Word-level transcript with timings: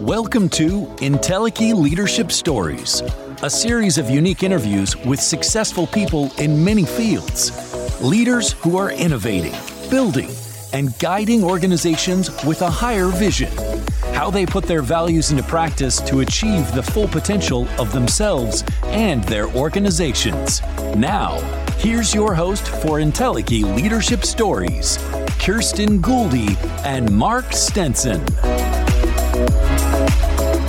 Welcome 0.00 0.48
to 0.50 0.86
Entelechy 0.98 1.74
Leadership 1.74 2.30
Stories, 2.30 3.02
a 3.42 3.50
series 3.50 3.98
of 3.98 4.08
unique 4.08 4.44
interviews 4.44 4.96
with 4.96 5.20
successful 5.20 5.88
people 5.88 6.30
in 6.38 6.62
many 6.64 6.84
fields. 6.84 7.50
Leaders 8.00 8.52
who 8.52 8.76
are 8.76 8.92
innovating, 8.92 9.54
building, 9.90 10.30
and 10.72 10.96
guiding 11.00 11.42
organizations 11.42 12.30
with 12.44 12.62
a 12.62 12.70
higher 12.70 13.08
vision. 13.08 13.50
How 14.14 14.30
they 14.30 14.46
put 14.46 14.66
their 14.66 14.82
values 14.82 15.32
into 15.32 15.42
practice 15.42 16.00
to 16.02 16.20
achieve 16.20 16.72
the 16.76 16.82
full 16.82 17.08
potential 17.08 17.66
of 17.80 17.92
themselves 17.92 18.62
and 18.84 19.24
their 19.24 19.48
organizations. 19.48 20.62
Now, 20.94 21.40
here's 21.78 22.14
your 22.14 22.34
host 22.34 22.66
for 22.68 22.98
Entelechy 23.00 23.62
Leadership 23.76 24.24
Stories, 24.24 24.98
Kirsten 25.38 26.00
Gouldy 26.00 26.56
and 26.84 27.10
Mark 27.12 27.52
Stenson. 27.52 28.20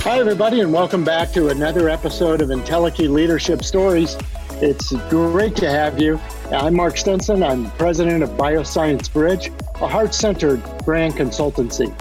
Hi, 0.02 0.18
everybody, 0.18 0.60
and 0.60 0.72
welcome 0.72 1.04
back 1.04 1.32
to 1.32 1.48
another 1.48 1.88
episode 1.88 2.40
of 2.40 2.50
Entelechy 2.50 3.08
Leadership 3.08 3.64
Stories. 3.64 4.16
It's 4.60 4.92
great 5.08 5.56
to 5.56 5.70
have 5.70 6.00
you. 6.00 6.20
I'm 6.50 6.74
Mark 6.74 6.96
Stenson. 6.96 7.42
I'm 7.42 7.70
president 7.72 8.22
of 8.22 8.30
Bioscience 8.30 9.12
Bridge, 9.12 9.50
a 9.76 9.88
heart 9.88 10.14
centered 10.14 10.62
brand 10.84 11.14
consultancy. 11.14 11.94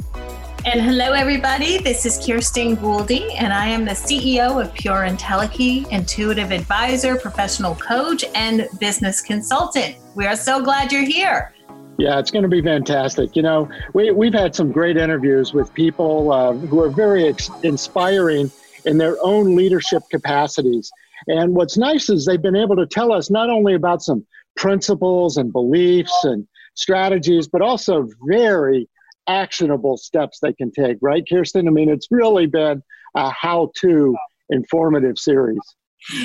And 0.68 0.82
hello, 0.82 1.14
everybody. 1.14 1.78
This 1.78 2.06
is 2.06 2.18
Kirsten 2.18 2.76
Gouldy, 2.76 3.34
and 3.38 3.54
I 3.54 3.68
am 3.68 3.86
the 3.86 3.92
CEO 3.92 4.62
of 4.62 4.74
Pure 4.74 5.08
Entelechy, 5.08 5.90
intuitive 5.94 6.52
advisor, 6.52 7.16
professional 7.16 7.74
coach, 7.76 8.26
and 8.36 8.68
business 8.78 9.22
consultant. 9.22 9.96
We 10.14 10.26
are 10.26 10.36
so 10.36 10.62
glad 10.62 10.92
you're 10.92 11.06
here. 11.06 11.54
Yeah, 11.98 12.20
it's 12.20 12.32
going 12.32 12.44
to 12.44 12.50
be 12.50 12.62
fantastic. 12.62 13.34
You 13.34 13.44
know, 13.44 13.70
we, 13.94 14.12
we've 14.12 14.34
had 14.34 14.54
some 14.54 14.74
great 14.74 14.98
interviews 14.98 15.54
with 15.54 15.74
people 15.74 16.34
uh, 16.34 16.52
who 16.52 16.82
are 16.82 16.90
very 16.90 17.30
ex- 17.30 17.50
inspiring 17.64 18.52
in 18.84 18.98
their 18.98 19.16
own 19.22 19.56
leadership 19.56 20.04
capacities. 20.12 20.92
And 21.28 21.56
what's 21.56 21.78
nice 21.78 22.10
is 22.10 22.26
they've 22.26 22.42
been 22.42 22.58
able 22.58 22.76
to 22.76 22.86
tell 22.86 23.14
us 23.14 23.30
not 23.30 23.50
only 23.50 23.74
about 23.74 24.02
some 24.02 24.28
principles 24.58 25.38
and 25.38 25.54
beliefs 25.54 26.26
and 26.26 26.46
strategies, 26.74 27.48
but 27.48 27.62
also 27.62 28.10
very 28.28 28.90
actionable 29.28 29.98
steps 29.98 30.40
they 30.42 30.54
can 30.54 30.72
take, 30.72 30.98
right, 31.02 31.24
Kirsten? 31.28 31.68
I 31.68 31.72
mean, 31.72 31.90
it's 31.90 32.08
really 32.12 32.48
been 32.48 32.82
a 33.16 33.30
how 33.30 33.72
to 33.82 34.16
informative 34.50 35.18
series. 35.18 35.60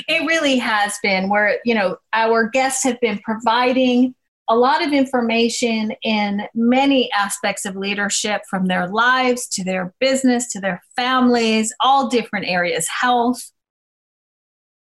It 0.09 0.27
really 0.27 0.59
has 0.59 0.99
been 1.03 1.29
where, 1.29 1.59
you 1.65 1.75
know, 1.75 1.97
our 2.13 2.49
guests 2.49 2.85
have 2.85 3.01
been 3.01 3.19
providing 3.25 4.15
a 4.49 4.57
lot 4.57 4.85
of 4.85 4.93
information 4.93 5.93
in 6.03 6.43
many 6.55 7.11
aspects 7.13 7.65
of 7.65 7.77
leadership 7.77 8.43
from 8.51 8.67
their 8.67 8.89
lives 8.89 9.49
to 9.49 9.65
their 9.65 9.95
business 9.99 10.49
to 10.53 10.61
their 10.61 10.83
families, 10.97 11.73
all 11.81 12.09
different 12.09 12.47
areas, 12.47 12.87
health. 12.89 13.51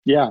Yeah. 0.04 0.30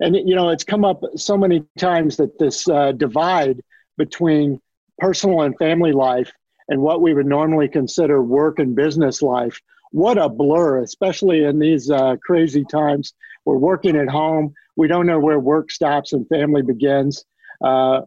And, 0.00 0.16
you 0.16 0.34
know, 0.34 0.50
it's 0.50 0.64
come 0.64 0.84
up 0.84 1.00
so 1.16 1.36
many 1.36 1.64
times 1.78 2.16
that 2.16 2.38
this 2.38 2.68
uh, 2.68 2.92
divide 2.92 3.60
between 3.96 4.60
personal 4.98 5.42
and 5.42 5.56
family 5.56 5.92
life 5.92 6.32
and 6.68 6.80
what 6.80 7.00
we 7.00 7.14
would 7.14 7.26
normally 7.26 7.68
consider 7.68 8.22
work 8.22 8.58
and 8.58 8.74
business 8.74 9.22
life. 9.22 9.60
What 9.90 10.18
a 10.18 10.28
blur, 10.28 10.82
especially 10.82 11.44
in 11.44 11.58
these 11.58 11.90
uh, 11.90 12.16
crazy 12.24 12.64
times. 12.64 13.14
We're 13.44 13.58
working 13.58 13.96
at 13.96 14.08
home. 14.08 14.54
We 14.76 14.88
don't 14.88 15.06
know 15.06 15.20
where 15.20 15.38
work 15.38 15.70
stops 15.70 16.12
and 16.12 16.26
family 16.28 16.62
begins. 16.62 17.24
Uh, 17.62 18.00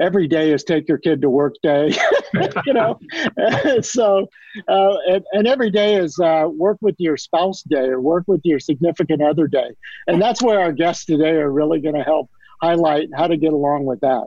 every 0.00 0.26
day 0.26 0.52
is 0.52 0.64
take 0.64 0.88
your 0.88 0.98
kid 0.98 1.20
to 1.20 1.28
work 1.28 1.54
day 1.62 1.94
you 2.66 2.72
know 2.72 2.98
so 3.82 4.26
uh, 4.68 4.94
and, 5.06 5.24
and, 5.32 5.46
every 5.46 5.70
day 5.70 5.96
is 5.96 6.18
uh, 6.18 6.46
work 6.48 6.78
with 6.80 6.94
your 6.98 7.16
spouse 7.16 7.62
day 7.62 7.88
or 7.88 8.00
work 8.00 8.24
with 8.26 8.40
your 8.44 8.58
significant 8.58 9.20
other 9.22 9.46
day 9.46 9.68
and 10.06 10.20
that's 10.20 10.42
where 10.42 10.60
our 10.60 10.72
guests 10.72 11.04
today 11.04 11.32
are 11.32 11.50
really 11.50 11.80
going 11.80 11.94
to 11.94 12.02
help 12.02 12.30
highlight 12.62 13.08
how 13.14 13.26
to 13.26 13.36
get 13.36 13.52
along 13.52 13.84
with 13.84 14.00
that 14.00 14.26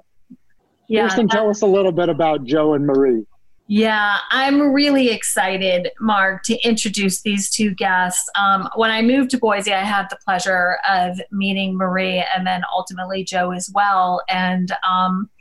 yeah, 0.88 1.08
Kirsten, 1.08 1.28
tell 1.28 1.50
us 1.50 1.64
a 1.64 1.68
little 1.68 1.92
bit 1.92 2.10
about 2.10 2.44
joe 2.44 2.76
and 2.76 2.86
marie 2.86 3.26
yeah, 3.68 4.18
I'm 4.30 4.74
really 4.74 5.10
excited, 5.10 5.90
Mark, 6.00 6.44
to 6.44 6.58
introduce 6.68 7.24
these 7.24 7.50
two 7.50 7.74
guests. 7.74 8.30
Um, 8.38 8.70
when 8.76 8.92
I 8.92 9.02
moved 9.02 9.32
to 9.32 9.40
Boise, 9.40 9.74
I 9.74 9.84
had 9.84 10.08
the 10.12 10.20
pleasure 10.24 10.78
of 10.88 11.20
meeting 11.32 11.76
Marie 11.76 12.24
and 12.36 12.46
then 12.46 12.62
ultimately 12.72 13.24
Joe 13.24 13.52
as 13.52 13.72
well. 13.74 14.22
And, 14.30 14.72
um, 14.88 15.32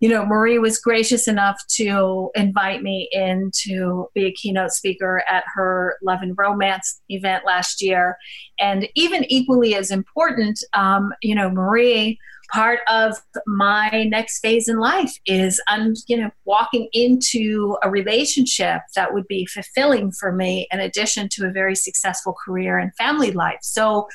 you 0.00 0.08
know, 0.08 0.26
Marie 0.26 0.58
was 0.58 0.80
gracious 0.80 1.28
enough 1.28 1.62
to 1.76 2.30
invite 2.34 2.82
me 2.82 3.08
in 3.10 3.50
to 3.62 4.08
be 4.14 4.26
a 4.26 4.32
keynote 4.32 4.72
speaker 4.72 5.22
at 5.30 5.44
her 5.54 5.96
Love 6.02 6.20
and 6.20 6.36
Romance 6.36 7.00
event 7.08 7.46
last 7.46 7.80
year. 7.80 8.18
And 8.60 8.86
even 8.96 9.24
equally 9.32 9.76
as 9.76 9.90
important, 9.90 10.62
um, 10.74 11.14
you 11.22 11.34
know, 11.34 11.48
Marie 11.48 12.18
part 12.52 12.80
of 12.88 13.16
my 13.46 14.06
next 14.08 14.40
phase 14.40 14.68
in 14.68 14.78
life 14.78 15.12
is 15.26 15.60
I'm, 15.68 15.94
you 16.06 16.18
know, 16.18 16.30
walking 16.44 16.88
into 16.92 17.76
a 17.82 17.90
relationship 17.90 18.82
that 18.94 19.14
would 19.14 19.26
be 19.26 19.46
fulfilling 19.46 20.12
for 20.12 20.32
me 20.32 20.66
in 20.70 20.80
addition 20.80 21.28
to 21.32 21.46
a 21.46 21.50
very 21.50 21.74
successful 21.74 22.34
career 22.44 22.78
and 22.78 22.94
family 22.96 23.30
life. 23.30 23.60
So, 23.62 24.08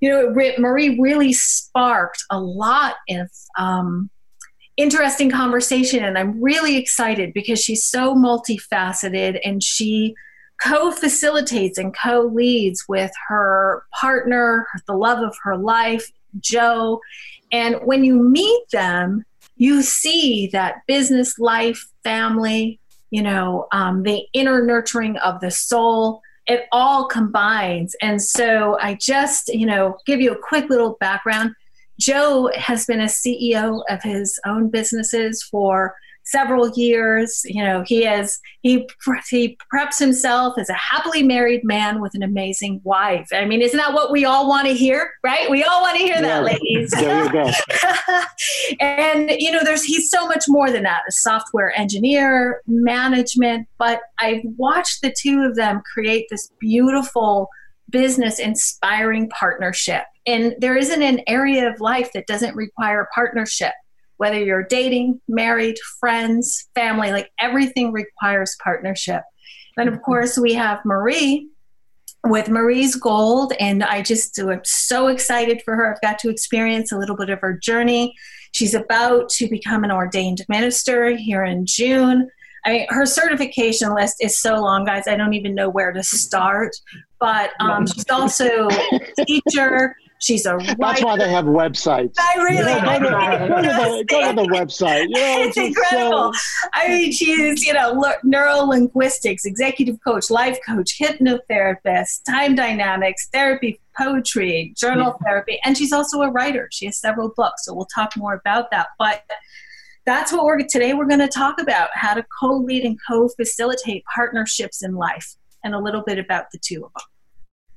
you 0.00 0.10
know, 0.10 0.32
Marie 0.58 0.98
really 1.00 1.32
sparked 1.32 2.22
a 2.30 2.38
lot 2.38 2.96
of 3.10 3.28
um, 3.56 4.10
interesting 4.76 5.30
conversation, 5.30 6.04
and 6.04 6.18
I'm 6.18 6.40
really 6.42 6.76
excited 6.76 7.32
because 7.32 7.60
she's 7.60 7.84
so 7.84 8.14
multifaceted 8.14 9.40
and 9.44 9.62
she 9.62 10.14
co 10.62 10.90
facilitates 10.90 11.78
and 11.78 11.96
co 11.96 12.30
leads 12.32 12.84
with 12.88 13.10
her 13.28 13.84
partner, 13.98 14.66
the 14.86 14.94
love 14.94 15.18
of 15.18 15.36
her 15.42 15.56
life, 15.56 16.10
Joe. 16.40 17.00
And 17.52 17.76
when 17.84 18.04
you 18.04 18.14
meet 18.14 18.64
them, 18.72 19.24
you 19.56 19.82
see 19.82 20.48
that 20.52 20.86
business 20.86 21.38
life, 21.38 21.86
family, 22.04 22.78
you 23.10 23.22
know, 23.22 23.66
um, 23.72 24.02
the 24.02 24.26
inner 24.32 24.64
nurturing 24.64 25.16
of 25.18 25.40
the 25.40 25.50
soul, 25.50 26.20
it 26.46 26.66
all 26.72 27.06
combines. 27.06 27.94
And 28.00 28.22
so 28.22 28.78
I 28.80 28.94
just, 28.94 29.48
you 29.48 29.66
know, 29.66 29.98
give 30.06 30.20
you 30.20 30.32
a 30.32 30.38
quick 30.38 30.70
little 30.70 30.96
background. 31.00 31.54
Joe 31.98 32.50
has 32.54 32.86
been 32.86 33.00
a 33.00 33.04
CEO 33.04 33.82
of 33.88 34.02
his 34.02 34.38
own 34.46 34.70
businesses 34.70 35.42
for 35.42 35.94
several 36.28 36.70
years. 36.76 37.42
You 37.44 37.64
know, 37.64 37.82
he 37.86 38.04
has 38.04 38.38
he 38.62 38.86
he 39.28 39.58
preps 39.72 39.98
himself 39.98 40.54
as 40.58 40.68
a 40.68 40.74
happily 40.74 41.22
married 41.22 41.64
man 41.64 42.00
with 42.00 42.14
an 42.14 42.22
amazing 42.22 42.80
wife. 42.84 43.26
I 43.32 43.44
mean, 43.44 43.62
isn't 43.62 43.76
that 43.76 43.94
what 43.94 44.12
we 44.12 44.24
all 44.24 44.48
want 44.48 44.66
to 44.68 44.74
hear, 44.74 45.10
right? 45.24 45.50
We 45.50 45.64
all 45.64 45.80
want 45.80 45.98
to 45.98 46.02
hear 46.02 46.16
yeah, 46.16 46.22
that, 46.22 46.44
ladies. 46.44 46.90
There 46.90 47.24
you 47.24 47.32
go. 47.32 47.50
and 48.80 49.30
you 49.30 49.50
know, 49.50 49.64
there's 49.64 49.84
he's 49.84 50.10
so 50.10 50.26
much 50.26 50.44
more 50.48 50.70
than 50.70 50.82
that. 50.84 51.02
A 51.08 51.12
software 51.12 51.76
engineer, 51.78 52.62
management, 52.66 53.66
but 53.78 54.00
I've 54.18 54.42
watched 54.56 55.02
the 55.02 55.14
two 55.18 55.42
of 55.42 55.56
them 55.56 55.82
create 55.92 56.26
this 56.30 56.50
beautiful 56.60 57.48
business 57.90 58.38
inspiring 58.38 59.30
partnership. 59.30 60.02
And 60.26 60.54
there 60.58 60.76
isn't 60.76 61.02
an 61.02 61.22
area 61.26 61.70
of 61.70 61.80
life 61.80 62.10
that 62.12 62.26
doesn't 62.26 62.54
require 62.54 63.08
partnership 63.14 63.72
whether 64.18 64.38
you're 64.38 64.64
dating, 64.64 65.20
married, 65.26 65.78
friends, 65.98 66.68
family, 66.74 67.10
like 67.10 67.30
everything 67.40 67.92
requires 67.92 68.56
partnership. 68.62 69.22
And 69.76 69.88
of 69.88 69.94
mm-hmm. 69.94 70.04
course, 70.04 70.38
we 70.38 70.54
have 70.54 70.80
Marie 70.84 71.48
with 72.24 72.48
Marie's 72.48 72.96
Gold, 72.96 73.52
and 73.60 73.82
I 73.82 74.02
just 74.02 74.38
am 74.38 74.60
so 74.64 75.06
excited 75.06 75.62
for 75.64 75.76
her. 75.76 75.92
I've 75.92 76.00
got 76.00 76.18
to 76.20 76.30
experience 76.30 76.92
a 76.92 76.98
little 76.98 77.16
bit 77.16 77.30
of 77.30 77.40
her 77.40 77.56
journey. 77.56 78.14
She's 78.52 78.74
about 78.74 79.28
to 79.30 79.48
become 79.48 79.84
an 79.84 79.92
ordained 79.92 80.44
minister 80.48 81.16
here 81.16 81.44
in 81.44 81.64
June. 81.64 82.28
I 82.66 82.70
mean, 82.70 82.86
her 82.90 83.06
certification 83.06 83.94
list 83.94 84.16
is 84.20 84.40
so 84.40 84.56
long, 84.56 84.84
guys. 84.84 85.04
I 85.06 85.16
don't 85.16 85.34
even 85.34 85.54
know 85.54 85.68
where 85.68 85.92
to 85.92 86.02
start. 86.02 86.74
But 87.20 87.50
um, 87.60 87.86
she's 87.86 88.10
also 88.10 88.68
a 88.68 89.24
teacher. 89.24 89.96
She's 90.20 90.46
a 90.46 90.56
writer. 90.56 90.74
That's 90.78 91.04
why 91.04 91.16
they 91.16 91.30
have 91.30 91.44
websites. 91.44 92.14
I 92.18 92.34
really 92.42 92.64
know, 92.64 92.98
go, 92.98 92.98
to, 92.98 93.48
go, 93.48 93.62
to 93.62 93.68
the, 93.98 94.04
go 94.08 94.28
to 94.28 94.36
the 94.36 94.48
website. 94.48 95.06
You 95.08 95.14
know, 95.14 95.42
it's, 95.42 95.56
it's 95.56 95.68
incredible. 95.68 96.32
So... 96.32 96.68
I 96.74 96.88
mean, 96.88 97.12
she's 97.12 97.64
you 97.64 97.72
know 97.72 98.14
neuro 98.24 98.64
linguistics, 98.64 99.44
executive 99.44 99.98
coach, 100.04 100.28
life 100.28 100.58
coach, 100.66 100.98
hypnotherapist, 100.98 102.22
time 102.28 102.56
dynamics, 102.56 103.28
therapy, 103.32 103.80
poetry, 103.96 104.74
journal 104.76 105.16
yeah. 105.20 105.26
therapy, 105.26 105.60
and 105.64 105.78
she's 105.78 105.92
also 105.92 106.22
a 106.22 106.30
writer. 106.30 106.68
She 106.72 106.86
has 106.86 106.98
several 106.98 107.32
books, 107.36 107.64
so 107.64 107.74
we'll 107.74 107.86
talk 107.86 108.16
more 108.16 108.34
about 108.34 108.72
that. 108.72 108.88
But 108.98 109.22
that's 110.04 110.32
what 110.32 110.44
we're 110.44 110.58
today. 110.68 110.94
We're 110.94 111.06
going 111.06 111.20
to 111.20 111.28
talk 111.28 111.60
about 111.60 111.90
how 111.92 112.14
to 112.14 112.24
co-lead 112.40 112.84
and 112.84 112.98
co-facilitate 113.08 114.02
partnerships 114.12 114.82
in 114.82 114.94
life, 114.94 115.36
and 115.62 115.76
a 115.76 115.78
little 115.78 116.02
bit 116.02 116.18
about 116.18 116.46
the 116.52 116.58
two 116.58 116.84
of 116.84 116.92
them. 116.92 117.06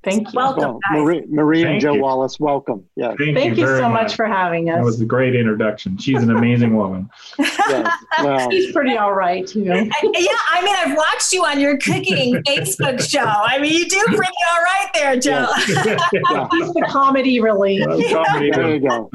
Thank 0.04 0.28
you. 0.28 0.34
Welcome, 0.36 0.80
well, 0.92 1.04
Marie, 1.04 1.24
Marie 1.30 1.64
and 1.64 1.80
Joe 1.80 1.94
you. 1.94 2.02
Wallace, 2.02 2.40
welcome. 2.40 2.84
Yes. 2.96 3.16
Thank, 3.20 3.38
Thank 3.38 3.58
you, 3.58 3.66
very 3.66 3.80
so 3.80 3.88
much 3.88 4.16
for 4.16 4.26
having 4.26 4.70
us. 4.72 4.78
That 4.78 4.84
was 4.84 5.00
a 5.00 5.06
great 5.06 5.36
introduction. 5.36 5.96
She's 5.98 6.24
an 6.24 6.32
amazing 6.36 6.76
woman. 6.76 7.08
yes. 7.40 8.04
Well, 8.24 8.50
He's 8.50 8.72
pretty 8.72 8.98
all 8.98 9.14
right 9.14 9.46
too. 9.46 9.62
yeah, 9.64 9.84
I 9.84 10.62
mean, 10.64 10.76
I've 10.76 10.98
watched 10.98 11.32
you 11.34 11.46
on 11.46 11.60
your 11.60 11.78
cooking 11.78 12.42
Facebook 12.48 13.08
show. 13.08 13.26
I 13.26 13.60
mean, 13.60 13.74
you 13.74 13.88
do 13.88 14.02
pretty 14.08 14.34
all 14.50 14.64
right 14.64 14.90
there, 14.96 15.20
Joe. 15.20 15.48
yeah. 15.68 16.48
He's 16.52 16.74
the 16.74 16.86
comedy 16.90 17.40
relief. 17.40 17.86
Comedy 17.86 18.52
There 18.52 18.74
you 18.74 18.80
go. 18.80 19.10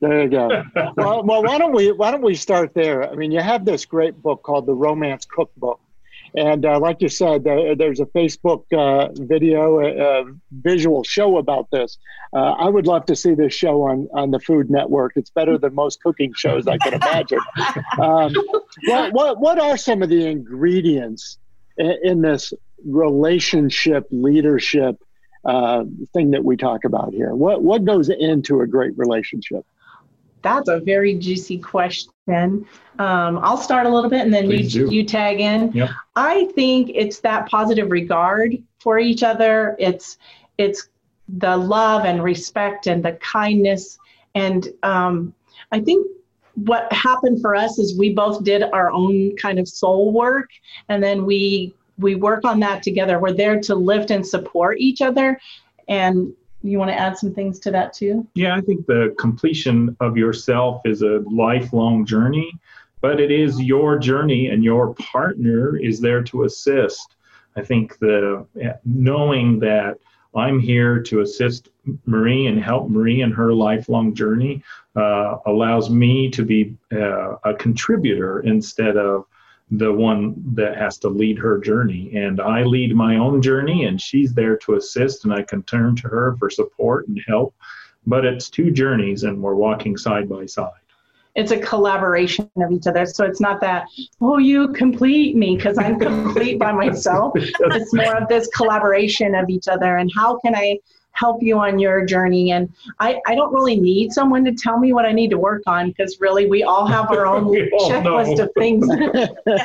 There 0.00 0.22
you 0.22 0.28
go. 0.28 0.64
Well, 0.96 1.22
well, 1.22 1.42
why 1.42 1.58
don't 1.58 1.74
we 1.74 1.92
why 1.92 2.10
don't 2.10 2.22
we 2.22 2.34
start 2.34 2.72
there? 2.72 3.10
I 3.10 3.14
mean, 3.14 3.30
you 3.30 3.40
have 3.40 3.66
this 3.66 3.84
great 3.84 4.20
book 4.22 4.42
called 4.42 4.64
The 4.64 4.74
Romance 4.74 5.26
Cookbook, 5.26 5.80
and 6.36 6.64
uh, 6.64 6.78
like 6.78 7.00
you 7.00 7.08
said, 7.08 7.44
there, 7.44 7.74
there's 7.74 8.00
a 8.00 8.06
Facebook 8.06 8.64
uh, 8.72 9.08
video, 9.14 9.80
uh, 9.80 10.24
visual 10.52 11.02
show 11.02 11.38
about 11.38 11.70
this. 11.70 11.98
Uh, 12.32 12.52
I 12.52 12.68
would 12.68 12.86
love 12.86 13.06
to 13.06 13.16
see 13.16 13.34
this 13.34 13.52
show 13.52 13.82
on 13.82 14.08
on 14.14 14.30
the 14.30 14.38
Food 14.38 14.70
Network. 14.70 15.12
It's 15.16 15.30
better 15.30 15.58
than 15.58 15.74
most 15.74 16.02
cooking 16.02 16.32
shows 16.34 16.66
I 16.66 16.78
can 16.78 16.94
imagine. 16.94 17.40
Um, 18.00 18.34
what, 18.86 19.12
what 19.12 19.40
what 19.40 19.58
are 19.58 19.76
some 19.76 20.02
of 20.02 20.08
the 20.08 20.26
ingredients 20.26 21.38
in, 21.76 21.96
in 22.02 22.22
this 22.22 22.52
relationship 22.86 24.06
leadership 24.10 24.96
uh, 25.44 25.84
thing 26.12 26.30
that 26.30 26.44
we 26.44 26.56
talk 26.56 26.84
about 26.84 27.12
here? 27.12 27.34
What 27.34 27.62
what 27.62 27.84
goes 27.84 28.08
into 28.08 28.60
a 28.60 28.66
great 28.66 28.96
relationship? 28.96 29.66
That's 30.42 30.68
a 30.68 30.80
very 30.80 31.14
juicy 31.14 31.58
question. 31.58 32.12
Um, 32.98 33.38
I'll 33.42 33.56
start 33.56 33.86
a 33.86 33.88
little 33.88 34.10
bit 34.10 34.20
and 34.20 34.32
then 34.32 34.46
Please 34.46 34.74
you 34.74 34.88
do. 34.88 34.94
you 34.94 35.04
tag 35.04 35.40
in. 35.40 35.72
Yep. 35.72 35.90
I 36.16 36.46
think 36.54 36.90
it's 36.94 37.20
that 37.20 37.48
positive 37.48 37.90
regard 37.90 38.56
for 38.78 38.98
each 38.98 39.22
other. 39.22 39.76
It's 39.78 40.18
it's 40.58 40.88
the 41.28 41.56
love 41.56 42.04
and 42.04 42.22
respect 42.22 42.86
and 42.86 43.02
the 43.02 43.12
kindness. 43.12 43.98
And 44.34 44.68
um, 44.82 45.34
I 45.72 45.80
think 45.80 46.06
what 46.54 46.92
happened 46.92 47.40
for 47.40 47.54
us 47.54 47.78
is 47.78 47.98
we 47.98 48.12
both 48.12 48.44
did 48.44 48.62
our 48.62 48.90
own 48.90 49.36
kind 49.36 49.58
of 49.58 49.68
soul 49.68 50.12
work, 50.12 50.50
and 50.88 51.02
then 51.02 51.24
we 51.24 51.74
we 51.98 52.14
work 52.14 52.44
on 52.44 52.60
that 52.60 52.82
together. 52.82 53.18
We're 53.18 53.32
there 53.32 53.60
to 53.60 53.74
lift 53.74 54.10
and 54.10 54.26
support 54.26 54.78
each 54.78 55.02
other. 55.02 55.38
And 55.88 56.34
you 56.62 56.78
want 56.78 56.90
to 56.90 56.98
add 56.98 57.16
some 57.16 57.32
things 57.32 57.58
to 57.60 57.70
that 57.70 57.92
too? 57.92 58.26
Yeah, 58.34 58.54
I 58.54 58.60
think 58.60 58.86
the 58.86 59.14
completion 59.18 59.96
of 60.00 60.16
yourself 60.16 60.82
is 60.84 61.02
a 61.02 61.22
lifelong 61.30 62.04
journey, 62.04 62.52
but 63.00 63.20
it 63.20 63.30
is 63.30 63.60
your 63.60 63.98
journey 63.98 64.48
and 64.48 64.62
your 64.62 64.94
partner 64.94 65.76
is 65.76 66.00
there 66.00 66.22
to 66.24 66.44
assist. 66.44 67.16
I 67.56 67.62
think 67.62 67.98
the 67.98 68.46
knowing 68.84 69.58
that 69.60 69.98
I'm 70.34 70.60
here 70.60 71.02
to 71.02 71.20
assist 71.20 71.70
Marie 72.06 72.46
and 72.46 72.62
help 72.62 72.88
Marie 72.88 73.22
in 73.22 73.32
her 73.32 73.52
lifelong 73.52 74.14
journey 74.14 74.62
uh, 74.94 75.38
allows 75.46 75.90
me 75.90 76.30
to 76.30 76.44
be 76.44 76.76
uh, 76.92 77.36
a 77.42 77.54
contributor 77.54 78.40
instead 78.40 78.96
of 78.96 79.24
the 79.70 79.92
one 79.92 80.34
that 80.54 80.76
has 80.76 80.98
to 80.98 81.08
lead 81.08 81.38
her 81.38 81.58
journey. 81.58 82.10
And 82.16 82.40
I 82.40 82.62
lead 82.64 82.94
my 82.94 83.16
own 83.16 83.40
journey, 83.40 83.84
and 83.84 84.00
she's 84.00 84.34
there 84.34 84.56
to 84.58 84.74
assist, 84.74 85.24
and 85.24 85.32
I 85.32 85.42
can 85.42 85.62
turn 85.62 85.94
to 85.96 86.08
her 86.08 86.36
for 86.38 86.50
support 86.50 87.06
and 87.08 87.20
help. 87.28 87.54
But 88.06 88.24
it's 88.24 88.50
two 88.50 88.70
journeys, 88.70 89.22
and 89.24 89.40
we're 89.40 89.54
walking 89.54 89.96
side 89.96 90.28
by 90.28 90.46
side. 90.46 90.72
it's 91.36 91.52
a 91.52 91.58
collaboration 91.58 92.50
of 92.56 92.72
each 92.72 92.86
other. 92.88 93.06
So 93.06 93.24
it's 93.24 93.40
not 93.40 93.60
that, 93.60 93.86
oh, 94.20 94.38
you 94.38 94.72
complete 94.72 95.36
me 95.36 95.56
because 95.56 95.78
I'm 95.78 95.98
complete 96.10 96.58
by 96.58 96.72
myself. 96.72 97.34
It's 97.36 97.94
more 97.94 98.16
of 98.16 98.28
this 98.28 98.48
collaboration 98.48 99.36
of 99.36 99.48
each 99.48 99.68
other 99.68 99.98
and 99.98 100.10
how 100.16 100.38
can 100.40 100.56
I 100.56 100.78
help 101.12 101.42
you 101.42 101.58
on 101.58 101.78
your 101.78 102.04
journey? 102.04 102.52
And 102.52 102.72
I, 102.98 103.20
I 103.26 103.34
don't 103.34 103.52
really 103.52 103.78
need 103.78 104.12
someone 104.12 104.44
to 104.44 104.52
tell 104.52 104.78
me 104.78 104.92
what 104.92 105.04
I 105.04 105.12
need 105.12 105.30
to 105.30 105.38
work 105.38 105.62
on 105.66 105.88
because 105.88 106.18
really 106.20 106.46
we 106.46 106.62
all 106.62 106.86
have 106.86 107.10
our 107.10 107.26
own 107.26 107.44
checklist 107.80 108.36
know. 108.36 108.44
of 108.44 108.50
things. 108.56 108.88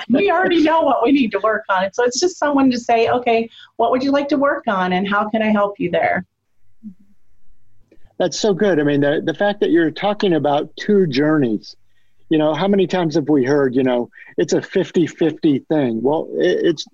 we 0.10 0.32
already 0.32 0.64
know 0.64 0.82
what 0.82 1.04
we 1.04 1.12
need 1.12 1.32
to 1.32 1.40
work 1.40 1.64
on. 1.70 1.92
So 1.94 2.04
it's 2.04 2.20
just 2.20 2.38
someone 2.38 2.70
to 2.72 2.80
say, 2.80 3.10
okay, 3.10 3.50
what 3.78 3.92
would 3.92 4.04
you 4.04 4.12
like 4.12 4.28
to 4.30 4.38
work 4.38 4.64
on 4.68 4.94
and 4.94 5.08
how 5.08 5.30
can 5.30 5.42
I 5.42 5.52
help 5.52 5.80
you 5.80 5.92
there? 5.92 6.26
That's 8.18 8.40
so 8.40 8.54
good. 8.54 8.80
I 8.80 8.84
mean, 8.84 9.02
the, 9.02 9.22
the 9.24 9.34
fact 9.34 9.60
that 9.60 9.72
you're 9.72 9.92
talking 9.92 10.34
about 10.34 10.76
two 10.78 11.06
journeys, 11.08 11.76
you 12.30 12.38
know, 12.38 12.54
how 12.54 12.68
many 12.68 12.88
times 12.88 13.16
have 13.16 13.30
we 13.30 13.44
heard, 13.44 13.76
you 13.76 13.84
know, 13.84 14.10
it's 14.38 14.54
a 14.54 14.62
50 14.62 15.08
50 15.08 15.60
thing? 15.60 16.02
Well, 16.02 16.30
it, 16.34 16.66
it's 16.66 16.86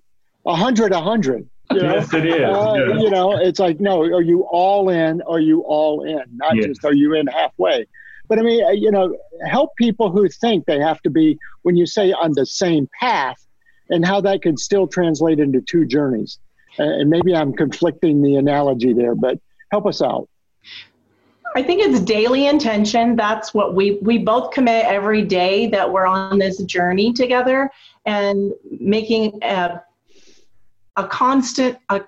100 0.44 0.92
100. 0.92 1.50
You 1.74 1.82
know? 1.82 1.96
Yes, 1.96 2.14
it 2.14 2.26
is. 2.26 2.42
Uh, 2.42 2.74
yeah. 2.76 3.00
You 3.00 3.10
know, 3.10 3.38
it's 3.38 3.60
like, 3.60 3.80
no, 3.80 4.02
are 4.02 4.22
you 4.22 4.44
all 4.52 4.90
in? 4.90 5.22
Are 5.24 5.40
you 5.40 5.62
all 5.62 6.04
in? 6.04 6.24
Not 6.36 6.56
Yes. 6.56 6.68
just 6.68 6.86
are 6.86 6.94
you 6.94 7.14
in 7.16 7.28
halfway. 7.28 7.88
But 8.28 8.40
I 8.40 8.44
mean, 8.44 8.64
uh, 8.64 8.70
you 8.70 8.92
know, 8.92 9.18
help 9.46 9.76
people 9.76 10.12
who 10.12 10.28
think 10.30 10.66
they 10.66 10.80
have 10.80 11.02
to 11.02 11.10
be, 11.10 11.38
when 11.64 11.76
you 11.76 11.86
say 11.86 12.12
on 12.12 12.34
the 12.34 12.46
same 12.46 12.88
path, 13.00 13.46
and 13.90 14.06
how 14.06 14.22
that 14.22 14.42
could 14.42 14.58
still 14.58 14.88
translate 14.88 15.40
into 15.40 15.62
two 15.62 15.86
journeys. 15.86 16.40
Uh, 16.80 16.84
and 16.84 17.10
maybe 17.10 17.36
I'm 17.36 17.52
conflicting 17.54 18.22
the 18.22 18.36
analogy 18.36 18.94
there, 18.94 19.16
but 19.16 19.38
help 19.70 19.86
us 19.86 20.02
out. 20.02 20.30
I 21.54 21.62
think 21.62 21.82
it's 21.82 22.00
daily 22.00 22.48
intention. 22.48 23.18
That's 23.18 23.54
what 23.54 23.76
we 23.76 24.00
we 24.02 24.18
both 24.18 24.52
commit 24.52 24.86
every 24.86 25.24
day 25.24 25.68
that 25.68 25.92
we're 25.92 26.06
on 26.06 26.40
this 26.40 26.64
journey 26.64 27.12
together 27.12 27.70
and 28.06 28.54
making 28.80 29.38
a, 29.44 29.82
a 30.98 31.08
constant 31.08 31.78
a 31.90 32.02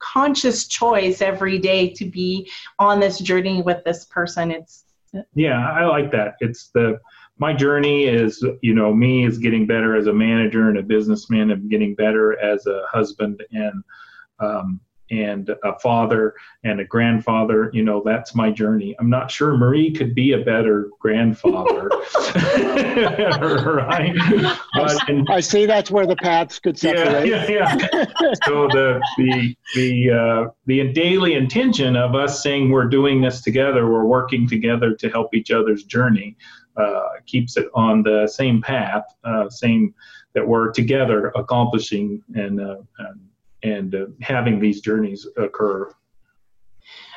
conscious 0.00 0.66
choice 0.66 1.20
every 1.20 1.58
day 1.58 1.90
to 1.90 2.04
be 2.04 2.48
on 2.78 3.00
this 3.00 3.18
journey 3.18 3.62
with 3.62 3.82
this 3.84 4.04
person. 4.04 4.50
It's 4.50 4.84
Yeah, 5.34 5.70
I 5.70 5.84
like 5.86 6.10
that. 6.12 6.34
It's 6.40 6.70
the 6.74 6.98
my 7.38 7.52
journey 7.52 8.04
is, 8.04 8.44
you 8.62 8.74
know, 8.74 8.92
me 8.92 9.24
is 9.24 9.38
getting 9.38 9.66
better 9.66 9.96
as 9.96 10.08
a 10.08 10.12
manager 10.12 10.68
and 10.68 10.78
a 10.78 10.82
businessman. 10.82 11.50
I'm 11.50 11.68
getting 11.68 11.94
better 11.94 12.38
as 12.40 12.66
a 12.66 12.82
husband 12.90 13.42
and 13.52 13.84
um, 14.40 14.80
and 15.10 15.50
a 15.64 15.78
father 15.78 16.34
and 16.64 16.80
a 16.80 16.84
grandfather. 16.84 17.70
You 17.72 17.82
know, 17.82 18.02
that's 18.04 18.34
my 18.34 18.50
journey. 18.50 18.94
I'm 18.98 19.10
not 19.10 19.30
sure 19.30 19.56
Marie 19.56 19.92
could 19.92 20.14
be 20.14 20.32
a 20.32 20.38
better 20.38 20.90
grandfather, 21.00 21.88
right? 23.74 24.14
But 24.74 25.30
I 25.30 25.40
see 25.40 25.66
that's 25.66 25.90
where 25.90 26.06
the 26.06 26.16
paths 26.16 26.58
could 26.58 26.82
yeah, 26.82 26.94
separate. 26.94 27.26
yeah, 27.26 27.46
yeah. 27.48 27.76
so 28.44 28.68
the 28.68 29.00
the 29.16 29.56
the 29.74 30.10
uh, 30.10 30.50
the 30.66 30.92
daily 30.92 31.34
intention 31.34 31.96
of 31.96 32.14
us 32.14 32.42
saying 32.42 32.70
we're 32.70 32.88
doing 32.88 33.20
this 33.20 33.42
together, 33.42 33.90
we're 33.90 34.04
working 34.04 34.48
together 34.48 34.94
to 34.94 35.08
help 35.08 35.34
each 35.34 35.50
other's 35.50 35.84
journey, 35.84 36.36
uh, 36.76 37.02
keeps 37.26 37.56
it 37.56 37.68
on 37.74 38.02
the 38.02 38.26
same 38.26 38.60
path, 38.62 39.04
uh, 39.24 39.48
same 39.48 39.94
that 40.34 40.46
we're 40.46 40.70
together 40.70 41.28
accomplishing 41.34 42.22
and 42.34 42.60
uh, 42.60 42.76
and, 42.98 43.20
and 43.62 43.94
uh, 43.94 44.06
having 44.20 44.60
these 44.60 44.80
journeys 44.80 45.26
occur. 45.36 45.92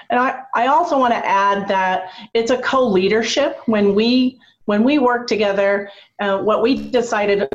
And 0.10 0.20
I, 0.20 0.42
I 0.56 0.68
also 0.68 1.00
want 1.00 1.14
to 1.14 1.26
add 1.26 1.68
that 1.70 2.10
it's 2.34 2.52
a 2.52 2.62
co-leadership 2.62 3.60
when 3.66 3.96
we 3.96 4.40
when 4.66 4.84
we 4.84 5.00
work 5.00 5.26
together. 5.26 5.90
Uh, 6.20 6.38
what 6.40 6.62
we 6.62 6.90
decided 6.90 7.48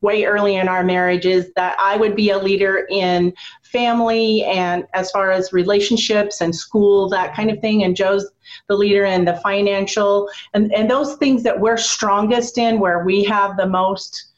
way 0.00 0.24
early 0.24 0.56
in 0.56 0.66
our 0.66 0.82
marriage 0.82 1.26
is 1.26 1.52
that 1.54 1.76
I 1.78 1.96
would 1.96 2.16
be 2.16 2.30
a 2.30 2.38
leader 2.38 2.86
in 2.90 3.34
family 3.62 4.44
and 4.44 4.84
as 4.94 5.10
far 5.10 5.30
as 5.30 5.52
relationships 5.52 6.40
and 6.40 6.54
school, 6.54 7.08
that 7.10 7.34
kind 7.34 7.50
of 7.50 7.60
thing. 7.60 7.84
And 7.84 7.94
Joe's 7.94 8.30
the 8.68 8.76
leader 8.76 9.04
in 9.04 9.24
the 9.24 9.36
financial 9.36 10.28
and, 10.54 10.72
and 10.72 10.90
those 10.90 11.16
things 11.16 11.42
that 11.42 11.58
we're 11.58 11.76
strongest 11.76 12.56
in, 12.58 12.80
where 12.80 13.04
we 13.04 13.24
have 13.24 13.56
the 13.56 13.66
most 13.66 14.33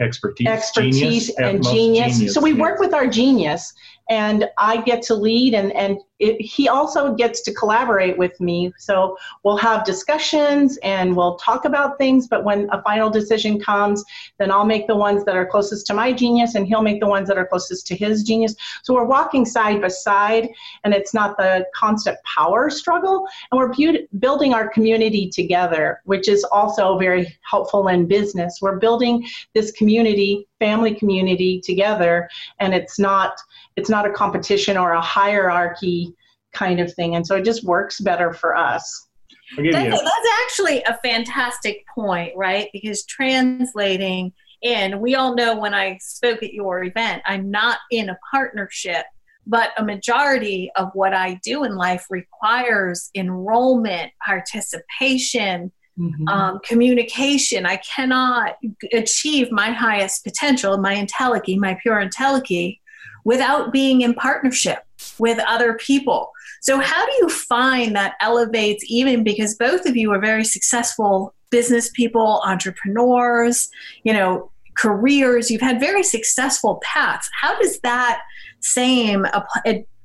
Expertise, 0.00 0.46
expertise 0.46 0.98
genius, 0.98 1.38
and 1.38 1.58
most 1.60 1.72
genius. 1.72 2.34
So 2.34 2.40
we 2.40 2.52
work 2.52 2.80
with 2.80 2.92
our 2.92 3.06
genius, 3.06 3.72
and 4.10 4.48
I 4.58 4.80
get 4.82 5.02
to 5.02 5.14
lead, 5.14 5.54
and 5.54 5.72
and 5.72 5.98
it, 6.20 6.40
he 6.40 6.68
also 6.68 7.14
gets 7.14 7.42
to 7.42 7.52
collaborate 7.54 8.16
with 8.16 8.40
me. 8.40 8.72
So 8.78 9.16
we'll 9.42 9.56
have 9.56 9.84
discussions 9.84 10.78
and 10.82 11.16
we'll 11.16 11.36
talk 11.36 11.64
about 11.64 11.98
things. 11.98 12.28
But 12.28 12.44
when 12.44 12.68
a 12.70 12.82
final 12.82 13.10
decision 13.10 13.60
comes, 13.60 14.04
then 14.38 14.50
I'll 14.50 14.64
make 14.64 14.86
the 14.86 14.96
ones 14.96 15.24
that 15.24 15.36
are 15.36 15.46
closest 15.46 15.86
to 15.88 15.94
my 15.94 16.12
genius, 16.12 16.54
and 16.54 16.66
he'll 16.66 16.82
make 16.82 17.00
the 17.00 17.06
ones 17.06 17.28
that 17.28 17.38
are 17.38 17.46
closest 17.46 17.86
to 17.88 17.96
his 17.96 18.22
genius. 18.22 18.54
So 18.84 18.94
we're 18.94 19.04
walking 19.04 19.44
side 19.44 19.80
by 19.80 19.88
side, 19.88 20.48
and 20.84 20.94
it's 20.94 21.14
not 21.14 21.36
the 21.36 21.66
constant 21.74 22.16
power 22.24 22.70
struggle. 22.70 23.26
And 23.50 23.58
we're 23.58 23.72
bu- 23.72 24.06
building 24.18 24.54
our 24.54 24.68
community 24.68 25.28
together, 25.28 26.00
which 26.04 26.28
is 26.28 26.44
also 26.44 26.96
very 26.96 27.36
helpful 27.48 27.88
in 27.88 28.06
business. 28.06 28.58
We're 28.62 28.78
building 28.78 29.26
this 29.54 29.72
community 29.72 30.46
family 30.64 30.94
community 30.94 31.60
together 31.60 32.28
and 32.58 32.72
it's 32.72 32.98
not 32.98 33.36
it's 33.76 33.90
not 33.90 34.06
a 34.06 34.10
competition 34.10 34.78
or 34.78 34.92
a 34.92 35.00
hierarchy 35.00 36.13
kind 36.54 36.80
of 36.80 36.92
thing 36.94 37.16
and 37.16 37.26
so 37.26 37.36
it 37.36 37.44
just 37.44 37.64
works 37.64 38.00
better 38.00 38.32
for 38.32 38.56
us 38.56 39.08
I'll 39.52 39.64
give 39.64 39.66
you 39.66 39.72
That's, 39.72 40.02
that's 40.02 40.28
actually 40.44 40.82
a 40.84 40.98
fantastic 41.04 41.84
point, 41.94 42.32
right? 42.34 42.70
Because 42.72 43.04
translating 43.04 44.32
in, 44.62 45.00
we 45.00 45.14
all 45.14 45.34
know 45.34 45.58
when 45.58 45.74
I 45.74 45.98
spoke 46.00 46.42
at 46.42 46.54
your 46.54 46.82
event, 46.82 47.22
I'm 47.26 47.50
not 47.50 47.78
in 47.90 48.08
a 48.08 48.18
partnership 48.32 49.04
but 49.46 49.70
a 49.78 49.84
majority 49.84 50.70
of 50.76 50.90
what 50.94 51.12
I 51.12 51.38
do 51.42 51.64
in 51.64 51.76
life 51.76 52.06
requires 52.10 53.10
enrollment, 53.14 54.12
participation, 54.24 55.70
mm-hmm. 55.98 56.28
um, 56.28 56.60
communication. 56.64 57.66
I 57.66 57.76
cannot 57.76 58.56
achieve 58.92 59.50
my 59.50 59.70
highest 59.70 60.24
potential, 60.24 60.78
my 60.78 60.94
entelechy, 60.94 61.58
my 61.58 61.76
pure 61.82 62.04
entelechy, 62.04 62.78
without 63.24 63.72
being 63.72 64.00
in 64.00 64.14
partnership 64.14 64.78
with 65.18 65.38
other 65.46 65.74
people. 65.74 66.30
So, 66.60 66.80
how 66.80 67.04
do 67.04 67.12
you 67.20 67.28
find 67.28 67.94
that 67.96 68.14
elevates 68.20 68.84
even 68.88 69.24
because 69.24 69.54
both 69.56 69.86
of 69.86 69.96
you 69.96 70.12
are 70.12 70.20
very 70.20 70.44
successful 70.44 71.34
business 71.50 71.90
people, 71.90 72.42
entrepreneurs, 72.44 73.68
you 74.02 74.12
know, 74.12 74.50
careers, 74.74 75.50
you've 75.50 75.60
had 75.60 75.78
very 75.78 76.02
successful 76.02 76.80
paths. 76.82 77.28
How 77.40 77.58
does 77.60 77.78
that 77.80 78.22
same 78.60 79.26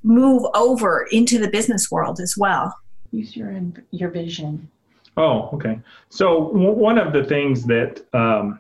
move 0.04 0.44
over 0.54 1.08
into 1.12 1.40
the 1.40 1.50
business 1.50 1.90
world 1.90 2.20
as 2.20 2.36
well? 2.38 2.76
Use 3.12 3.36
your 3.36 3.60
your 3.92 4.10
vision. 4.10 4.70
Oh, 5.18 5.50
okay. 5.54 5.80
So 6.10 6.52
w- 6.54 6.72
one 6.72 6.98
of 6.98 7.14
the 7.14 7.24
things 7.24 7.66
that 7.66 8.02
um, 8.14 8.60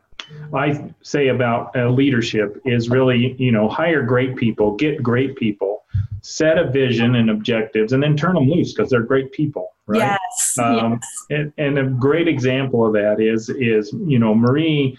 I 0.53 0.91
say 1.01 1.27
about 1.27 1.75
uh, 1.75 1.89
leadership 1.89 2.61
is 2.65 2.89
really, 2.89 3.35
you 3.37 3.51
know, 3.51 3.69
hire 3.69 4.03
great 4.03 4.35
people, 4.35 4.75
get 4.75 5.01
great 5.01 5.35
people, 5.37 5.78
set 6.21 6.57
a 6.57 6.69
vision 6.69 7.15
and 7.15 7.29
objectives, 7.29 7.93
and 7.93 8.01
then 8.01 8.15
turn 8.15 8.35
them 8.35 8.49
loose 8.49 8.73
because 8.73 8.89
they're 8.89 9.03
great 9.03 9.31
people, 9.31 9.73
right? 9.87 9.99
Yes. 9.99 10.57
Um, 10.59 10.99
yes. 11.01 11.25
And, 11.29 11.53
and 11.57 11.79
a 11.79 11.83
great 11.85 12.27
example 12.27 12.85
of 12.85 12.93
that 12.93 13.19
is 13.19 13.49
is 13.49 13.93
you 14.05 14.19
know 14.19 14.35
Marie 14.35 14.97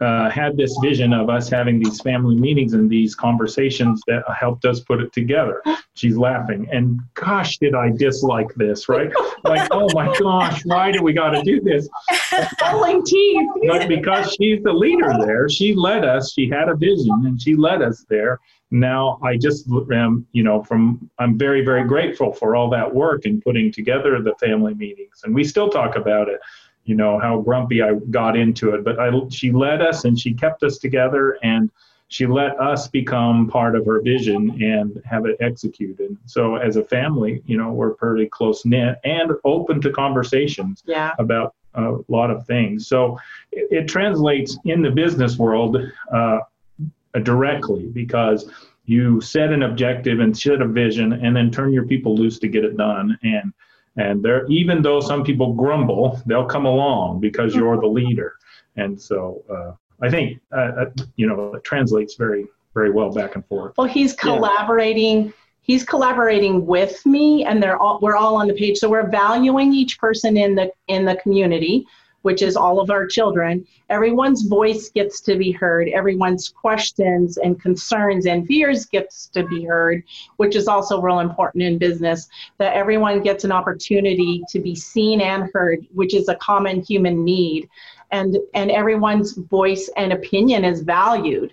uh, 0.00 0.28
had 0.28 0.56
this 0.56 0.76
vision 0.82 1.12
of 1.12 1.30
us 1.30 1.48
having 1.48 1.78
these 1.78 2.00
family 2.00 2.34
meetings 2.34 2.74
and 2.74 2.90
these 2.90 3.14
conversations 3.14 4.02
that 4.06 4.22
helped 4.38 4.64
us 4.64 4.80
put 4.80 5.00
it 5.00 5.12
together. 5.12 5.62
She's 5.94 6.16
laughing, 6.16 6.68
and 6.72 7.00
gosh, 7.14 7.58
did 7.58 7.74
I 7.74 7.90
dislike 7.90 8.52
this, 8.56 8.88
right? 8.88 9.10
like, 9.44 9.68
oh 9.70 9.88
my 9.94 10.14
gosh, 10.18 10.64
why 10.64 10.90
do 10.90 11.02
we 11.02 11.12
got 11.12 11.30
to 11.30 11.42
do 11.42 11.60
this? 11.60 11.88
Pulling 12.58 13.04
teeth. 13.04 13.48
but 13.68 13.88
because 13.88 14.34
she's 14.34 14.62
the 14.62 14.72
leader 14.72 15.14
there, 15.20 15.48
she 15.48 15.74
led 15.74 16.04
us. 16.04 16.32
She 16.32 16.50
had 16.50 16.68
a 16.68 16.74
vision, 16.74 17.22
and 17.24 17.40
she 17.40 17.54
led 17.54 17.80
us 17.80 18.04
there. 18.08 18.40
Now 18.74 19.18
I 19.22 19.36
just 19.36 19.68
am, 19.92 20.26
you 20.32 20.42
know, 20.42 20.62
from 20.62 21.10
I'm 21.18 21.38
very, 21.38 21.64
very 21.64 21.84
grateful 21.84 22.32
for 22.32 22.56
all 22.56 22.68
that 22.70 22.94
work 22.94 23.24
in 23.24 23.40
putting 23.40 23.72
together 23.72 24.20
the 24.20 24.34
family 24.34 24.74
meetings, 24.74 25.22
and 25.24 25.34
we 25.34 25.44
still 25.44 25.70
talk 25.70 25.96
about 25.96 26.28
it 26.28 26.40
you 26.84 26.94
know 26.94 27.18
how 27.18 27.40
grumpy 27.40 27.82
I 27.82 27.94
got 28.10 28.36
into 28.36 28.74
it. 28.74 28.84
But 28.84 28.98
I, 28.98 29.10
she 29.30 29.50
led 29.50 29.80
us 29.80 30.04
and 30.04 30.18
she 30.18 30.34
kept 30.34 30.62
us 30.62 30.78
together 30.78 31.38
and 31.42 31.70
she 32.08 32.26
let 32.26 32.60
us 32.60 32.86
become 32.88 33.48
part 33.48 33.74
of 33.74 33.86
her 33.86 34.00
vision 34.00 34.62
and 34.62 35.02
have 35.04 35.26
it 35.26 35.36
executed. 35.40 36.16
So 36.26 36.56
as 36.56 36.76
a 36.76 36.84
family, 36.84 37.42
you 37.46 37.56
know, 37.56 37.72
we're 37.72 37.94
pretty 37.94 38.26
close 38.26 38.64
knit 38.64 38.98
and 39.04 39.32
open 39.44 39.80
to 39.80 39.90
conversations 39.90 40.82
yeah. 40.86 41.12
about 41.18 41.54
a 41.74 41.96
lot 42.08 42.30
of 42.30 42.46
things. 42.46 42.86
So 42.86 43.18
it, 43.50 43.68
it 43.72 43.88
translates 43.88 44.56
in 44.64 44.82
the 44.82 44.90
business 44.90 45.38
world 45.38 45.78
uh, 46.12 46.40
directly 47.22 47.86
because 47.86 48.50
you 48.86 49.20
set 49.20 49.50
an 49.50 49.62
objective 49.62 50.20
and 50.20 50.36
set 50.36 50.60
a 50.60 50.68
vision 50.68 51.12
and 51.12 51.34
then 51.34 51.50
turn 51.50 51.72
your 51.72 51.86
people 51.86 52.14
loose 52.16 52.38
to 52.40 52.48
get 52.48 52.64
it 52.64 52.76
done. 52.76 53.18
And 53.22 53.52
and 53.96 54.22
there, 54.22 54.44
even 54.48 54.82
though 54.82 55.00
some 55.00 55.22
people 55.22 55.52
grumble, 55.52 56.20
they'll 56.26 56.46
come 56.46 56.66
along 56.66 57.20
because 57.20 57.54
you're 57.54 57.80
the 57.80 57.86
leader. 57.86 58.34
And 58.76 59.00
so 59.00 59.44
uh, 59.48 59.72
I 60.04 60.10
think, 60.10 60.40
uh, 60.52 60.72
uh, 60.80 60.84
you 61.14 61.28
know, 61.28 61.54
it 61.54 61.62
translates 61.62 62.16
very, 62.16 62.46
very 62.74 62.90
well 62.90 63.12
back 63.12 63.36
and 63.36 63.46
forth. 63.46 63.74
Well, 63.78 63.86
he's 63.86 64.12
collaborating. 64.12 65.26
Yeah. 65.26 65.32
He's 65.60 65.84
collaborating 65.84 66.66
with 66.66 67.06
me, 67.06 67.44
and 67.44 67.62
they're 67.62 67.78
all 67.78 67.98
we're 68.02 68.16
all 68.16 68.36
on 68.36 68.48
the 68.48 68.54
page. 68.54 68.78
So 68.78 68.90
we're 68.90 69.08
valuing 69.08 69.72
each 69.72 69.98
person 69.98 70.36
in 70.36 70.54
the 70.54 70.70
in 70.88 71.04
the 71.04 71.16
community 71.16 71.86
which 72.24 72.40
is 72.40 72.56
all 72.56 72.80
of 72.80 72.90
our 72.90 73.06
children, 73.06 73.66
everyone's 73.90 74.44
voice 74.44 74.88
gets 74.88 75.20
to 75.20 75.36
be 75.36 75.52
heard, 75.52 75.90
everyone's 75.90 76.48
questions 76.48 77.36
and 77.36 77.60
concerns 77.60 78.24
and 78.24 78.46
fears 78.46 78.86
gets 78.86 79.26
to 79.26 79.44
be 79.46 79.62
heard, 79.62 80.02
which 80.38 80.56
is 80.56 80.66
also 80.66 81.02
real 81.02 81.20
important 81.20 81.62
in 81.62 81.76
business, 81.76 82.26
that 82.56 82.72
everyone 82.72 83.22
gets 83.22 83.44
an 83.44 83.52
opportunity 83.52 84.42
to 84.48 84.58
be 84.58 84.74
seen 84.74 85.20
and 85.20 85.50
heard, 85.52 85.86
which 85.92 86.14
is 86.14 86.30
a 86.30 86.34
common 86.36 86.80
human 86.80 87.22
need. 87.24 87.68
And, 88.10 88.38
and 88.54 88.70
everyone's 88.70 89.32
voice 89.32 89.90
and 89.98 90.10
opinion 90.10 90.64
is 90.64 90.80
valued 90.80 91.52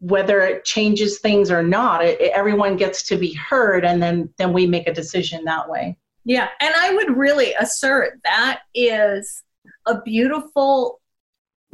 whether 0.00 0.40
it 0.40 0.64
changes 0.64 1.20
things 1.20 1.50
or 1.50 1.62
not 1.62 2.04
it, 2.04 2.20
everyone 2.34 2.76
gets 2.76 3.02
to 3.04 3.16
be 3.16 3.32
heard 3.32 3.82
and 3.82 4.02
then 4.02 4.28
then 4.36 4.52
we 4.52 4.66
make 4.66 4.86
a 4.86 4.92
decision 4.92 5.42
that 5.46 5.66
way 5.70 5.96
yeah 6.24 6.48
and 6.60 6.74
i 6.76 6.92
would 6.92 7.16
really 7.16 7.54
assert 7.54 8.20
that 8.22 8.60
is 8.74 9.42
a 9.86 10.00
beautiful 10.02 11.00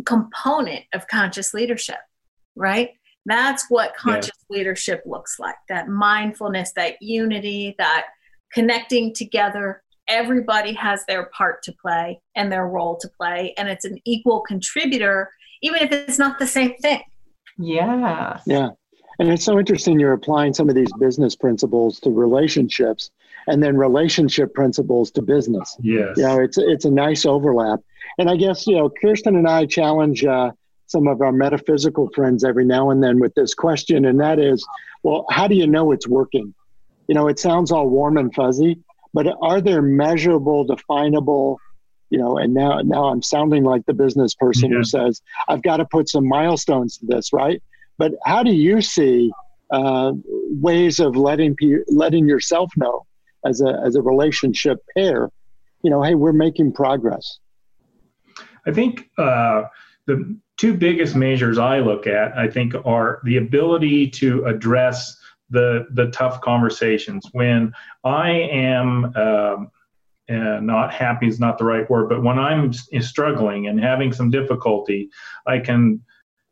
component 0.05 0.85
of 0.95 1.07
conscious 1.09 1.55
leadership, 1.55 1.99
right? 2.57 2.91
That's 3.27 3.67
what 3.69 3.95
conscious 3.97 4.33
yeah. 4.51 4.57
leadership 4.57 5.03
looks 5.07 5.39
like 5.39 5.55
that 5.69 5.89
mindfulness, 5.89 6.73
that 6.73 7.01
unity, 7.01 7.75
that 7.79 8.07
connecting 8.53 9.15
together. 9.15 9.83
Everybody 10.09 10.73
has 10.73 11.05
their 11.07 11.27
part 11.27 11.63
to 11.65 11.73
play 11.81 12.21
and 12.35 12.51
their 12.51 12.67
role 12.67 12.97
to 12.99 13.09
play, 13.17 13.55
and 13.57 13.69
it's 13.69 13.85
an 13.85 13.99
equal 14.05 14.41
contributor, 14.41 15.31
even 15.63 15.81
if 15.83 15.93
it's 15.93 16.19
not 16.19 16.39
the 16.39 16.47
same 16.47 16.75
thing. 16.79 17.03
Yeah. 17.59 18.41
Yeah. 18.47 18.71
And 19.19 19.31
it's 19.31 19.45
so 19.45 19.59
interesting 19.59 20.01
you're 20.01 20.15
applying 20.15 20.53
some 20.53 20.69
of 20.69 20.75
these 20.75 20.93
business 20.99 21.37
principles 21.37 22.01
to 22.01 22.11
relationships 22.11 23.11
and 23.47 23.63
then 23.63 23.77
relationship 23.77 24.55
principles 24.55 25.11
to 25.13 25.23
business. 25.23 25.77
Yes. 25.83 26.17
You 26.17 26.23
know, 26.25 26.41
it's 26.41 26.59
it's 26.59 26.85
a 26.85 26.91
nice 26.91 27.27
overlap. 27.27 27.81
And 28.19 28.29
I 28.29 28.37
guess, 28.37 28.67
you 28.67 28.77
know, 28.77 28.91
Kirsten 28.91 29.37
and 29.37 29.49
I 29.49 29.67
challenge 29.67 30.25
uh, 30.25 30.53
some 30.87 31.09
of 31.09 31.21
our 31.21 31.33
metaphysical 31.33 32.11
friends 32.15 32.45
every 32.45 32.65
now 32.65 32.91
and 32.91 33.03
then 33.03 33.19
with 33.21 33.35
this 33.35 33.55
question, 33.55 34.05
and 34.05 34.21
that 34.21 34.39
is, 34.39 34.67
well, 35.03 35.25
how 35.31 35.49
do 35.49 35.55
you 35.55 35.67
know 35.67 35.93
it's 35.93 36.07
working? 36.07 36.55
You 37.09 37.15
know, 37.15 37.29
it 37.29 37.39
sounds 37.39 37.73
all 37.73 37.89
warm 37.89 38.19
and 38.19 38.33
fuzzy, 38.35 38.79
but 39.15 39.27
are 39.41 39.61
there 39.61 39.83
measurable, 39.83 40.65
definable, 40.65 41.59
you 42.11 42.19
know, 42.19 42.37
and 42.37 42.53
now 42.53 42.81
now 42.83 43.05
I'm 43.05 43.23
sounding 43.23 43.65
like 43.65 43.87
the 43.87 43.95
business 43.95 44.35
person 44.35 44.71
yeah. 44.71 44.79
who 44.79 44.85
says, 44.85 45.23
I've 45.49 45.63
got 45.63 45.79
to 45.79 45.87
put 45.87 46.09
some 46.09 46.29
milestones 46.29 46.99
to 46.99 47.07
this, 47.07 47.33
right? 47.33 47.63
But 47.99 48.13
how 48.25 48.43
do 48.43 48.53
you 48.53 48.83
see 48.83 49.33
uh, 49.71 50.13
ways 50.61 51.01
of 51.01 51.17
letting 51.17 51.57
pe- 51.57 51.85
letting 51.89 52.29
yourself 52.29 52.71
know 52.77 53.07
as 53.45 53.61
a 53.61 53.81
as 53.85 53.97
a 53.97 54.03
relationship 54.03 54.79
pair, 54.97 55.31
you 55.83 55.91
know, 55.91 56.03
hey, 56.03 56.15
we're 56.15 56.33
making 56.33 56.73
progress. 56.73 57.39
I 58.67 58.73
think 58.73 59.11
uh, 59.19 59.65
the 60.07 60.39
two 60.57 60.75
biggest 60.75 61.17
measures 61.17 61.59
I 61.59 61.81
look 61.81 62.07
at, 62.07 62.37
I 62.37 62.49
think, 62.49 62.75
are 62.85 63.21
the 63.25 63.37
ability 63.39 64.11
to 64.11 64.45
address 64.45 65.17
the 65.51 65.87
the 65.93 66.11
tough 66.11 66.41
conversations. 66.41 67.29
When 67.33 67.73
I 68.05 68.31
am 68.31 69.17
um, 69.17 69.71
uh, 70.31 70.61
not 70.61 70.93
happy 70.93 71.29
is 71.29 71.41
not 71.41 71.59
the 71.59 71.65
right 71.65 71.89
word, 71.91 72.09
but 72.09 72.23
when 72.23 72.39
I'm 72.39 72.73
struggling 72.73 73.67
and 73.67 73.81
having 73.81 74.13
some 74.13 74.31
difficulty, 74.31 75.11
I 75.47 75.59
can 75.59 76.03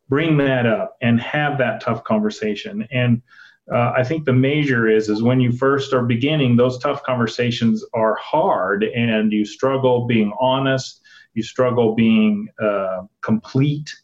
bring 0.09 0.37
that 0.39 0.67
up 0.67 0.97
and 1.01 1.21
have 1.21 1.57
that 1.59 1.81
tough 1.81 2.03
conversation. 2.05 2.87
And 2.91 3.23
uh, 3.73 3.93
I 3.97 4.03
think 4.03 4.25
the 4.25 4.33
measure 4.33 4.89
is 4.89 5.09
is 5.09 5.23
when 5.23 5.41
you 5.41 5.53
first 5.53 5.93
are 5.93 6.03
beginning, 6.03 6.57
those 6.57 6.79
tough 6.79 7.03
conversations 7.03 7.85
are 7.95 8.17
hard, 8.17 8.83
and 8.85 9.33
you 9.33 9.45
struggle 9.45 10.07
being 10.07 10.33
honest, 10.41 11.03
you 11.35 11.43
struggle 11.43 11.95
being 11.95 12.49
uh, 12.63 13.03
complete. 13.23 13.95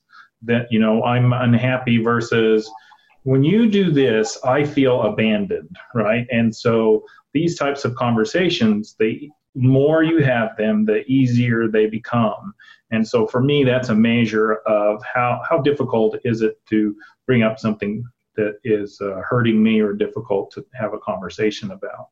That 0.42 0.70
you 0.70 0.78
know, 0.78 1.02
I'm 1.02 1.32
unhappy 1.32 1.98
versus 1.98 2.70
when 3.24 3.42
you 3.42 3.68
do 3.68 3.90
this, 3.90 4.38
I 4.44 4.62
feel 4.64 5.02
abandoned, 5.02 5.76
right? 5.94 6.26
And 6.30 6.54
so 6.54 7.04
these 7.32 7.58
types 7.58 7.84
of 7.84 7.96
conversations, 7.96 8.94
the 9.00 9.28
more 9.56 10.04
you 10.04 10.22
have 10.22 10.56
them, 10.56 10.84
the 10.84 11.04
easier 11.06 11.66
they 11.66 11.86
become. 11.86 12.54
And 12.92 13.06
so 13.06 13.26
for 13.26 13.42
me, 13.42 13.64
that's 13.64 13.88
a 13.88 13.94
measure 13.96 14.56
of 14.66 15.02
how 15.02 15.40
how 15.48 15.58
difficult 15.58 16.18
is 16.24 16.42
it 16.42 16.60
to 16.68 16.94
bring 17.26 17.42
up 17.42 17.58
something 17.58 18.04
that 18.36 18.58
is 18.64 19.00
uh, 19.00 19.20
hurting 19.28 19.62
me 19.62 19.80
or 19.80 19.92
difficult 19.92 20.50
to 20.52 20.64
have 20.74 20.94
a 20.94 20.98
conversation 20.98 21.70
about. 21.70 22.08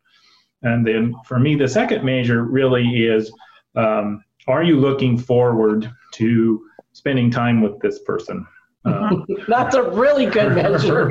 And 0.63 0.87
then 0.87 1.15
for 1.27 1.39
me, 1.39 1.57
the 1.57 1.69
second 1.69 2.05
measure 2.05 2.43
really 2.43 3.05
is 3.07 3.33
um, 3.77 4.25
are 4.47 4.63
you 4.63 4.79
looking 4.79 5.19
forward 5.19 5.91
to 6.13 6.67
spending 6.93 7.31
time 7.31 7.61
with 7.61 7.79
this 7.81 8.01
person? 8.01 8.47
Uh, 8.85 9.17
That's 9.49 9.75
a 9.75 9.83
really 9.83 10.27
good 10.27 10.55
measure. 10.55 11.11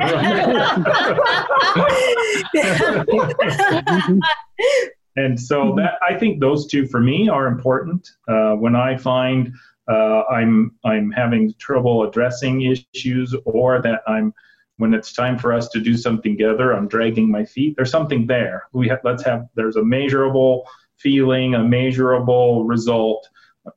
and 5.16 5.38
so 5.40 5.74
that 5.76 5.94
I 6.08 6.16
think 6.18 6.40
those 6.40 6.66
two 6.66 6.86
for 6.86 7.00
me 7.00 7.28
are 7.28 7.46
important. 7.46 8.08
Uh, 8.28 8.52
when 8.52 8.76
I 8.76 8.96
find 8.96 9.52
uh, 9.88 10.22
I'm 10.30 10.72
I'm 10.84 11.10
having 11.10 11.52
trouble 11.58 12.04
addressing 12.08 12.62
issues 12.62 13.34
or 13.44 13.82
that 13.82 14.00
I'm 14.06 14.32
when 14.78 14.92
it's 14.92 15.12
time 15.12 15.38
for 15.38 15.52
us 15.52 15.68
to 15.68 15.80
do 15.80 15.96
something 15.96 16.32
together, 16.32 16.72
I'm 16.72 16.88
dragging 16.88 17.30
my 17.30 17.44
feet. 17.44 17.76
There's 17.76 17.90
something 17.90 18.26
there. 18.26 18.68
We 18.72 18.88
have, 18.88 19.00
let's 19.04 19.24
have 19.24 19.46
there's 19.54 19.76
a 19.76 19.84
measurable 19.84 20.66
feeling, 20.96 21.54
a 21.54 21.62
measurable 21.62 22.64
result. 22.64 23.28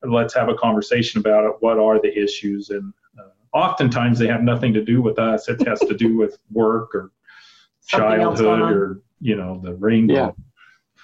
Let's 0.04 0.34
have 0.34 0.50
a 0.50 0.56
conversation 0.56 1.20
about 1.20 1.46
it. 1.46 1.54
What 1.60 1.77
are 1.77 2.01
the 2.01 2.18
issues? 2.18 2.72
And 2.72 2.94
uh, 3.20 3.30
oftentimes 3.54 4.18
they 4.20 4.27
have 4.27 4.42
nothing 4.42 4.74
to 4.74 4.84
do 4.84 5.01
with 5.01 5.20
us. 5.20 5.48
It 5.50 5.66
has 5.68 5.80
to 5.82 5.94
do 5.94 6.18
with 6.18 6.38
work 6.51 6.96
or 6.96 7.12
childhood 7.86 8.62
or 8.62 9.01
you 9.20 9.36
know 9.36 9.62
the 9.63 9.75
rainbow. 9.75 10.13
Yeah. 10.13 10.32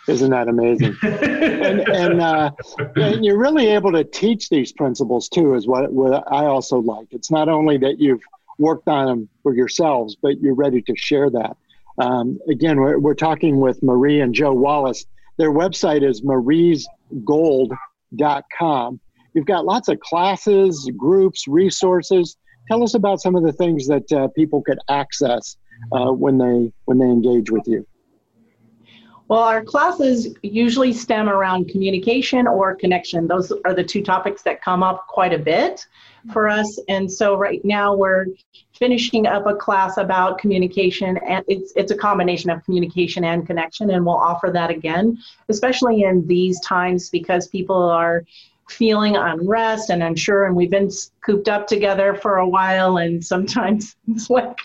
Isn't 0.05 0.31
that 0.31 0.49
amazing? 0.49 0.97
and 1.03 1.87
and, 1.87 2.21
uh, 2.21 2.51
and 2.95 3.23
you're 3.23 3.37
really 3.37 3.67
able 3.67 3.91
to 3.93 4.03
teach 4.03 4.49
these 4.49 4.73
principles 4.73 5.29
too, 5.29 5.53
is 5.53 5.65
what, 5.65 5.93
what 5.93 6.29
I 6.29 6.45
also 6.45 6.79
like. 6.79 7.07
It's 7.11 7.31
not 7.31 7.47
only 7.47 7.77
that 7.77 7.99
you've 7.99 8.21
worked 8.59 8.87
on 8.87 9.07
them 9.07 9.29
for 9.41 9.55
yourselves, 9.55 10.15
but 10.21 10.39
you're 10.39 10.55
ready 10.55 10.81
to 10.83 10.95
share 10.95 11.29
that. 11.29 11.57
Um, 11.97 12.37
again, 12.49 12.79
we're, 12.79 12.99
we're 12.99 13.13
talking 13.13 13.59
with 13.59 13.83
Marie 13.83 14.21
and 14.21 14.33
Joe 14.33 14.53
Wallace. 14.53 15.05
Their 15.37 15.51
website 15.51 16.01
is 16.07 16.21
mariesgold.com. 16.21 18.99
You've 19.33 19.45
got 19.45 19.65
lots 19.65 19.89
of 19.89 19.99
classes, 19.99 20.89
groups, 20.95 21.45
resources. 21.47 22.37
Tell 22.67 22.83
us 22.83 22.93
about 22.93 23.21
some 23.21 23.35
of 23.35 23.43
the 23.43 23.51
things 23.51 23.87
that 23.87 24.09
uh, 24.11 24.27
people 24.29 24.61
could 24.61 24.79
access 24.89 25.57
uh, 25.91 26.11
when 26.11 26.37
they 26.37 26.71
when 26.85 26.99
they 26.99 27.05
engage 27.05 27.51
with 27.51 27.67
you. 27.67 27.85
Well, 29.29 29.41
our 29.41 29.63
classes 29.63 30.35
usually 30.41 30.93
stem 30.93 31.29
around 31.29 31.69
communication 31.69 32.45
or 32.45 32.75
connection. 32.75 33.27
Those 33.27 33.53
are 33.65 33.73
the 33.73 33.83
two 33.83 34.03
topics 34.03 34.41
that 34.43 34.61
come 34.61 34.83
up 34.83 35.07
quite 35.07 35.33
a 35.33 35.39
bit 35.39 35.85
for 36.31 36.49
us. 36.49 36.79
And 36.89 37.11
so 37.11 37.35
right 37.35 37.63
now 37.63 37.95
we're 37.95 38.27
finishing 38.73 39.25
up 39.27 39.45
a 39.47 39.55
class 39.55 39.97
about 39.97 40.39
communication 40.39 41.17
and 41.17 41.43
it's 41.47 41.73
it's 41.75 41.91
a 41.91 41.95
combination 41.97 42.49
of 42.49 42.63
communication 42.63 43.23
and 43.23 43.45
connection 43.45 43.91
and 43.91 44.05
we'll 44.05 44.15
offer 44.15 44.49
that 44.51 44.69
again, 44.69 45.17
especially 45.49 46.03
in 46.03 46.25
these 46.27 46.59
times 46.61 47.09
because 47.09 47.47
people 47.47 47.81
are 47.81 48.25
feeling 48.69 49.15
unrest 49.15 49.89
and 49.89 50.01
unsure 50.01 50.45
and 50.45 50.55
we've 50.55 50.71
been 50.71 50.89
cooped 51.23 51.47
up 51.47 51.65
together 51.67 52.13
for 52.15 52.37
a 52.37 52.47
while 52.47 52.97
and 52.97 53.23
sometimes 53.23 53.95
it's 54.09 54.29
like 54.29 54.57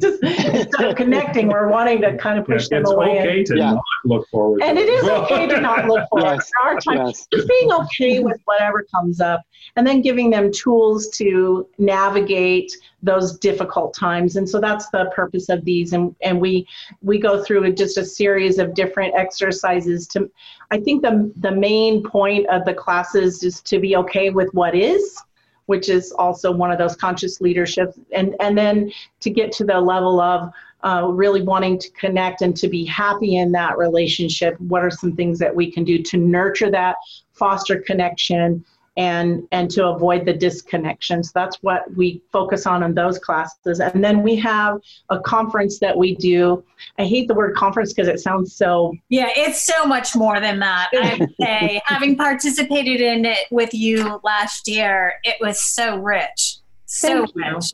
just 0.00 0.22
instead 0.22 0.84
of 0.90 0.96
connecting 0.96 1.48
we're 1.48 1.68
wanting 1.68 2.00
to 2.00 2.16
kind 2.18 2.38
of 2.38 2.44
push 2.46 2.62
It's 2.62 2.68
them 2.70 2.84
away 2.86 3.12
It's 3.12 3.20
okay 3.20 3.38
and, 3.38 3.46
to 3.46 3.56
Yeah. 3.56 3.72
not 3.72 3.84
look 4.04 4.28
forward. 4.28 4.62
and 4.62 4.78
it 4.78 4.86
is 4.88 5.08
okay 5.08 5.46
to 5.46 5.60
not 5.60 5.86
look 5.86 6.06
forward 6.10 6.34
Yes. 6.34 6.50
there 6.62 6.72
are 6.76 6.80
times 6.80 7.18
Yes. 7.18 7.26
just 7.32 7.48
being 7.48 7.72
okay 7.72 8.20
with 8.20 8.38
whatever 8.44 8.86
comes 8.94 9.20
up 9.20 9.42
and 9.76 9.86
then 9.86 10.02
giving 10.02 10.30
them 10.30 10.52
tools 10.52 11.08
to 11.16 11.66
navigate 11.78 12.70
those 13.02 13.38
difficult 13.38 13.94
times 13.94 14.36
and 14.36 14.48
so 14.48 14.60
that's 14.60 14.88
the 14.90 15.10
purpose 15.14 15.48
of 15.48 15.64
these 15.64 15.92
and 15.94 16.14
and 16.22 16.38
we 16.40 16.66
we 17.02 17.18
go 17.18 17.42
through 17.42 17.72
just 17.72 17.96
a 17.98 18.04
series 18.04 18.58
of 18.58 18.74
different 18.74 19.14
exercises 19.14 20.06
to 20.06 20.30
i 20.70 20.78
think 20.78 21.02
the 21.02 21.32
the 21.40 21.50
main 21.50 22.02
point 22.02 22.46
of 22.48 22.64
the 22.66 22.74
classes 22.74 23.42
is 23.42 23.60
to 23.62 23.78
be 23.78 23.96
okay 23.96 24.28
with 24.30 24.48
what 24.52 24.74
is 24.74 25.22
which 25.66 25.88
is 25.88 26.12
also 26.12 26.52
one 26.52 26.70
of 26.70 26.78
those 26.78 26.96
conscious 26.96 27.40
leadership 27.40 27.94
and 28.12 28.34
and 28.40 28.56
then 28.56 28.90
to 29.20 29.30
get 29.30 29.52
to 29.52 29.64
the 29.64 29.78
level 29.78 30.20
of 30.20 30.50
uh, 30.82 31.08
really 31.08 31.40
wanting 31.40 31.78
to 31.78 31.90
connect 31.92 32.42
and 32.42 32.54
to 32.54 32.68
be 32.68 32.84
happy 32.84 33.36
in 33.36 33.50
that 33.52 33.78
relationship 33.78 34.58
what 34.60 34.82
are 34.82 34.90
some 34.90 35.16
things 35.16 35.38
that 35.38 35.54
we 35.54 35.70
can 35.70 35.84
do 35.84 36.02
to 36.02 36.16
nurture 36.16 36.70
that 36.70 36.96
foster 37.32 37.80
connection 37.80 38.64
and 38.96 39.46
and 39.50 39.70
to 39.70 39.86
avoid 39.86 40.24
the 40.24 40.34
disconnections 40.34 41.32
that's 41.32 41.56
what 41.62 41.82
we 41.96 42.22
focus 42.32 42.66
on 42.66 42.82
in 42.82 42.94
those 42.94 43.18
classes 43.18 43.80
and 43.80 44.04
then 44.04 44.22
we 44.22 44.36
have 44.36 44.78
a 45.10 45.18
conference 45.18 45.78
that 45.80 45.96
we 45.96 46.14
do 46.14 46.62
i 46.98 47.04
hate 47.04 47.26
the 47.26 47.34
word 47.34 47.56
conference 47.56 47.92
because 47.92 48.08
it 48.08 48.20
sounds 48.20 48.54
so 48.54 48.94
Yeah, 49.08 49.28
it's 49.36 49.64
so 49.64 49.84
much 49.84 50.16
more 50.16 50.40
than 50.40 50.58
that. 50.60 50.90
I 50.92 51.16
would 51.18 51.34
say, 51.40 51.80
having 51.84 52.16
participated 52.16 53.00
in 53.00 53.24
it 53.24 53.46
with 53.50 53.74
you 53.74 54.20
last 54.24 54.68
year, 54.68 55.14
it 55.22 55.36
was 55.40 55.62
so 55.62 55.98
rich. 55.98 56.58
So 56.86 57.26
rich. 57.34 57.72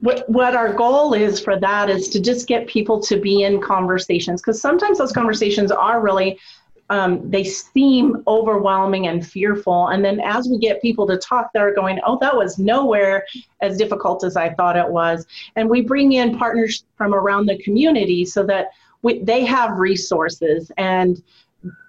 what, 0.00 0.28
what 0.28 0.54
our 0.54 0.72
goal 0.72 1.14
is 1.14 1.40
for 1.40 1.58
that 1.60 1.90
is 1.90 2.08
to 2.10 2.20
just 2.20 2.46
get 2.46 2.66
people 2.66 3.00
to 3.00 3.18
be 3.18 3.42
in 3.42 3.60
conversations 3.60 4.40
because 4.40 4.60
sometimes 4.60 4.98
those 4.98 5.12
conversations 5.12 5.70
are 5.70 6.00
really 6.00 6.38
um, 6.92 7.30
they 7.30 7.42
seem 7.42 8.22
overwhelming 8.26 9.06
and 9.06 9.26
fearful. 9.26 9.88
And 9.88 10.04
then 10.04 10.20
as 10.20 10.46
we 10.46 10.58
get 10.58 10.82
people 10.82 11.06
to 11.06 11.16
talk 11.16 11.50
they're 11.54 11.74
going 11.74 11.98
oh 12.06 12.18
that 12.20 12.36
was 12.36 12.58
nowhere 12.58 13.24
as 13.62 13.78
difficult 13.78 14.22
as 14.24 14.36
i 14.36 14.50
thought 14.50 14.76
it 14.76 14.88
was. 14.88 15.26
And 15.56 15.70
we 15.70 15.80
bring 15.80 16.12
in 16.12 16.38
partners 16.38 16.84
from 16.96 17.14
around 17.14 17.46
the 17.46 17.58
community 17.62 18.26
so 18.26 18.44
that 18.44 18.66
we, 19.00 19.20
they 19.20 19.44
have 19.46 19.78
resources. 19.78 20.70
And 20.76 21.22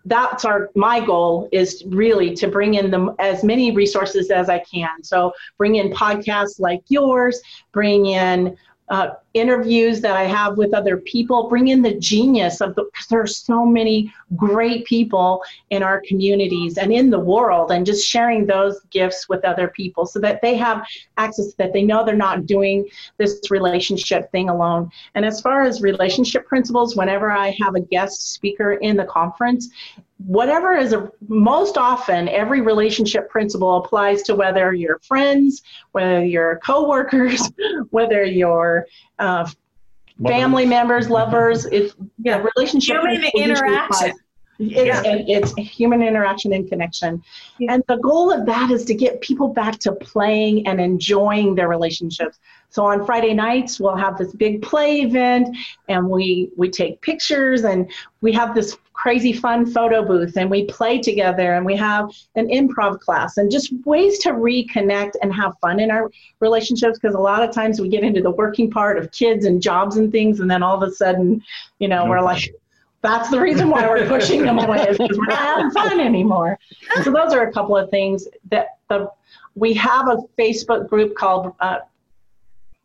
that's 0.05 0.45
our 0.45 0.69
my 0.73 1.05
goal 1.05 1.49
is 1.51 1.83
really 1.87 2.33
to 2.35 2.47
bring 2.47 2.75
in 2.75 2.89
them 2.89 3.13
as 3.19 3.43
many 3.43 3.75
resources 3.75 4.31
as 4.31 4.47
i 4.49 4.59
can. 4.59 5.03
So 5.03 5.33
bring 5.57 5.75
in 5.75 5.91
podcasts 5.91 6.61
like 6.61 6.81
yours 6.87 7.41
bring 7.73 8.05
in 8.05 8.55
uh, 8.89 9.11
interviews 9.33 9.99
that 10.01 10.15
I 10.15 10.23
have 10.23 10.57
with 10.57 10.73
other 10.73 10.97
people, 10.97 11.49
bring 11.49 11.69
in 11.69 11.81
the 11.81 11.95
genius 11.95 12.61
of 12.61 12.75
the, 12.75 12.83
because 12.83 13.07
there 13.07 13.21
are 13.21 13.27
so 13.27 13.65
many 13.65 14.13
great 14.35 14.85
people 14.85 15.43
in 15.71 15.81
our 15.81 16.01
communities 16.01 16.77
and 16.77 16.93
in 16.93 17.09
the 17.09 17.19
world, 17.19 17.71
and 17.71 17.85
just 17.85 18.07
sharing 18.07 18.45
those 18.45 18.79
gifts 18.91 19.27
with 19.27 19.43
other 19.43 19.69
people 19.69 20.05
so 20.05 20.19
that 20.19 20.41
they 20.41 20.55
have 20.55 20.85
access, 21.17 21.53
that 21.55 21.73
they 21.73 21.83
know 21.83 22.05
they're 22.05 22.15
not 22.15 22.45
doing 22.45 22.87
this 23.17 23.39
relationship 23.49 24.31
thing 24.31 24.49
alone. 24.49 24.91
And 25.15 25.25
as 25.25 25.41
far 25.41 25.63
as 25.63 25.81
relationship 25.81 26.45
principles, 26.45 26.95
whenever 26.95 27.31
I 27.31 27.55
have 27.59 27.75
a 27.75 27.81
guest 27.81 28.33
speaker 28.33 28.73
in 28.73 28.95
the 28.95 29.05
conference, 29.05 29.69
whatever 30.25 30.73
is 30.73 30.93
a, 30.93 31.11
most 31.27 31.77
often 31.77 32.29
every 32.29 32.61
relationship 32.61 33.29
principle 33.29 33.77
applies 33.77 34.21
to 34.23 34.35
whether 34.35 34.73
you're 34.73 34.99
friends 34.99 35.63
whether 35.91 36.23
you're 36.23 36.59
coworkers 36.63 37.51
whether 37.89 38.23
you're 38.23 38.85
uh, 39.19 39.47
family 40.27 40.65
members 40.65 41.09
lovers 41.09 41.65
it's 41.65 41.95
yeah 42.19 42.43
relationship 42.55 42.97
Human 42.97 43.17
principle 43.17 43.41
interaction. 43.41 44.13
It's, 44.71 45.07
and 45.07 45.29
it's 45.29 45.53
human 45.55 46.01
interaction 46.01 46.53
and 46.53 46.67
connection. 46.67 47.23
Yeah. 47.59 47.73
And 47.73 47.83
the 47.87 47.97
goal 47.97 48.31
of 48.31 48.45
that 48.45 48.71
is 48.71 48.85
to 48.85 48.93
get 48.93 49.21
people 49.21 49.47
back 49.47 49.79
to 49.79 49.91
playing 49.93 50.67
and 50.67 50.79
enjoying 50.79 51.55
their 51.55 51.67
relationships. 51.67 52.39
So 52.69 52.83
on 52.85 53.05
Friday 53.05 53.33
nights, 53.33 53.79
we'll 53.79 53.95
have 53.95 54.17
this 54.17 54.33
big 54.33 54.61
play 54.61 55.01
event 55.01 55.55
and 55.89 56.09
we, 56.09 56.49
we 56.57 56.69
take 56.69 57.01
pictures 57.01 57.63
and 57.65 57.91
we 58.21 58.31
have 58.33 58.55
this 58.55 58.77
crazy 58.93 59.33
fun 59.33 59.65
photo 59.65 60.03
booth 60.05 60.37
and 60.37 60.49
we 60.49 60.65
play 60.65 60.99
together 60.99 61.53
and 61.53 61.65
we 61.65 61.75
have 61.75 62.09
an 62.35 62.47
improv 62.47 62.99
class 62.99 63.37
and 63.37 63.51
just 63.51 63.73
ways 63.85 64.17
to 64.19 64.31
reconnect 64.31 65.11
and 65.21 65.33
have 65.33 65.53
fun 65.61 65.79
in 65.79 65.91
our 65.91 66.09
relationships 66.39 66.97
because 66.99 67.15
a 67.15 67.19
lot 67.19 67.43
of 67.43 67.53
times 67.53 67.81
we 67.81 67.89
get 67.89 68.03
into 68.03 68.21
the 68.21 68.31
working 68.31 68.71
part 68.71 68.97
of 68.97 69.11
kids 69.11 69.45
and 69.45 69.61
jobs 69.61 69.97
and 69.97 70.11
things 70.11 70.39
and 70.39 70.49
then 70.49 70.63
all 70.63 70.81
of 70.81 70.87
a 70.87 70.91
sudden, 70.91 71.43
you 71.79 71.87
know, 71.87 72.05
we're 72.05 72.21
like, 72.21 72.53
that's 73.03 73.29
the 73.29 73.39
reason 73.39 73.69
why 73.69 73.87
we're 73.87 74.07
pushing 74.07 74.43
them 74.43 74.57
away 74.57 74.79
is 74.89 74.97
because 74.97 75.17
we're 75.17 75.25
not 75.25 75.37
having 75.37 75.71
fun 75.71 75.99
anymore. 75.99 76.57
So 77.03 77.11
those 77.11 77.33
are 77.33 77.43
a 77.47 77.51
couple 77.51 77.77
of 77.77 77.89
things 77.89 78.27
that 78.49 78.77
the 78.89 79.11
we 79.55 79.73
have 79.73 80.07
a 80.07 80.17
Facebook 80.39 80.89
group 80.89 81.15
called 81.15 81.53
uh, 81.59 81.79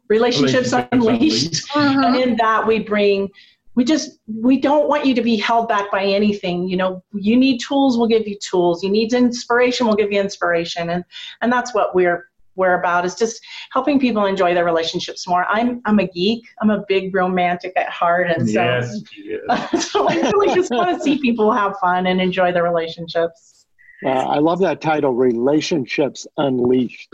Relationships, 0.09 0.73
Relationships 0.73 0.89
Unleashed, 0.93 1.69
Mhm. 1.69 2.05
and 2.05 2.17
in 2.17 2.37
that 2.37 2.67
we 2.67 2.81
bring 2.81 3.31
we 3.75 3.85
just 3.85 4.19
we 4.27 4.59
don't 4.59 4.89
want 4.89 5.07
you 5.07 5.15
to 5.15 5.23
be 5.23 5.37
held 5.37 5.69
back 5.69 5.89
by 5.93 6.03
anything 6.05 6.69
you 6.69 6.77
know? 6.77 7.01
You 7.13 7.37
need 7.37 7.61
tools 7.61 7.97
we'll 7.97 8.09
give 8.09 8.27
you 8.27 8.37
tools. 8.41 8.83
You 8.83 8.91
need 8.91 9.13
inspiration 9.13 9.87
we'll 9.87 9.95
give 9.95 10.11
you 10.11 10.21
inspiration. 10.21 10.91
And 10.91 11.05
and 11.43 11.53
that's 11.53 11.73
what 11.73 11.95
we're 11.95 12.28
we're 12.59 12.79
about 12.79 13.05
is 13.05 13.15
just 13.15 13.45
helping 13.73 13.99
people 13.99 14.27
enjoy 14.27 14.53
their 14.53 14.65
relationships 14.65 15.27
more 15.27 15.47
i'm 15.49 15.81
i'm 15.85 15.99
a 15.99 16.07
geek 16.09 16.45
i'm 16.61 16.71
a 16.71 16.85
big 16.89 17.15
romantic 17.15 17.73
at 17.77 17.89
heart 17.89 18.29
and 18.31 18.49
so 18.49 18.63
yes, 18.63 19.03
yes. 19.25 19.91
so 19.91 20.09
I 20.09 20.15
really 20.15 20.55
just 20.55 20.71
want 20.71 20.97
to 20.97 21.03
see 21.03 21.19
people 21.19 21.53
have 21.53 21.79
fun 21.79 22.07
and 22.07 22.21
enjoy 22.21 22.53
their 22.53 22.63
relationships. 22.63 23.67
Uh, 24.05 24.11
I 24.11 24.39
love 24.39 24.61
that 24.61 24.81
title, 24.81 25.13
Relationships 25.13 26.27
Unleashed. 26.37 27.13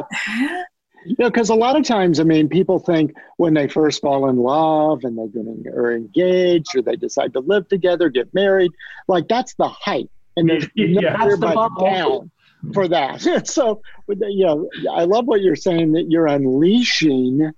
You 1.07 1.17
know, 1.19 1.31
because 1.31 1.51
a 1.51 1.55
lot 1.55 1.77
of 1.77 1.85
times, 1.85 2.21
I 2.21 2.25
mean, 2.25 2.49
people 2.49 2.79
think 2.79 3.15
when 3.37 3.53
they 3.53 3.69
first 3.69 4.01
fall 4.01 4.29
in 4.29 4.37
love 4.37 5.05
and 5.05 5.19
they 5.19 5.29
get 5.29 5.47
en- 5.47 5.65
or 5.75 5.93
engaged 5.93 6.75
or 6.77 6.83
they 6.83 6.97
decide 6.97 7.33
to 7.35 7.41
live 7.41 7.69
together, 7.69 8.09
get 8.09 8.33
married, 8.33 8.73
like 9.07 9.29
that's 9.29 9.55
the 9.55 9.69
height, 9.69 10.09
and 10.37 10.49
there's 10.49 10.67
Yeah. 10.75 11.17
That's 11.19 11.35
the 11.35 11.47
but 11.47 11.55
bubble. 11.55 11.85
down 11.85 12.31
for 12.72 12.88
that. 12.88 13.20
so, 13.46 13.83
with 14.07 14.20
you 14.22 14.46
know, 14.46 14.68
I 14.92 15.05
love 15.05 15.27
what 15.27 15.40
you're 15.42 15.57
saying 15.57 15.92
that 15.92 16.07
you're 16.11 16.27
unleashing, 16.27 17.53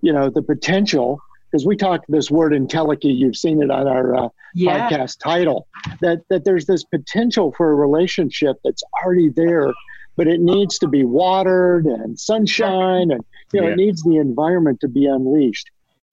you 0.00 0.12
know, 0.12 0.30
the 0.30 0.42
potential. 0.42 1.18
Because 1.50 1.66
we 1.66 1.76
talked 1.76 2.06
this 2.08 2.30
word 2.30 2.52
entelechy, 2.52 3.14
you've 3.14 3.36
seen 3.36 3.62
it 3.62 3.70
on 3.70 3.86
our 3.86 4.14
uh, 4.16 4.28
Yeah. 4.54 4.88
podcast 4.88 5.18
title 5.18 5.66
that 6.00 6.22
that 6.30 6.44
there's 6.44 6.64
this 6.66 6.84
potential 6.84 7.52
for 7.56 7.70
a 7.70 7.74
relationship 7.74 8.56
that's 8.64 8.82
already 9.02 9.30
there 9.30 9.72
but 10.14 10.28
it 10.28 10.40
needs 10.40 10.78
to 10.78 10.88
be 10.88 11.04
watered 11.04 11.86
and 11.86 12.18
sunshine 12.20 13.10
and 13.10 13.22
you 13.52 13.60
know 13.60 13.66
Yeah. 13.66 13.72
it 13.72 13.76
needs 13.76 14.02
the 14.02 14.16
environment 14.16 14.80
to 14.80 14.88
be 14.88 15.06
unleashed 15.06 15.70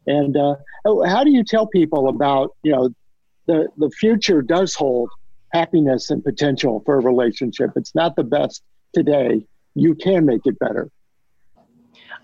And 0.07 0.35
uh, 0.37 0.55
oh, 0.85 1.03
how 1.05 1.23
do 1.25 1.31
you 1.31 1.43
tell 1.43 1.67
people 1.67 2.07
about, 2.09 2.51
you 2.63 2.71
know, 2.71 2.89
the, 3.47 3.67
the 3.77 3.89
future 3.91 4.41
does 4.41 4.73
hold 4.73 5.09
happiness 5.53 6.09
and 6.09 6.23
potential 6.23 6.81
for 6.85 6.95
a 6.95 7.01
relationship. 7.01 7.71
It's 7.75 7.95
not 7.95 8.15
the 8.15 8.23
best 8.23 8.63
today. 8.93 9.45
You 9.75 9.95
can 9.95 10.25
make 10.25 10.41
it 10.45 10.57
better. 10.59 10.89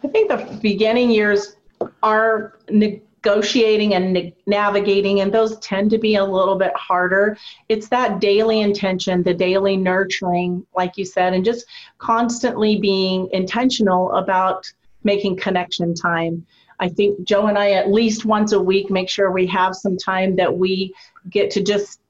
I 0.03 0.07
think 0.07 0.29
the 0.29 0.59
beginning 0.61 1.09
years 1.09 1.55
are 2.03 2.59
negotiating 2.69 3.95
and 3.95 4.33
navigating, 4.45 5.21
and 5.21 5.33
those 5.33 5.57
tend 5.59 5.89
to 5.91 5.97
be 5.97 6.15
a 6.15 6.23
little 6.23 6.57
bit 6.57 6.73
harder. 6.75 7.38
It's 7.69 7.88
that 7.89 8.19
daily 8.19 8.61
intention, 8.61 9.23
the 9.23 9.33
daily 9.33 9.77
nurturing, 9.77 10.65
like 10.75 10.97
you 10.97 11.05
said, 11.05 11.33
and 11.33 11.43
just 11.43 11.65
constantly 11.97 12.79
being 12.79 13.29
intentional 13.31 14.11
about 14.13 14.71
making 15.03 15.38
connection 15.38 15.93
time. 15.95 16.45
I 16.79 16.89
think 16.89 17.25
Joe 17.25 17.47
and 17.47 17.57
I, 17.57 17.71
at 17.71 17.89
least 17.89 18.25
once 18.25 18.51
a 18.51 18.59
week, 18.59 18.91
make 18.91 19.09
sure 19.09 19.31
we 19.31 19.47
have 19.47 19.75
some 19.75 19.97
time 19.97 20.35
that 20.35 20.57
we 20.57 20.93
get 21.29 21.49
to 21.51 21.63
just 21.63 22.01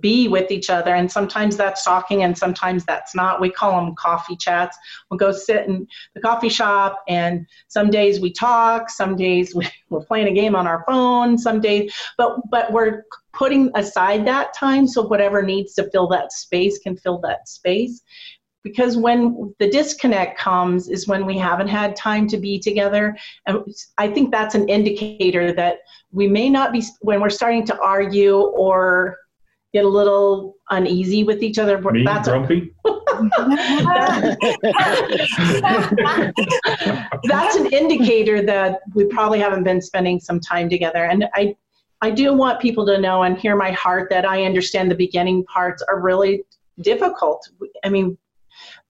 be 0.00 0.28
with 0.28 0.50
each 0.50 0.70
other. 0.70 0.94
And 0.94 1.10
sometimes 1.10 1.56
that's 1.56 1.84
talking 1.84 2.22
and 2.22 2.36
sometimes 2.36 2.84
that's 2.84 3.14
not. 3.14 3.40
We 3.40 3.50
call 3.50 3.80
them 3.82 3.94
coffee 3.96 4.36
chats. 4.36 4.76
We'll 5.10 5.18
go 5.18 5.32
sit 5.32 5.66
in 5.66 5.86
the 6.14 6.20
coffee 6.20 6.48
shop 6.48 7.02
and 7.08 7.46
some 7.68 7.90
days 7.90 8.20
we 8.20 8.32
talk, 8.32 8.90
some 8.90 9.16
days 9.16 9.54
we're 9.88 10.04
playing 10.04 10.28
a 10.28 10.34
game 10.34 10.54
on 10.54 10.66
our 10.66 10.84
phone, 10.86 11.38
some 11.38 11.60
days, 11.60 11.92
but, 12.16 12.38
but 12.50 12.72
we're 12.72 13.04
putting 13.32 13.70
aside 13.74 14.26
that 14.26 14.52
time 14.54 14.86
so 14.86 15.02
whatever 15.02 15.42
needs 15.42 15.74
to 15.74 15.88
fill 15.90 16.08
that 16.08 16.32
space 16.32 16.78
can 16.78 16.96
fill 16.96 17.18
that 17.18 17.48
space 17.48 18.02
because 18.64 18.96
when 18.96 19.54
the 19.60 19.70
disconnect 19.70 20.38
comes 20.38 20.88
is 20.88 21.06
when 21.06 21.24
we 21.24 21.38
haven't 21.38 21.68
had 21.68 21.94
time 21.94 22.26
to 22.26 22.36
be 22.36 22.58
together 22.58 23.16
and 23.46 23.62
i 23.98 24.08
think 24.08 24.32
that's 24.32 24.54
an 24.54 24.68
indicator 24.68 25.52
that 25.52 25.78
we 26.10 26.26
may 26.26 26.48
not 26.48 26.72
be 26.72 26.82
when 27.00 27.20
we're 27.20 27.30
starting 27.30 27.64
to 27.64 27.78
argue 27.80 28.38
or 28.38 29.16
get 29.72 29.84
a 29.84 29.88
little 29.88 30.56
uneasy 30.70 31.24
with 31.24 31.42
each 31.42 31.58
other. 31.58 31.80
Me, 31.80 32.04
that's 32.04 32.28
grumpy? 32.28 32.72
That's 37.24 37.56
an 37.56 37.66
indicator 37.72 38.42
that 38.42 38.80
we 38.94 39.06
probably 39.06 39.40
haven't 39.40 39.64
been 39.64 39.82
spending 39.82 40.20
some 40.20 40.38
time 40.40 40.68
together. 40.68 41.04
And 41.06 41.26
i 41.34 41.56
i 42.00 42.10
do 42.10 42.32
want 42.32 42.60
people 42.60 42.86
to 42.86 42.98
know 42.98 43.24
and 43.24 43.36
hear 43.36 43.56
my 43.56 43.72
heart 43.72 44.08
that 44.10 44.24
i 44.24 44.44
understand 44.44 44.88
the 44.88 44.94
beginning 44.94 45.44
parts 45.46 45.82
are 45.88 46.00
really 46.00 46.44
difficult. 46.80 47.48
I 47.84 47.88
mean 47.88 48.16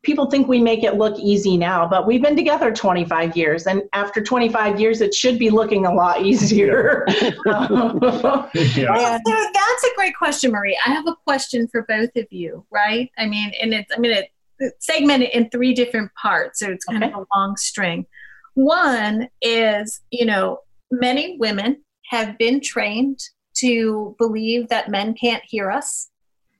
people 0.03 0.31
think 0.31 0.49
we 0.49 0.61
make 0.61 0.85
it 0.85 0.95
look 0.95 1.19
easy 1.19 1.57
now, 1.57 1.87
but 1.87 2.07
we've 2.07 2.23
been 2.23 2.37
together 2.37 2.73
25 2.73 3.37
years, 3.37 3.67
and 3.67 3.83
after 3.93 4.23
25 4.23 4.81
years, 4.81 5.01
it 5.01 5.15
should 5.15 5.39
be 5.39 5.51
looking 5.51 5.87
a 5.87 5.93
lot 5.93 6.23
easier. 6.25 7.05
yeah. 7.47 9.19
so 9.27 9.33
that's 9.55 9.85
a 9.85 9.95
great 9.97 10.17
question, 10.17 10.53
Marie. 10.53 10.79
I 10.87 10.91
have 10.91 11.07
a 11.07 11.17
question 11.25 11.67
for 11.69 11.83
both 11.83 12.11
of 12.17 12.27
you, 12.31 12.65
right? 12.71 13.11
I 13.19 13.27
mean, 13.27 13.53
and 13.61 13.75
it's 13.75 13.93
I'm 13.95 14.03
going 14.03 14.15
to 14.61 14.71
segment 14.79 15.25
it 15.25 15.35
in 15.35 15.51
three 15.51 15.75
different 15.75 16.13
parts, 16.15 16.61
so 16.61 16.71
it's 16.71 16.85
kind 16.85 17.03
okay. 17.03 17.13
of 17.13 17.21
a 17.21 17.27
long 17.37 17.57
string. 17.57 18.07
One 18.55 19.29
is, 19.41 20.01
you 20.11 20.27
know, 20.27 20.61
many 20.91 21.37
women 21.39 21.83
have 22.07 22.39
been 22.39 22.61
trained 22.61 23.21
to 23.55 24.15
believe 24.19 24.69
that 24.69 24.89
men 24.89 25.15
can't 25.15 25.43
hear 25.45 25.71
us, 25.71 26.11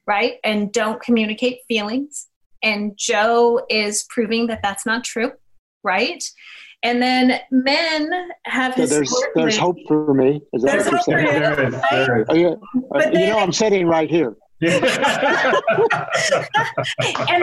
right? 0.07 0.39
And 0.45 0.73
don't 0.73 1.01
communicate 1.01 1.61
feelings 1.67 2.29
and 2.63 2.93
Joe 2.97 3.65
is 3.69 4.05
proving 4.09 4.47
that 4.49 4.61
that's 4.63 4.87
not 4.87 5.05
true, 5.05 5.33
right? 5.83 6.23
And 6.83 7.03
then 7.03 7.41
men 7.51 8.31
have 8.45 8.75
so 8.75 8.87
there's 8.87 9.13
there's 9.35 9.57
hope 9.57 9.77
for 9.89 10.15
me. 10.15 10.41
Is 10.53 10.63
that 10.63 10.77
what 10.77 11.07
you're 11.09 11.27
saying? 11.27 11.41
There 11.41 11.69
is, 11.69 11.81
there 11.91 12.21
is. 12.21 12.27
Oh, 12.29 12.35
yeah. 12.35 12.55
But 12.91 13.07
you 13.07 13.19
then, 13.19 13.31
know, 13.31 13.39
I'm 13.39 13.53
sitting 13.53 13.87
right 13.87 14.09
here. 14.09 14.37
and 14.61 14.83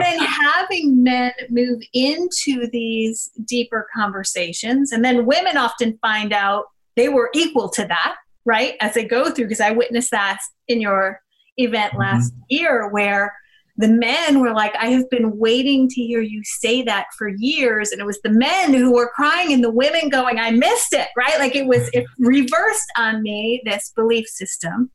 then 0.01 0.19
having 0.19 1.01
men 1.01 1.31
move 1.49 1.81
into 1.93 2.67
these 2.71 3.31
deeper 3.45 3.87
conversations, 3.95 4.91
and 4.91 5.03
then 5.03 5.25
women 5.25 5.55
often 5.55 5.97
find 6.01 6.33
out 6.33 6.65
they 6.97 7.07
were 7.07 7.29
equal 7.33 7.69
to 7.69 7.85
that, 7.85 8.15
right? 8.43 8.75
As 8.81 8.93
they 8.93 9.05
go 9.05 9.31
through, 9.31 9.45
because 9.45 9.61
I 9.61 9.71
witnessed 9.71 10.11
that 10.11 10.39
in 10.67 10.81
your 10.81 11.21
event 11.57 11.97
last 11.97 12.33
mm-hmm. 12.33 12.41
year, 12.49 12.89
where 12.89 13.33
the 13.77 13.89
men 13.89 14.39
were 14.39 14.53
like, 14.53 14.73
I 14.75 14.87
have 14.87 15.09
been 15.09 15.37
waiting 15.37 15.89
to 15.89 16.01
hear 16.01 16.21
you 16.21 16.41
say 16.43 16.81
that 16.83 17.07
for 17.17 17.27
years. 17.27 17.91
And 17.91 17.99
it 17.99 18.05
was 18.05 18.19
the 18.23 18.29
men 18.29 18.73
who 18.73 18.93
were 18.93 19.11
crying 19.13 19.51
and 19.51 19.63
the 19.63 19.71
women 19.71 20.09
going, 20.09 20.39
I 20.39 20.51
missed 20.51 20.93
it, 20.93 21.07
right? 21.17 21.37
Like 21.39 21.55
it 21.55 21.67
was, 21.67 21.89
it 21.91 22.05
reversed 22.19 22.91
on 22.97 23.21
me, 23.21 23.61
this 23.65 23.91
belief 23.95 24.27
system. 24.27 24.91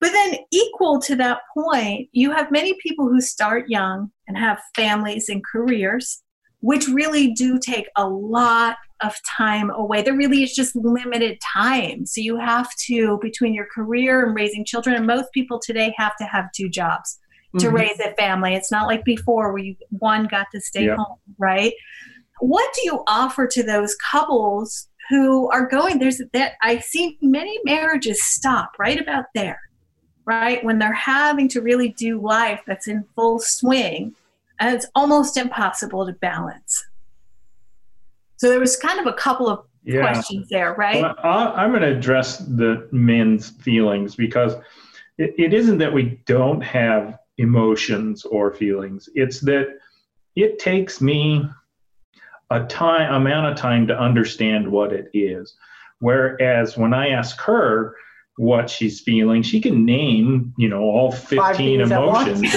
But 0.00 0.10
then, 0.10 0.34
equal 0.50 1.00
to 1.02 1.14
that 1.14 1.42
point, 1.56 2.08
you 2.10 2.32
have 2.32 2.50
many 2.50 2.74
people 2.82 3.08
who 3.08 3.20
start 3.20 3.68
young 3.68 4.10
and 4.26 4.36
have 4.36 4.60
families 4.74 5.28
and 5.28 5.44
careers, 5.44 6.20
which 6.58 6.88
really 6.88 7.30
do 7.34 7.56
take 7.56 7.86
a 7.94 8.08
lot 8.08 8.78
of 9.00 9.14
time 9.38 9.70
away. 9.70 10.02
There 10.02 10.16
really 10.16 10.42
is 10.42 10.56
just 10.56 10.74
limited 10.74 11.38
time. 11.54 12.04
So 12.04 12.20
you 12.20 12.36
have 12.36 12.68
to, 12.86 13.20
between 13.22 13.54
your 13.54 13.68
career 13.72 14.26
and 14.26 14.34
raising 14.34 14.64
children, 14.64 14.96
and 14.96 15.06
most 15.06 15.28
people 15.32 15.60
today 15.64 15.94
have 15.96 16.16
to 16.16 16.24
have 16.24 16.46
two 16.52 16.68
jobs 16.68 17.20
to 17.58 17.66
mm-hmm. 17.66 17.76
raise 17.76 18.00
a 18.00 18.12
family. 18.14 18.54
It's 18.54 18.70
not 18.70 18.86
like 18.86 19.04
before 19.04 19.52
where 19.52 19.62
you 19.62 19.76
one 19.90 20.26
got 20.26 20.46
to 20.52 20.60
stay 20.60 20.86
yep. 20.86 20.96
home, 20.96 21.18
right? 21.38 21.72
What 22.40 22.72
do 22.74 22.82
you 22.84 23.04
offer 23.06 23.46
to 23.46 23.62
those 23.62 23.94
couples 23.96 24.88
who 25.08 25.50
are 25.50 25.66
going 25.66 25.98
there's 25.98 26.22
that 26.32 26.52
I 26.62 26.78
see 26.78 27.18
many 27.20 27.58
marriages 27.64 28.24
stop 28.24 28.72
right 28.78 29.00
about 29.00 29.26
there. 29.34 29.60
Right? 30.24 30.64
When 30.64 30.78
they're 30.78 30.92
having 30.92 31.48
to 31.48 31.60
really 31.60 31.88
do 31.90 32.20
life 32.20 32.60
that's 32.66 32.86
in 32.86 33.04
full 33.16 33.40
swing 33.40 34.14
and 34.60 34.74
it's 34.74 34.86
almost 34.94 35.36
impossible 35.36 36.06
to 36.06 36.12
balance. 36.12 36.84
So 38.36 38.48
there 38.48 38.60
was 38.60 38.76
kind 38.76 39.00
of 39.00 39.06
a 39.06 39.12
couple 39.14 39.48
of 39.48 39.64
yeah. 39.84 40.00
questions 40.00 40.48
there, 40.48 40.74
right? 40.74 41.02
Well, 41.02 41.16
I'm 41.24 41.70
going 41.70 41.82
to 41.82 41.96
address 41.96 42.38
the 42.38 42.88
men's 42.92 43.50
feelings 43.50 44.14
because 44.14 44.54
it, 45.18 45.34
it 45.36 45.52
isn't 45.52 45.78
that 45.78 45.92
we 45.92 46.20
don't 46.24 46.60
have 46.60 47.18
emotions 47.42 48.24
or 48.24 48.54
feelings. 48.54 49.08
It's 49.14 49.40
that 49.40 49.66
it 50.36 50.58
takes 50.58 51.00
me 51.00 51.44
a 52.50 52.64
time 52.64 53.12
amount 53.12 53.46
of 53.52 53.56
time 53.56 53.86
to 53.88 53.98
understand 53.98 54.70
what 54.70 54.92
it 54.92 55.10
is. 55.12 55.54
Whereas 56.00 56.76
when 56.76 56.94
I 56.94 57.08
ask 57.10 57.40
her 57.40 57.94
what 58.36 58.70
she's 58.70 59.00
feeling, 59.00 59.42
she 59.42 59.60
can 59.60 59.84
name, 59.84 60.54
you 60.56 60.68
know, 60.68 60.80
all 60.80 61.12
15 61.12 61.80
emotions. 61.82 62.40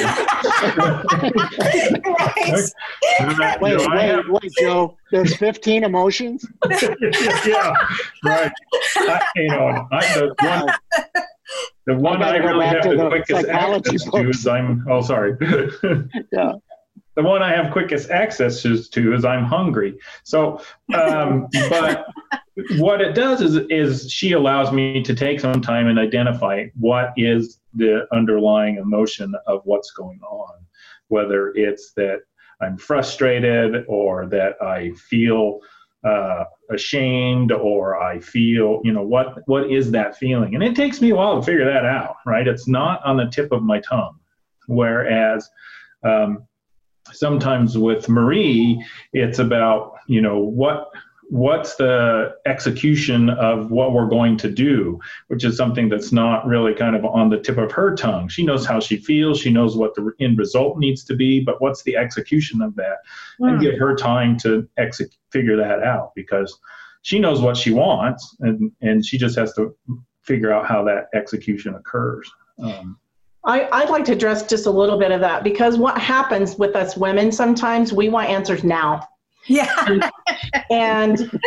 wait, 3.61 3.77
wait, 3.89 4.29
wait, 4.29 4.51
Joe. 4.59 4.97
There's 5.11 5.35
15 5.35 5.83
emotions? 5.83 6.45
yeah, 6.69 7.73
right. 8.23 8.51
I, 8.95 9.21
you 9.35 9.47
know, 9.49 9.87
I, 9.91 10.13
the 10.15 10.33
one, 10.39 10.69
the 11.85 11.95
one 11.95 12.23
I, 12.23 12.37
really 12.37 12.65
have 12.65 12.83
the, 12.83 12.95
the 12.95 13.07
quickest 13.09 13.47
access 13.47 14.05
books. 14.05 14.23
to 14.23 14.29
is 14.29 14.47
I'm. 14.47 14.85
Oh, 14.89 15.01
sorry. 15.01 15.37
yeah. 16.31 16.53
The 17.15 17.23
one 17.23 17.41
I 17.41 17.55
have 17.55 17.71
quickest 17.71 18.09
access 18.09 18.61
to 18.61 19.13
is 19.13 19.23
I'm 19.23 19.45
hungry. 19.45 19.97
So, 20.23 20.61
um, 20.93 21.47
but 21.69 22.07
what 22.77 23.01
it 23.01 23.13
does 23.13 23.41
is 23.41 23.55
is 23.69 24.11
she 24.11 24.33
allows 24.33 24.71
me 24.71 25.01
to 25.03 25.13
take 25.13 25.39
some 25.39 25.61
time 25.61 25.87
and 25.87 25.99
identify 25.99 26.65
what 26.75 27.13
is 27.17 27.59
the 27.73 28.07
underlying 28.11 28.77
emotion 28.77 29.33
of 29.47 29.61
what's 29.63 29.91
going 29.91 30.19
on, 30.21 30.65
whether 31.07 31.49
it's 31.55 31.93
that 31.93 32.21
I'm 32.61 32.77
frustrated 32.77 33.85
or 33.87 34.25
that 34.27 34.61
I 34.61 34.91
feel 34.91 35.59
uh, 36.05 36.45
ashamed 36.69 37.51
or 37.51 38.01
I 38.01 38.19
feel, 38.19 38.81
you 38.83 38.91
know, 38.91 39.01
what 39.01 39.47
what 39.47 39.71
is 39.71 39.91
that 39.91 40.17
feeling? 40.17 40.55
And 40.55 40.63
it 40.63 40.75
takes 40.75 41.01
me 41.01 41.09
a 41.09 41.15
while 41.15 41.39
to 41.39 41.45
figure 41.45 41.65
that 41.65 41.85
out, 41.85 42.17
right? 42.25 42.47
It's 42.47 42.67
not 42.67 43.03
on 43.03 43.17
the 43.17 43.25
tip 43.25 43.51
of 43.51 43.63
my 43.63 43.79
tongue. 43.79 44.19
Whereas 44.67 45.49
um, 46.03 46.43
sometimes 47.11 47.77
with 47.77 48.07
Marie, 48.09 48.83
it's 49.13 49.39
about, 49.39 49.95
you 50.07 50.21
know, 50.21 50.39
what 50.39 50.91
what's 51.29 51.75
the 51.75 52.35
execution 52.45 53.29
of 53.29 53.71
what 53.71 53.93
we're 53.93 54.07
going 54.07 54.37
to 54.37 54.49
do, 54.49 54.99
which 55.27 55.43
is 55.43 55.57
something 55.57 55.89
that's 55.89 56.11
not 56.11 56.45
really 56.45 56.73
kind 56.73 56.95
of 56.95 57.05
on 57.05 57.29
the 57.29 57.39
tip 57.39 57.57
of 57.57 57.71
her 57.71 57.95
tongue. 57.95 58.27
She 58.27 58.43
knows 58.43 58.65
how 58.65 58.79
she 58.79 58.97
feels, 58.97 59.39
she 59.39 59.51
knows 59.51 59.75
what 59.75 59.95
the 59.95 60.11
end 60.19 60.37
result 60.37 60.77
needs 60.77 61.03
to 61.05 61.15
be, 61.15 61.39
but 61.39 61.61
what's 61.61 61.83
the 61.83 61.95
execution 61.95 62.61
of 62.61 62.75
that? 62.75 62.97
Mm. 63.39 63.49
And 63.49 63.57
hmm. 63.57 63.63
give 63.63 63.79
her 63.79 63.95
time 63.95 64.37
to 64.39 64.67
ex- 64.77 65.01
figure 65.31 65.57
that 65.57 65.83
out 65.83 66.13
because 66.15 66.59
she 67.01 67.19
knows 67.19 67.41
what 67.41 67.57
she 67.57 67.71
wants 67.71 68.35
and, 68.39 68.71
and 68.81 69.05
she 69.05 69.17
just 69.17 69.37
has 69.37 69.53
to 69.53 69.75
figure 70.21 70.51
out 70.51 70.65
how 70.65 70.83
that 70.83 71.07
execution 71.13 71.75
occurs. 71.75 72.29
Um, 72.59 72.99
I, 73.43 73.83
would 73.83 73.91
like 73.91 74.05
to 74.05 74.13
address 74.13 74.47
just 74.47 74.65
a 74.65 74.71
little 74.71 74.97
bit 74.97 75.11
of 75.11 75.21
that 75.21 75.43
because 75.43 75.77
what 75.77 75.99
happens 75.99 76.57
with 76.57 76.75
us 76.75 76.97
women 76.97 77.31
sometimes 77.31 77.93
we 77.93 78.09
want 78.09 78.27
answers 78.29 78.63
now 78.63 79.07
Yeah. 79.47 80.09
and 80.71 81.39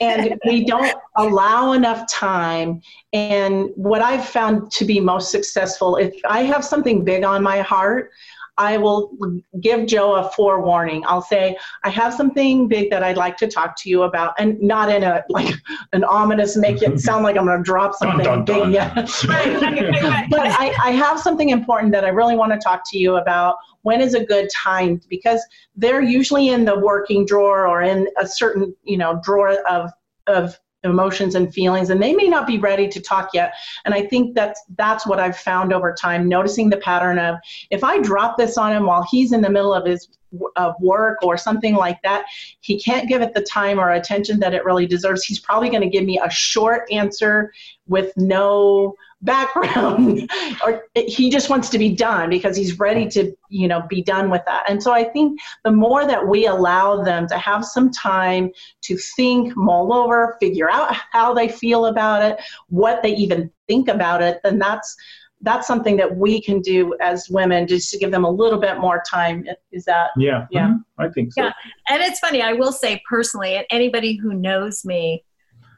and 0.00 0.38
we 0.46 0.64
don't 0.64 0.94
allow 1.16 1.72
enough 1.72 2.10
time. 2.10 2.82
And 3.12 3.70
what 3.76 4.02
I've 4.02 4.26
found 4.26 4.70
to 4.72 4.84
be 4.84 5.00
most 5.00 5.30
successful, 5.30 5.96
if 5.96 6.14
I 6.28 6.42
have 6.42 6.64
something 6.64 7.04
big 7.04 7.24
on 7.24 7.42
my 7.42 7.60
heart, 7.60 8.10
I 8.58 8.78
will 8.78 9.12
give 9.60 9.86
Joe 9.86 10.14
a 10.14 10.30
forewarning. 10.30 11.04
I'll 11.06 11.22
say, 11.22 11.56
I 11.84 11.90
have 11.90 12.14
something 12.14 12.68
big 12.68 12.90
that 12.90 13.02
I'd 13.02 13.16
like 13.16 13.36
to 13.38 13.48
talk 13.48 13.76
to 13.82 13.90
you 13.90 14.02
about, 14.02 14.34
and 14.38 14.60
not 14.60 14.90
in 14.90 15.02
a 15.02 15.24
like 15.28 15.54
an 15.92 16.04
ominous, 16.04 16.56
make 16.56 16.82
it 16.82 16.98
sound 17.00 17.24
like 17.24 17.36
I'm 17.36 17.44
going 17.44 17.58
to 17.58 17.62
drop 17.62 17.94
something 17.94 18.24
Dun, 18.24 18.44
dun, 18.44 18.58
dun. 18.58 18.72
big. 18.72 18.74
Yeah. 18.74 18.94
but 20.30 20.40
I, 20.40 20.74
I 20.82 20.90
have 20.92 21.20
something 21.20 21.50
important 21.50 21.92
that 21.92 22.04
I 22.04 22.08
really 22.08 22.36
want 22.36 22.52
to 22.52 22.58
talk 22.58 22.82
to 22.90 22.98
you 22.98 23.16
about. 23.16 23.56
When 23.82 24.00
is 24.00 24.14
a 24.14 24.24
good 24.24 24.48
time? 24.54 25.00
Because 25.08 25.40
they're 25.76 26.02
usually 26.02 26.48
in 26.48 26.64
the 26.64 26.78
working 26.78 27.26
drawer 27.26 27.66
or 27.66 27.82
in 27.82 28.08
a 28.18 28.26
certain, 28.26 28.74
you 28.84 28.96
know, 28.96 29.20
drawer 29.22 29.58
of 29.68 29.90
of 30.26 30.58
emotions 30.86 31.34
and 31.34 31.52
feelings 31.52 31.90
and 31.90 32.02
they 32.02 32.14
may 32.14 32.28
not 32.28 32.46
be 32.46 32.58
ready 32.58 32.88
to 32.88 33.00
talk 33.00 33.30
yet. 33.34 33.54
And 33.84 33.94
i 33.94 34.02
think 34.02 34.34
that's 34.34 34.62
that's 34.76 35.06
what 35.06 35.20
i've 35.20 35.36
found 35.36 35.72
over 35.72 35.92
time 35.92 36.28
noticing 36.28 36.70
the 36.70 36.76
pattern 36.78 37.18
of 37.18 37.36
if 37.70 37.84
i 37.84 38.00
drop 38.00 38.36
this 38.36 38.58
on 38.58 38.72
him 38.72 38.86
while 38.86 39.06
he's 39.10 39.32
in 39.32 39.40
the 39.40 39.50
middle 39.50 39.74
of 39.74 39.86
his 39.86 40.08
of 40.56 40.74
work 40.80 41.18
or 41.22 41.36
something 41.36 41.74
like 41.74 42.00
that 42.02 42.24
he 42.60 42.80
can't 42.80 43.08
give 43.08 43.22
it 43.22 43.34
the 43.34 43.42
time 43.42 43.78
or 43.78 43.92
attention 43.92 44.40
that 44.40 44.54
it 44.54 44.64
really 44.64 44.86
deserves. 44.86 45.24
He's 45.24 45.40
probably 45.40 45.68
going 45.68 45.82
to 45.82 45.88
give 45.88 46.04
me 46.04 46.18
a 46.22 46.30
short 46.30 46.88
answer 46.90 47.52
with 47.86 48.12
no 48.16 48.94
background. 49.22 50.30
Or 50.64 50.86
he 50.94 51.30
just 51.30 51.50
wants 51.50 51.68
to 51.70 51.78
be 51.78 51.94
done 51.94 52.30
because 52.30 52.56
he's 52.56 52.78
ready 52.78 53.06
to 53.08 53.32
you 53.48 53.68
know 53.68 53.82
be 53.88 54.02
done 54.02 54.30
with 54.30 54.42
that. 54.46 54.64
And 54.68 54.82
so 54.82 54.92
i 54.92 55.04
think 55.04 55.38
the 55.64 55.70
more 55.70 56.06
that 56.06 56.26
we 56.26 56.46
allow 56.46 57.02
them 57.02 57.26
to 57.28 57.38
have 57.38 57.64
some 57.64 57.90
time 57.90 58.50
to 58.82 58.96
think 59.16 59.56
mull 59.56 59.92
over 59.92 60.36
figure 60.40 60.70
out 60.70 60.94
how 61.12 61.34
they 61.34 61.48
feel 61.48 61.86
about 61.86 62.22
it 62.22 62.40
what 62.68 63.02
they 63.02 63.14
even 63.14 63.50
think 63.68 63.88
about 63.88 64.22
it 64.22 64.40
then 64.42 64.58
that's 64.58 64.96
that's 65.42 65.66
something 65.66 65.96
that 65.98 66.16
we 66.16 66.40
can 66.40 66.60
do 66.60 66.96
as 67.00 67.28
women 67.28 67.66
just 67.66 67.90
to 67.90 67.98
give 67.98 68.10
them 68.10 68.24
a 68.24 68.30
little 68.30 68.58
bit 68.58 68.78
more 68.78 69.02
time 69.08 69.44
is 69.70 69.84
that 69.84 70.10
yeah 70.16 70.46
Yeah. 70.50 70.68
Mhm. 70.68 70.84
i 70.98 71.08
think 71.08 71.32
so 71.32 71.44
Yeah. 71.44 71.52
And 71.90 72.02
it's 72.02 72.18
funny, 72.20 72.40
I 72.42 72.52
will 72.54 72.72
say 72.72 73.00
personally, 73.08 73.54
and 73.56 73.66
anybody 73.70 74.16
who 74.16 74.32
knows 74.34 74.84
me, 74.84 75.24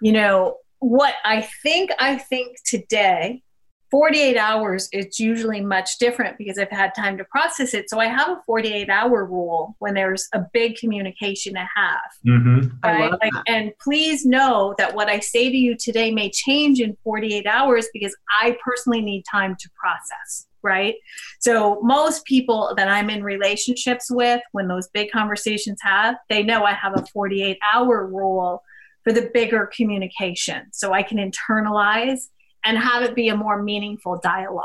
you 0.01 0.12
know, 0.12 0.57
what 0.79 1.14
I 1.25 1.42
think 1.62 1.90
I 1.99 2.16
think 2.16 2.57
today, 2.64 3.42
48 3.90 4.37
hours, 4.37 4.88
it's 4.92 5.18
usually 5.18 5.61
much 5.62 5.98
different 5.98 6.37
because 6.37 6.59
I've 6.59 6.70
had 6.70 6.94
time 6.94 7.16
to 7.18 7.24
process 7.24 7.72
it. 7.72 7.88
So 7.88 7.98
I 7.98 8.07
have 8.07 8.29
a 8.29 8.42
48 8.44 8.90
hour 8.90 9.24
rule 9.24 9.77
when 9.79 9.94
there's 9.94 10.29
a 10.35 10.42
big 10.53 10.77
communication 10.77 11.55
to 11.55 11.66
have. 11.74 12.01
Mhm. 12.27 12.70
I 12.83 12.92
Right? 12.92 13.11
love 13.11 13.20
Like, 13.22 13.33
that. 13.33 13.42
and 13.46 13.72
please 13.81 14.27
know 14.27 14.74
that 14.79 14.94
what 14.94 15.09
I 15.09 15.20
say 15.20 15.48
to 15.51 15.57
you 15.57 15.74
today 15.74 16.11
may 16.11 16.31
change 16.31 16.81
in 16.81 16.96
48 17.03 17.46
hours 17.46 17.88
because 17.92 18.14
I 18.40 18.59
personally 18.62 19.01
need 19.01 19.24
time 19.31 19.57
to 19.59 19.70
process. 19.81 20.46
Right. 20.61 20.96
So 21.38 21.81
most 21.83 22.24
people 22.24 22.74
that 22.77 22.88
I'm 22.88 23.11
in 23.11 23.22
relationships 23.22 24.11
with, 24.11 24.40
when 24.51 24.66
those 24.66 24.88
big 24.88 25.11
conversations 25.12 25.79
have, 25.83 26.16
they 26.29 26.42
know 26.42 26.64
I 26.64 26.72
have 26.72 26.98
a 26.98 27.07
48 27.07 27.59
hour 27.72 28.05
rule 28.07 28.64
for 29.05 29.12
the 29.12 29.31
bigger 29.33 29.70
communication. 29.74 30.66
So 30.72 30.92
I 30.92 31.03
can 31.05 31.16
internalize 31.18 32.29
and 32.69 32.77
have 32.77 33.03
it 33.03 33.15
be 33.15 33.31
a 33.31 33.37
more 33.37 33.61
meaningful 33.63 34.21
dialogue. 34.23 34.65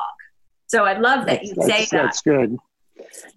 So 0.68 0.84
I 0.84 1.00
love 1.00 1.26
that 1.28 1.44
you 1.44 1.56
say 1.62 1.86
that. 1.86 1.92
that's 1.92 2.22
good. 2.22 2.58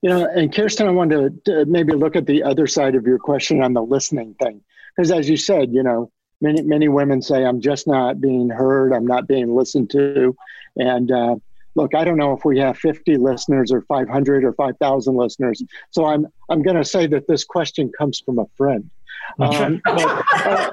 You 0.02 0.10
know, 0.10 0.26
and 0.26 0.52
Kirsten, 0.52 0.88
I 0.88 0.90
wanted 0.90 1.44
to, 1.44 1.64
maybe 1.66 1.92
look 1.92 2.16
at 2.16 2.26
the 2.26 2.42
other 2.42 2.66
side 2.66 2.96
of 2.96 3.06
your 3.06 3.18
question 3.18 3.62
on 3.62 3.74
the 3.74 3.82
listening 3.82 4.34
thing, 4.34 4.62
because 4.96 5.12
as 5.12 5.28
you 5.28 5.36
said, 5.36 5.72
you 5.72 5.82
know, 5.82 6.10
many 6.40 6.62
many 6.62 6.88
women 6.88 7.22
say, 7.22 7.44
"I'm 7.44 7.60
just 7.60 7.86
not 7.86 8.20
being 8.20 8.48
heard. 8.48 8.92
I'm 8.92 9.06
not 9.06 9.28
being 9.28 9.54
listened 9.54 9.90
to," 9.90 10.36
and 10.76 11.12
uh, 11.12 11.36
look, 11.74 11.94
I 11.94 12.04
don't 12.04 12.16
know 12.16 12.32
if 12.32 12.44
we 12.44 12.58
have 12.58 12.78
50 12.78 13.16
listeners 13.18 13.70
or 13.70 13.82
500 13.82 14.44
or 14.44 14.52
5,000 14.54 15.14
listeners, 15.14 15.62
so 15.90 16.06
I'm 16.06 16.26
I'm 16.48 16.62
going 16.62 16.76
to 16.76 16.84
say 16.84 17.06
that 17.08 17.28
this 17.28 17.44
question 17.44 17.92
comes 17.96 18.20
from 18.20 18.38
a 18.38 18.46
friend. 18.56 18.90
Um, 19.38 19.80
but, 19.84 20.24
uh, 20.34 20.70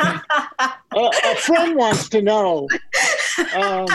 a, 0.96 1.10
a 1.24 1.34
friend 1.36 1.76
wants 1.76 2.08
to 2.10 2.22
know 2.22 2.68
um, 3.54 3.86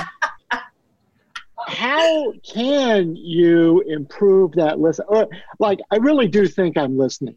how 1.67 2.33
can 2.41 3.15
you 3.15 3.81
improve 3.87 4.51
that 4.53 4.79
listen 4.79 5.05
or 5.07 5.27
like 5.59 5.79
i 5.91 5.95
really 5.97 6.27
do 6.27 6.47
think 6.47 6.77
i'm 6.77 6.97
listening 6.97 7.35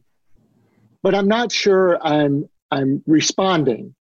but 1.02 1.14
i'm 1.14 1.28
not 1.28 1.52
sure 1.52 2.04
i'm 2.04 2.48
i'm 2.70 3.02
responding. 3.06 3.94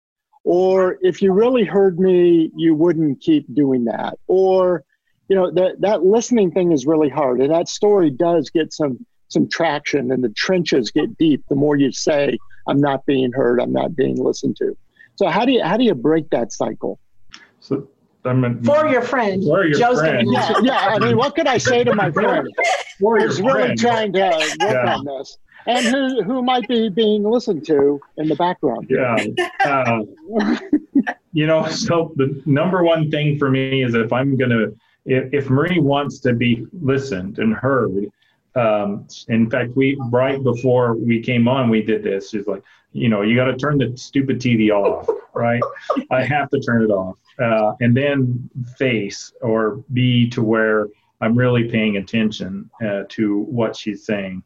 Or 0.44 0.98
if 1.02 1.22
you 1.22 1.32
really 1.32 1.64
heard 1.64 1.98
me 1.98 2.50
you 2.56 2.74
wouldn't 2.74 3.20
keep 3.20 3.52
doing 3.54 3.84
that. 3.84 4.18
Or 4.26 4.84
you 5.28 5.36
know 5.36 5.50
that 5.52 5.80
that 5.80 6.04
listening 6.04 6.50
thing 6.50 6.72
is 6.72 6.86
really 6.86 7.08
hard 7.08 7.40
and 7.40 7.50
that 7.50 7.68
story 7.68 8.10
does 8.10 8.50
get 8.50 8.72
some 8.72 9.06
some 9.28 9.48
traction 9.48 10.12
and 10.12 10.22
the 10.22 10.28
trenches 10.30 10.90
get 10.90 11.16
deep 11.16 11.42
the 11.48 11.54
more 11.54 11.74
you 11.74 11.90
say 11.90 12.36
i'm 12.68 12.78
not 12.78 13.06
being 13.06 13.32
heard 13.32 13.58
i'm 13.60 13.72
not 13.72 13.96
being 13.96 14.22
listened 14.22 14.56
to. 14.56 14.76
So 15.16 15.28
how 15.28 15.44
do 15.44 15.52
you 15.52 15.62
how 15.62 15.76
do 15.76 15.84
you 15.84 15.94
break 15.94 16.28
that 16.30 16.52
cycle? 16.52 16.98
So 17.60 17.88
I'm 18.24 18.44
a, 18.44 18.54
for 18.62 18.86
your 18.88 19.02
friend 19.02 19.42
For 19.42 19.64
your 19.66 19.78
joe's 19.78 19.98
friend. 20.00 20.28
yeah, 20.30 20.52
yeah 20.62 20.78
i 20.94 20.98
mean 20.98 21.16
what 21.16 21.34
could 21.34 21.46
i 21.46 21.58
say 21.58 21.82
to 21.84 21.94
my 21.94 22.10
friend 22.10 22.48
for 23.00 23.18
your 23.18 23.28
who's 23.28 23.40
really 23.40 23.62
friend. 23.64 23.78
trying 23.78 24.12
to 24.12 24.20
work 24.20 24.56
Yeah. 24.60 24.94
on 24.96 25.04
this 25.04 25.38
and 25.66 25.84
who 25.86 26.22
who 26.22 26.42
might 26.42 26.66
be 26.68 26.88
being 26.88 27.22
listened 27.24 27.66
to 27.66 28.00
in 28.18 28.28
the 28.28 28.36
background 28.36 28.86
Yeah. 28.88 29.16
Uh, 29.64 30.02
you 31.32 31.46
know, 31.46 31.66
so 31.66 32.12
the 32.16 32.42
number 32.46 32.82
one 32.82 33.10
thing 33.10 33.38
for 33.38 33.50
me 33.50 33.82
is 33.82 33.94
if 33.94 34.12
I'm 34.12 34.36
going 34.36 34.50
to, 34.50 34.76
if, 35.06 35.32
if 35.32 35.50
Marie 35.50 35.80
wants 35.80 36.18
to 36.20 36.34
be 36.34 36.66
listened 36.82 37.38
and 37.38 37.54
heard, 37.54 38.10
um, 38.54 39.06
in 39.28 39.48
fact, 39.48 39.70
we, 39.74 39.96
right 40.10 40.42
before 40.42 40.94
we 40.94 41.20
came 41.22 41.48
on, 41.48 41.70
we 41.70 41.80
did 41.82 42.02
this. 42.02 42.30
She's 42.30 42.46
like, 42.46 42.62
you 42.92 43.08
know, 43.08 43.22
you 43.22 43.34
got 43.36 43.46
to 43.46 43.56
turn 43.56 43.78
the 43.78 43.96
stupid 43.96 44.38
TV 44.40 44.70
off, 44.70 45.08
right? 45.34 45.62
I 46.10 46.22
have 46.24 46.50
to 46.50 46.60
turn 46.60 46.82
it 46.82 46.90
off. 46.90 47.16
Uh, 47.40 47.72
and 47.80 47.96
then 47.96 48.48
face 48.76 49.32
or 49.40 49.82
be 49.92 50.28
to 50.30 50.42
where 50.42 50.88
I'm 51.20 51.36
really 51.36 51.68
paying 51.68 51.96
attention 51.96 52.68
uh, 52.84 53.04
to 53.10 53.40
what 53.44 53.74
she's 53.76 54.04
saying. 54.04 54.42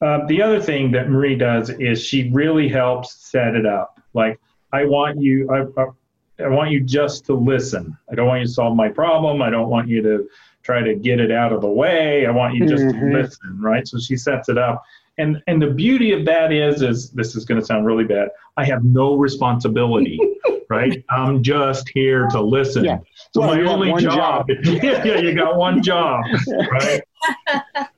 Uh, 0.00 0.26
the 0.26 0.42
other 0.42 0.60
thing 0.60 0.90
that 0.92 1.10
Marie 1.10 1.36
does 1.36 1.70
is 1.70 2.02
she 2.02 2.30
really 2.30 2.68
helps 2.68 3.14
set 3.30 3.54
it 3.54 3.66
up. 3.66 4.00
Like, 4.14 4.38
I 4.72 4.84
want 4.84 5.20
you, 5.20 5.48
I, 5.50 5.80
I, 5.80 6.44
I 6.44 6.48
want 6.48 6.70
you 6.70 6.80
just 6.80 7.24
to 7.26 7.34
listen. 7.34 7.96
I 8.10 8.14
don't 8.14 8.26
want 8.26 8.40
you 8.40 8.46
to 8.46 8.52
solve 8.52 8.76
my 8.76 8.88
problem. 8.88 9.40
I 9.42 9.50
don't 9.50 9.68
want 9.68 9.88
you 9.88 10.02
to 10.02 10.28
try 10.62 10.82
to 10.82 10.94
get 10.94 11.20
it 11.20 11.30
out 11.30 11.52
of 11.52 11.60
the 11.60 11.68
way. 11.68 12.26
I 12.26 12.30
want 12.30 12.54
you 12.54 12.66
just 12.66 12.84
Mhm. 12.84 12.98
to 13.00 13.18
listen, 13.18 13.58
right? 13.60 13.86
So 13.86 13.98
she 13.98 14.16
sets 14.16 14.48
it 14.48 14.58
up. 14.58 14.82
And 15.18 15.42
and 15.46 15.62
the 15.62 15.70
beauty 15.70 16.12
of 16.12 16.24
that 16.26 16.52
is 16.52 16.82
is 16.82 17.10
this 17.10 17.34
is 17.36 17.44
going 17.44 17.58
to 17.60 17.66
sound 17.66 17.86
really 17.86 18.04
bad. 18.04 18.28
I 18.56 18.64
have 18.64 18.84
no 18.84 19.16
responsibility, 19.16 20.18
right? 20.68 21.02
I'm 21.10 21.42
just 21.42 21.88
here 21.88 22.26
to 22.28 22.40
listen. 22.40 22.84
Yeah. 22.84 22.98
So 23.32 23.40
Well, 23.40 23.54
my 23.54 23.62
only 23.62 23.90
one 23.90 24.02
job, 24.02 24.46
yeah, 24.48 25.04
yeah, 25.04 25.18
you 25.18 25.34
got 25.34 25.56
one 25.56 25.82
job, 25.82 26.22
right? 26.70 27.00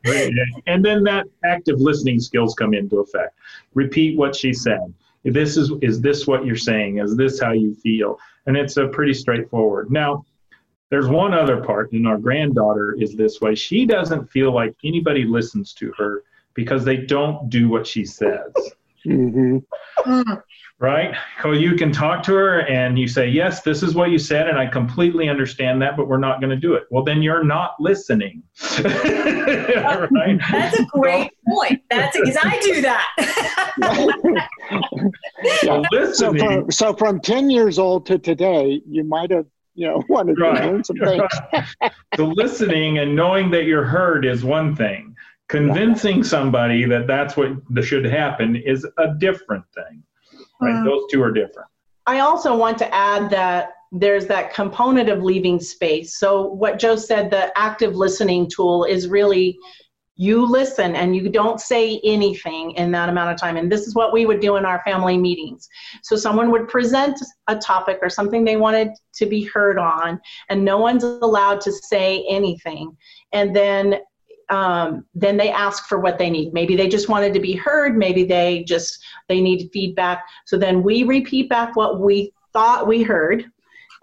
Right. 0.07 0.33
And 0.67 0.85
then 0.85 1.03
that 1.05 1.27
active 1.45 1.81
listening 1.81 2.21
skills 2.21 2.55
come 2.55 2.73
into 2.73 3.01
effect. 3.01 3.37
Repeat 3.75 4.17
what 4.17 4.37
she 4.37 4.53
said. 4.53 4.95
This 5.25 5.57
is 5.57 5.73
is 5.83 6.01
this 6.01 6.27
what 6.27 6.47
you're 6.47 6.57
saying? 6.57 6.99
Is 6.99 7.17
this 7.17 7.41
how 7.41 7.53
you 7.53 7.75
feel? 7.75 8.19
And 8.47 8.57
it's 8.57 8.77
a 8.77 8.87
pretty 8.87 9.13
straightforward. 9.13 9.91
Now, 9.91 10.25
there's 10.91 11.09
one 11.09 11.35
other 11.35 11.63
part, 11.63 11.93
and 11.93 12.07
our 12.07 12.17
granddaughter 12.17 12.97
is 12.99 13.15
this 13.15 13.41
way. 13.41 13.55
She 13.55 13.85
doesn't 13.85 14.31
feel 14.31 14.53
like 14.53 14.75
anybody 14.85 15.25
listens 15.25 15.75
to 15.75 15.93
her 15.99 16.23
because 16.59 16.85
they 16.85 16.97
don't 16.97 17.49
do 17.49 17.69
what 17.69 17.87
she 17.87 18.05
says 18.05 18.53
hmm 19.05 19.59
Mm. 20.07 20.43
right? 20.79 21.15
So 21.43 21.53
you 21.53 21.75
can 21.75 21.91
talk 21.93 22.23
to 22.25 22.35
her 22.35 22.61
and 22.61 22.97
you 22.99 23.09
say, 23.09 23.29
Yes, 23.29 23.63
this 23.63 23.83
is 23.83 23.95
what 23.97 24.11
you 24.11 24.19
said, 24.19 24.49
and 24.49 24.57
I 24.57 24.67
completely 24.67 25.29
understand 25.29 25.83
that, 25.83 25.97
but 25.97 26.07
we're 26.09 26.19
not 26.19 26.41
going 26.41 26.51
to 26.51 26.57
do 26.57 26.75
it. 26.75 26.85
Well, 26.91 27.03
then 27.03 27.21
you're 27.21 27.43
not 27.45 27.73
listening. 27.81 28.43
right? 28.85 30.39
That's 30.53 30.79
a 30.79 30.85
great 30.85 31.33
point. 31.47 31.83
That's 31.91 32.17
because 32.17 32.37
I 32.41 32.59
do 32.63 32.81
that. 32.83 33.09
So 35.61 35.85
So 36.13 36.33
from, 36.35 36.71
so 36.71 36.95
from 36.95 37.21
10 37.21 37.51
years 37.51 37.79
old 37.79 38.07
to 38.07 38.19
today, 38.19 38.81
you 38.89 39.03
might 39.05 39.31
have, 39.33 39.47
you 39.75 39.87
know, 39.89 40.05
wanted 40.09 40.37
to 40.37 40.43
Right. 40.43 40.65
learn 40.65 40.85
some 40.85 40.97
things. 40.99 41.23
so 42.17 42.25
listening 42.27 42.99
and 42.99 43.15
knowing 43.17 43.51
that 43.51 43.65
you're 43.65 43.85
heard 43.85 44.25
is 44.25 44.45
one 44.45 44.75
thing. 44.77 45.17
Convincing 45.49 46.23
somebody 46.23 46.85
that 46.85 47.07
that's 47.07 47.37
what 47.37 47.53
should 47.83 48.05
happen 48.05 48.57
is 48.57 48.87
a 48.99 49.15
different 49.19 49.65
thing. 49.75 50.03
Right? 50.61 50.75
Mm. 50.75 50.85
Those 50.85 51.03
two 51.11 51.23
are 51.23 51.33
different. 51.33 51.69
I 52.07 52.21
also 52.21 52.57
want 52.57 52.79
to 52.79 52.95
add 52.95 53.31
that 53.31 53.71
there's 53.93 54.27
that 54.27 54.53
component 54.53 55.09
of 55.09 55.23
leaving 55.23 55.61
space. 55.61 56.19
So, 56.19 56.47
what 56.47 56.79
Joe 56.79 56.97
said, 56.97 57.31
the 57.31 57.57
active 57.59 57.97
listening 57.97 58.49
tool 58.51 58.85
is 58.85 59.09
really 59.09 59.59
you 60.21 60.45
listen 60.45 60.97
and 60.97 61.15
you 61.15 61.29
don't 61.29 61.61
say 61.61 62.01
anything 62.03 62.73
in 62.73 62.91
that 62.91 63.09
amount 63.09 63.31
of 63.31 63.41
time. 63.41 63.57
And 63.57 63.71
this 63.71 63.87
is 63.87 63.95
what 63.95 64.13
we 64.13 64.27
would 64.27 64.41
do 64.41 64.57
in 64.57 64.65
our 64.65 64.83
family 64.85 65.17
meetings. 65.17 65.69
So 66.03 66.17
someone 66.17 66.51
would 66.51 66.67
present 66.67 67.21
a 67.47 67.57
topic 67.57 68.01
or 68.03 68.11
something 68.11 68.45
they 68.45 68.57
wanted 68.57 68.89
to 69.15 69.27
be 69.27 69.45
heard 69.45 69.79
on, 69.79 70.21
and 70.51 70.65
no 70.65 70.77
one's 70.79 71.05
allowed 71.05 71.61
to 71.63 71.73
say 71.73 72.27
anything. 72.29 72.97
And 73.33 73.55
then 73.55 74.01
um, 74.51 75.05
then 75.15 75.37
they 75.37 75.51
ask 75.51 75.87
for 75.87 75.99
what 75.99 76.19
they 76.19 76.31
need. 76.31 76.53
Maybe 76.53 76.77
they 76.77 76.89
just 76.89 77.09
wanted 77.09 77.35
to 77.35 77.41
be 77.41 77.55
heard. 77.55 77.97
Maybe 77.97 78.25
they 78.25 78.65
just 78.65 78.99
they 79.29 79.41
need 79.41 79.71
feedback. 79.73 80.25
So 80.47 80.57
then 80.59 80.83
we 80.83 81.05
repeat 81.05 81.49
back 81.49 81.77
what 81.77 82.01
we 82.01 82.33
thought 82.53 82.87
we 82.87 83.03
heard, 83.03 83.45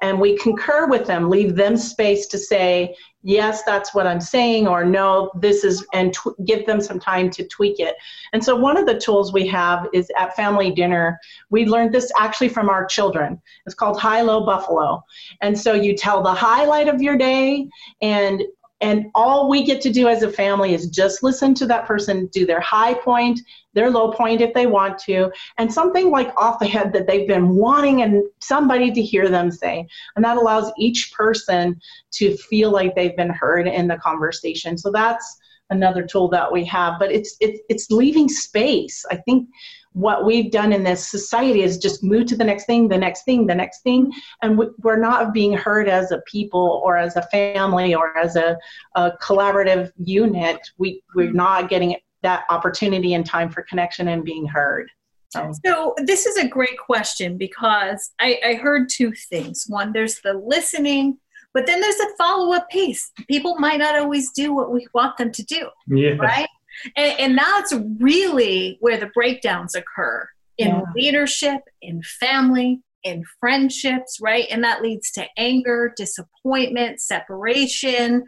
and 0.02 0.20
we 0.20 0.38
concur 0.38 0.88
with 0.88 1.06
them. 1.06 1.30
Leave 1.30 1.56
them 1.56 1.78
space 1.78 2.28
to 2.28 2.38
say 2.38 2.96
yes, 3.26 3.64
that's 3.64 3.94
what 3.94 4.06
I'm 4.06 4.22
saying, 4.22 4.68
or 4.68 4.86
no, 4.86 5.32
this 5.42 5.64
is, 5.64 5.86
and 5.94 6.14
tw- 6.14 6.38
give 6.46 6.66
them 6.68 6.80
some 6.80 7.00
time 7.00 7.32
to 7.32 7.48
tweak 7.48 7.80
it. 7.80 7.96
And 8.34 8.44
so 8.44 8.56
one 8.56 8.78
of 8.78 8.86
the 8.86 9.00
tools 9.00 9.34
we 9.34 9.48
have 9.48 9.88
is 9.94 10.10
at 10.18 10.36
family 10.36 10.72
dinner. 10.72 11.20
We 11.50 11.66
learned 11.66 11.92
this 11.92 12.12
actually 12.20 12.50
from 12.50 12.70
our 12.70 12.86
children. 12.86 13.42
It's 13.66 13.74
called 13.74 14.00
High 14.00 14.22
Low 14.22 14.46
Buffalo. 14.46 15.04
And 15.42 15.60
so 15.60 15.74
you 15.74 15.96
tell 15.96 16.22
the 16.22 16.34
highlight 16.34 16.88
of 16.88 17.02
your 17.02 17.18
day 17.18 17.68
and 18.02 18.44
and 18.82 19.06
all 19.16 19.50
we 19.50 19.64
get 19.64 19.82
to 19.82 19.92
do 19.92 20.08
as 20.08 20.22
a 20.24 20.32
family 20.32 20.74
is 20.74 20.90
just 20.90 21.24
listen 21.24 21.54
to 21.56 21.66
that 21.66 21.86
person 21.86 22.28
do 22.28 22.46
their 22.46 22.60
high 22.60 22.94
point, 22.94 23.40
their 23.74 23.90
low 23.90 24.12
point 24.12 24.42
if 24.42 24.54
they 24.54 24.68
want 24.68 24.98
to, 25.00 25.32
and 25.58 25.74
something 25.74 26.12
like 26.12 26.34
off 26.38 26.60
the 26.60 26.68
head 26.68 26.92
that 26.94 27.08
they've 27.08 27.28
been 27.28 27.56
wanting 27.56 28.02
and 28.02 28.24
somebody 28.42 28.92
to 28.92 29.02
hear 29.02 29.30
them 29.30 29.50
say. 29.50 29.88
And 30.16 30.26
that 30.26 30.38
allows 30.38 30.72
each 30.78 31.14
person 31.14 31.80
to 32.12 32.36
feel 32.38 32.72
like 32.72 32.96
they've 32.96 33.16
been 33.16 33.30
heard 33.30 33.68
in 33.68 33.88
the 33.88 33.98
conversation. 33.98 34.78
So 34.78 34.92
that's 34.92 35.38
another 35.70 36.04
tool 36.04 36.28
that 36.30 36.52
we 36.52 36.66
have. 36.66 37.00
But 37.00 37.12
it's 37.12 37.38
it's 37.40 37.60
it's 37.70 37.92
leaving 37.92 38.28
space. 38.28 39.06
I 39.10 39.16
think 39.18 39.48
what 39.96 40.26
we've 40.26 40.52
done 40.52 40.74
in 40.74 40.84
this 40.84 41.08
society 41.08 41.64
is 41.64 41.78
just 41.78 42.04
move 42.04 42.26
to 42.28 42.36
the 42.36 42.44
next 42.44 42.66
thing, 42.66 42.90
the 42.90 42.98
next 42.98 43.24
thing, 43.24 43.48
the 43.48 43.56
next 43.56 43.82
thing, 43.82 44.12
and 44.42 44.62
we're 44.80 45.00
not 45.00 45.34
being 45.34 45.54
heard 45.54 45.88
as 45.88 46.12
a 46.12 46.22
people 46.28 46.82
or 46.84 46.98
as 46.98 47.16
a 47.16 47.22
family 47.24 47.96
or 47.96 48.16
as 48.18 48.36
a, 48.36 48.58
a 48.96 49.14
collaborative 49.22 49.92
unit. 49.98 50.60
We 50.78 51.02
we're 51.16 51.28
mm-hmm. 51.28 51.38
not 51.38 51.70
getting 51.70 51.96
that 52.24 52.44
opportunity 52.50 53.14
and 53.14 53.26
time 53.26 53.50
for 53.50 53.62
connection 53.64 54.10
and 54.10 54.26
being 54.26 54.46
heard. 54.46 54.92
So, 55.30 55.52
so 55.66 55.96
this 56.04 56.26
is 56.26 56.38
a 56.38 56.48
great 56.48 56.78
question 56.78 57.38
because 57.38 58.12
I, 58.20 58.40
I 58.46 58.54
heard 58.56 58.90
two 58.90 59.14
things. 59.30 59.66
One, 59.68 59.94
there's 59.94 60.20
the 60.22 60.34
listening 60.34 61.18
but 61.54 61.66
then 61.66 61.80
there's 61.80 62.00
a 62.02 62.18
follow 62.18 62.54
up 62.54 62.70
piece. 62.70 63.14
People 63.30 63.56
might 63.60 63.80
not 63.80 63.98
always 63.98 64.30
do 64.34 64.54
what 64.54 64.74
we 64.74 64.86
want 64.94 65.18
them 65.18 65.32
to 65.32 65.42
do. 65.42 65.70
Yeah. 65.88 66.16
Right. 66.20 66.50
And, 66.96 67.20
and 67.20 67.38
that's 67.38 67.74
really 68.00 68.78
where 68.80 68.98
the 68.98 69.10
breakdowns 69.14 69.76
occur 69.76 70.28
in 70.58 70.70
yeah. 70.70 70.82
leadership, 70.96 71.62
in 71.82 72.02
family, 72.20 72.82
in 73.04 73.24
friendships, 73.40 74.20
right? 74.22 74.46
And 74.50 74.64
that 74.64 74.82
leads 74.82 75.12
to 75.12 75.26
anger, 75.38 75.94
disappointment, 75.96 77.02
separation, 77.02 78.26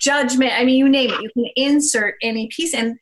judgment. 0.00 0.52
I 0.54 0.64
mean, 0.64 0.76
you 0.76 0.88
name 0.88 1.10
it. 1.10 1.22
You 1.22 1.30
can 1.32 1.46
insert 1.56 2.14
any 2.22 2.48
piece. 2.48 2.74
And 2.74 2.96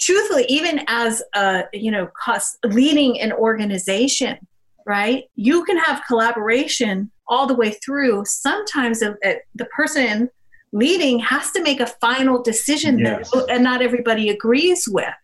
truthfully, 0.00 0.46
even 0.48 0.82
as 0.88 1.22
a, 1.34 1.64
you 1.72 1.90
know, 1.90 2.08
cost, 2.16 2.58
leading 2.64 3.20
an 3.20 3.32
organization, 3.32 4.38
right? 4.86 5.24
You 5.34 5.64
can 5.64 5.78
have 5.78 6.02
collaboration 6.06 7.10
all 7.26 7.46
the 7.46 7.54
way 7.54 7.70
through. 7.84 8.24
Sometimes 8.26 9.02
eh, 9.02 9.36
the 9.54 9.64
person 9.66 10.28
leading 10.72 11.18
has 11.18 11.50
to 11.52 11.62
make 11.62 11.80
a 11.80 11.86
final 11.86 12.42
decision 12.42 12.98
yes. 12.98 13.30
that 13.30 13.50
and 13.50 13.62
not 13.62 13.82
everybody 13.82 14.28
agrees 14.30 14.88
with. 14.88 15.14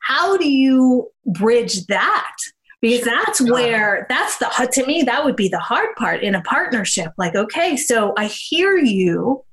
How 0.00 0.36
do 0.36 0.50
you 0.50 1.10
bridge 1.26 1.86
that? 1.86 2.36
Because 2.80 3.04
that's 3.04 3.40
where 3.42 4.06
that's 4.08 4.38
the 4.38 4.70
to 4.72 4.86
me 4.86 5.02
that 5.02 5.24
would 5.24 5.36
be 5.36 5.48
the 5.48 5.58
hard 5.58 5.94
part 5.96 6.22
in 6.22 6.34
a 6.34 6.40
partnership. 6.42 7.12
Like, 7.18 7.34
okay, 7.34 7.76
so 7.76 8.14
I 8.16 8.26
hear 8.26 8.78
you, 8.78 9.44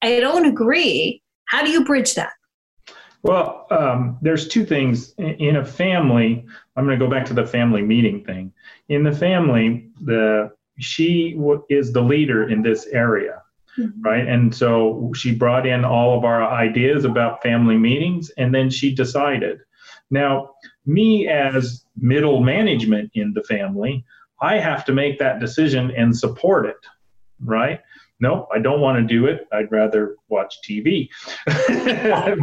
I 0.00 0.20
don't 0.20 0.46
agree. 0.46 1.22
How 1.46 1.64
do 1.64 1.70
you 1.70 1.84
bridge 1.84 2.14
that? 2.14 2.32
Well, 3.24 3.66
um, 3.70 4.16
there's 4.22 4.46
two 4.46 4.64
things 4.64 5.12
in 5.18 5.56
a 5.56 5.64
family. 5.64 6.46
I'm 6.76 6.84
going 6.84 6.96
to 6.96 7.04
go 7.04 7.10
back 7.10 7.26
to 7.26 7.34
the 7.34 7.44
family 7.44 7.82
meeting 7.82 8.24
thing. 8.24 8.52
In 8.88 9.02
the 9.02 9.12
family, 9.12 9.90
the 10.00 10.52
she 10.78 11.36
is 11.68 11.92
the 11.92 12.00
leader 12.00 12.48
in 12.48 12.62
this 12.62 12.86
area 12.86 13.42
mm-hmm. 13.76 14.02
right? 14.02 14.26
And 14.26 14.54
so 14.54 15.12
she 15.14 15.34
brought 15.34 15.66
in 15.66 15.84
all 15.84 16.16
of 16.16 16.24
our 16.24 16.42
ideas 16.42 17.04
about 17.04 17.42
family 17.42 17.76
meetings, 17.76 18.30
and 18.38 18.54
then 18.54 18.70
she 18.70 18.94
decided. 18.94 19.58
Now, 20.10 20.50
me 20.86 21.28
as 21.28 21.84
middle 21.96 22.40
management 22.40 23.10
in 23.14 23.32
the 23.34 23.42
family, 23.42 24.04
I 24.40 24.58
have 24.58 24.84
to 24.86 24.92
make 24.92 25.18
that 25.18 25.40
decision 25.40 25.90
and 25.96 26.16
support 26.16 26.66
it, 26.66 26.76
right? 27.44 27.80
Nope, 28.20 28.48
I 28.52 28.58
don't 28.58 28.80
want 28.80 28.98
to 28.98 29.14
do 29.14 29.26
it. 29.26 29.46
I'd 29.52 29.70
rather 29.70 30.16
watch 30.28 30.56
TV. 30.68 31.08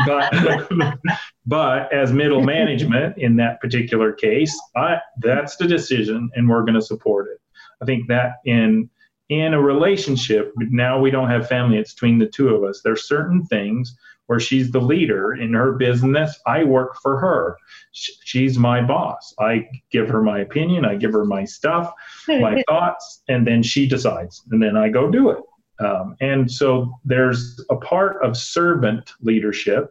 but, 0.06 1.00
but 1.46 1.94
as 1.94 2.14
middle 2.14 2.42
management 2.56 3.18
in 3.18 3.36
that 3.38 3.60
particular 3.60 4.14
case, 4.14 4.58
I, 4.76 5.00
that's 5.20 5.58
the 5.58 5.68
decision, 5.68 6.30
and 6.36 6.48
we're 6.48 6.62
going 6.62 6.76
to 6.76 6.82
support 6.82 7.28
it. 7.28 7.42
I 7.82 7.86
think 7.86 8.08
that 8.08 8.36
in 8.46 8.90
in 9.30 9.54
a 9.54 9.62
relationship, 9.62 10.54
now 10.58 11.00
we 11.00 11.12
don't 11.12 11.30
have 11.30 11.48
family, 11.48 11.78
it's 11.78 11.94
between 11.94 12.20
the 12.20 12.28
two 12.28 12.50
of 12.50 12.64
us. 12.64 12.82
There's 12.84 13.08
certain 13.08 13.46
things 13.46 13.96
where 14.28 14.40
she's 14.40 14.72
the 14.72 14.82
leader 14.82 15.34
in 15.34 15.54
her 15.54 15.74
business. 15.74 16.40
I 16.48 16.64
work 16.64 16.96
for 17.02 17.20
her. 17.20 17.58
She's 17.92 18.58
my 18.58 18.82
boss. 18.82 19.34
I 19.40 19.68
give 19.92 20.10
her 20.10 20.22
my 20.22 20.40
opinion, 20.40 20.86
I 20.86 20.96
give 20.96 21.14
her 21.14 21.26
my 21.26 21.46
stuff, 21.46 21.92
my 22.28 22.64
thoughts, 22.68 23.24
and 23.28 23.46
then 23.46 23.64
she 23.64 23.88
decides, 23.88 24.44
and 24.52 24.62
then 24.62 24.76
I 24.78 24.90
go 24.90 25.10
do 25.10 25.30
it. 25.30 25.40
Um, 25.80 26.16
and 26.22 26.50
so 26.50 26.94
there's 27.04 27.60
a 27.70 27.76
part 27.76 28.24
of 28.24 28.38
servant 28.38 29.12
leadership. 29.22 29.90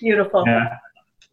Beautiful. 0.00 0.44
That 0.44 0.78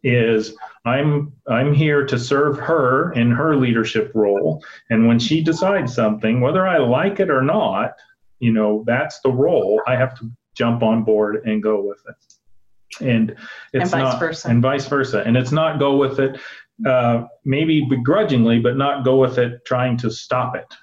is 0.02 0.54
I'm 0.84 1.32
I'm 1.48 1.74
here 1.74 2.06
to 2.06 2.18
serve 2.18 2.58
her 2.58 3.12
in 3.12 3.30
her 3.30 3.56
leadership 3.56 4.12
role. 4.14 4.64
And 4.88 5.06
when 5.06 5.18
she 5.18 5.42
decides 5.42 5.94
something 5.94 6.40
whether 6.40 6.66
I 6.66 6.78
like 6.78 7.20
it 7.20 7.30
or 7.30 7.42
not 7.42 7.94
you 8.38 8.52
know 8.52 8.82
that's 8.86 9.20
the 9.20 9.30
role 9.30 9.80
I 9.86 9.96
have 9.96 10.18
to 10.20 10.30
jump 10.54 10.82
on 10.82 11.04
board 11.04 11.44
and 11.44 11.62
go 11.62 11.82
with 11.82 12.00
it. 12.08 13.04
And 13.04 13.36
it's 13.72 13.92
and 13.92 14.02
not 14.02 14.18
versa. 14.18 14.48
and 14.48 14.62
vice 14.62 14.86
versa. 14.86 15.22
And 15.24 15.36
it's 15.36 15.52
not 15.52 15.78
go 15.78 15.96
with 15.96 16.18
it 16.18 16.40
uh, 16.86 17.26
maybe 17.44 17.84
begrudgingly 17.88 18.58
but 18.58 18.76
not 18.76 19.04
go 19.04 19.20
with 19.20 19.38
it 19.38 19.64
trying 19.66 19.98
to 19.98 20.10
stop 20.10 20.56
it. 20.56 20.74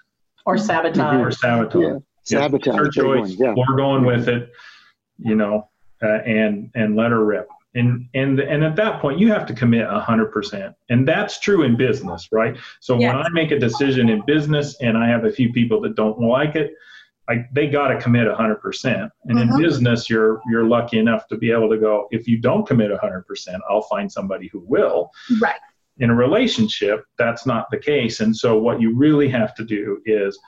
Or 0.45 0.57
sabotage. 0.57 1.19
Or 1.19 1.31
sabotage. 1.31 1.81
Yeah. 1.81 2.37
yeah. 2.37 2.41
sabotage 2.41 2.75
her 2.75 2.89
choice. 2.89 3.35
yeah. 3.39 3.55
we're 3.57 3.75
going 3.75 4.05
with 4.05 4.29
it 4.29 4.51
you 5.17 5.33
know 5.33 5.69
uh, 6.03 6.19
and 6.21 6.69
and 6.75 6.95
let 6.95 7.09
her 7.09 7.25
rip 7.25 7.49
and 7.77 8.07
and 8.13 8.39
and 8.39 8.63
at 8.63 8.75
that 8.75 9.01
point 9.01 9.19
you 9.19 9.29
have 9.29 9.45
to 9.45 9.53
commit 9.53 9.87
100% 9.87 10.73
and 10.89 11.07
that's 11.07 11.39
true 11.39 11.63
in 11.63 11.77
business 11.77 12.29
right? 12.31 12.57
So 12.79 12.99
yes. 12.99 13.13
when 13.13 13.25
i 13.25 13.29
make 13.29 13.51
a 13.51 13.59
decision 13.59 14.09
in 14.09 14.23
business 14.25 14.75
and 14.81 14.97
i 14.97 15.07
have 15.07 15.25
a 15.25 15.31
few 15.31 15.51
people 15.53 15.79
that 15.81 15.95
don't 15.95 16.19
like 16.19 16.55
it 16.55 16.73
I, 17.29 17.45
they 17.51 17.67
got 17.67 17.89
to 17.89 17.99
commit 17.99 18.25
100% 18.25 19.09
and 19.25 19.39
in 19.39 19.49
mm-hmm. 19.49 19.61
business 19.61 20.09
you're 20.09 20.41
you're 20.49 20.63
lucky 20.63 20.97
enough 20.97 21.27
to 21.27 21.37
be 21.37 21.51
able 21.51 21.69
to 21.69 21.77
go 21.77 22.07
if 22.11 22.27
you 22.27 22.39
don't 22.39 22.65
commit 22.65 22.91
100% 22.91 23.23
i'll 23.69 23.81
find 23.81 24.11
somebody 24.11 24.47
who 24.47 24.59
will. 24.65 25.11
Right. 25.41 25.59
In 25.99 26.09
a 26.09 26.15
relationship 26.15 27.05
that's 27.17 27.45
not 27.45 27.69
the 27.71 27.77
case. 27.77 28.19
And 28.19 28.35
so 28.35 28.57
what 28.57 28.79
you 28.79 28.95
really 28.95 29.29
have 29.29 29.55
to 29.55 29.65
do 29.65 29.99
is 30.05 30.39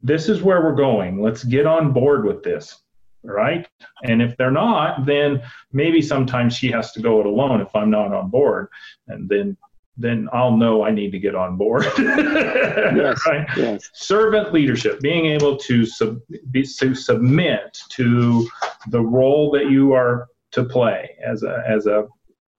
this 0.00 0.28
is 0.28 0.42
where 0.42 0.62
we're 0.62 0.74
going. 0.74 1.20
Let's 1.20 1.44
get 1.44 1.66
on 1.66 1.92
board 1.92 2.24
with 2.24 2.42
this 2.42 2.82
right? 3.24 3.66
And 4.04 4.22
if 4.22 4.36
they're 4.36 4.50
not, 4.50 5.06
then 5.06 5.42
maybe 5.72 6.02
sometimes 6.02 6.56
she 6.56 6.70
has 6.70 6.92
to 6.92 7.00
go 7.00 7.20
it 7.20 7.26
alone 7.26 7.60
if 7.60 7.74
I'm 7.74 7.90
not 7.90 8.12
on 8.12 8.30
board, 8.30 8.68
and 9.08 9.28
then 9.28 9.56
then 10.00 10.28
I'll 10.32 10.56
know 10.56 10.84
I 10.84 10.92
need 10.92 11.10
to 11.10 11.18
get 11.18 11.34
on 11.34 11.56
board. 11.56 11.84
yes, 11.98 13.20
right? 13.26 13.48
yes. 13.56 13.90
Servant 13.94 14.52
leadership, 14.52 15.00
being 15.00 15.26
able 15.26 15.56
to 15.56 15.84
sub, 15.84 16.20
be, 16.52 16.62
to 16.62 16.94
submit 16.94 17.76
to 17.90 18.48
the 18.90 19.00
role 19.00 19.50
that 19.50 19.70
you 19.70 19.92
are 19.92 20.28
to 20.52 20.64
play 20.64 21.16
as 21.26 21.42
a 21.42 21.64
as 21.68 21.86
a 21.86 22.06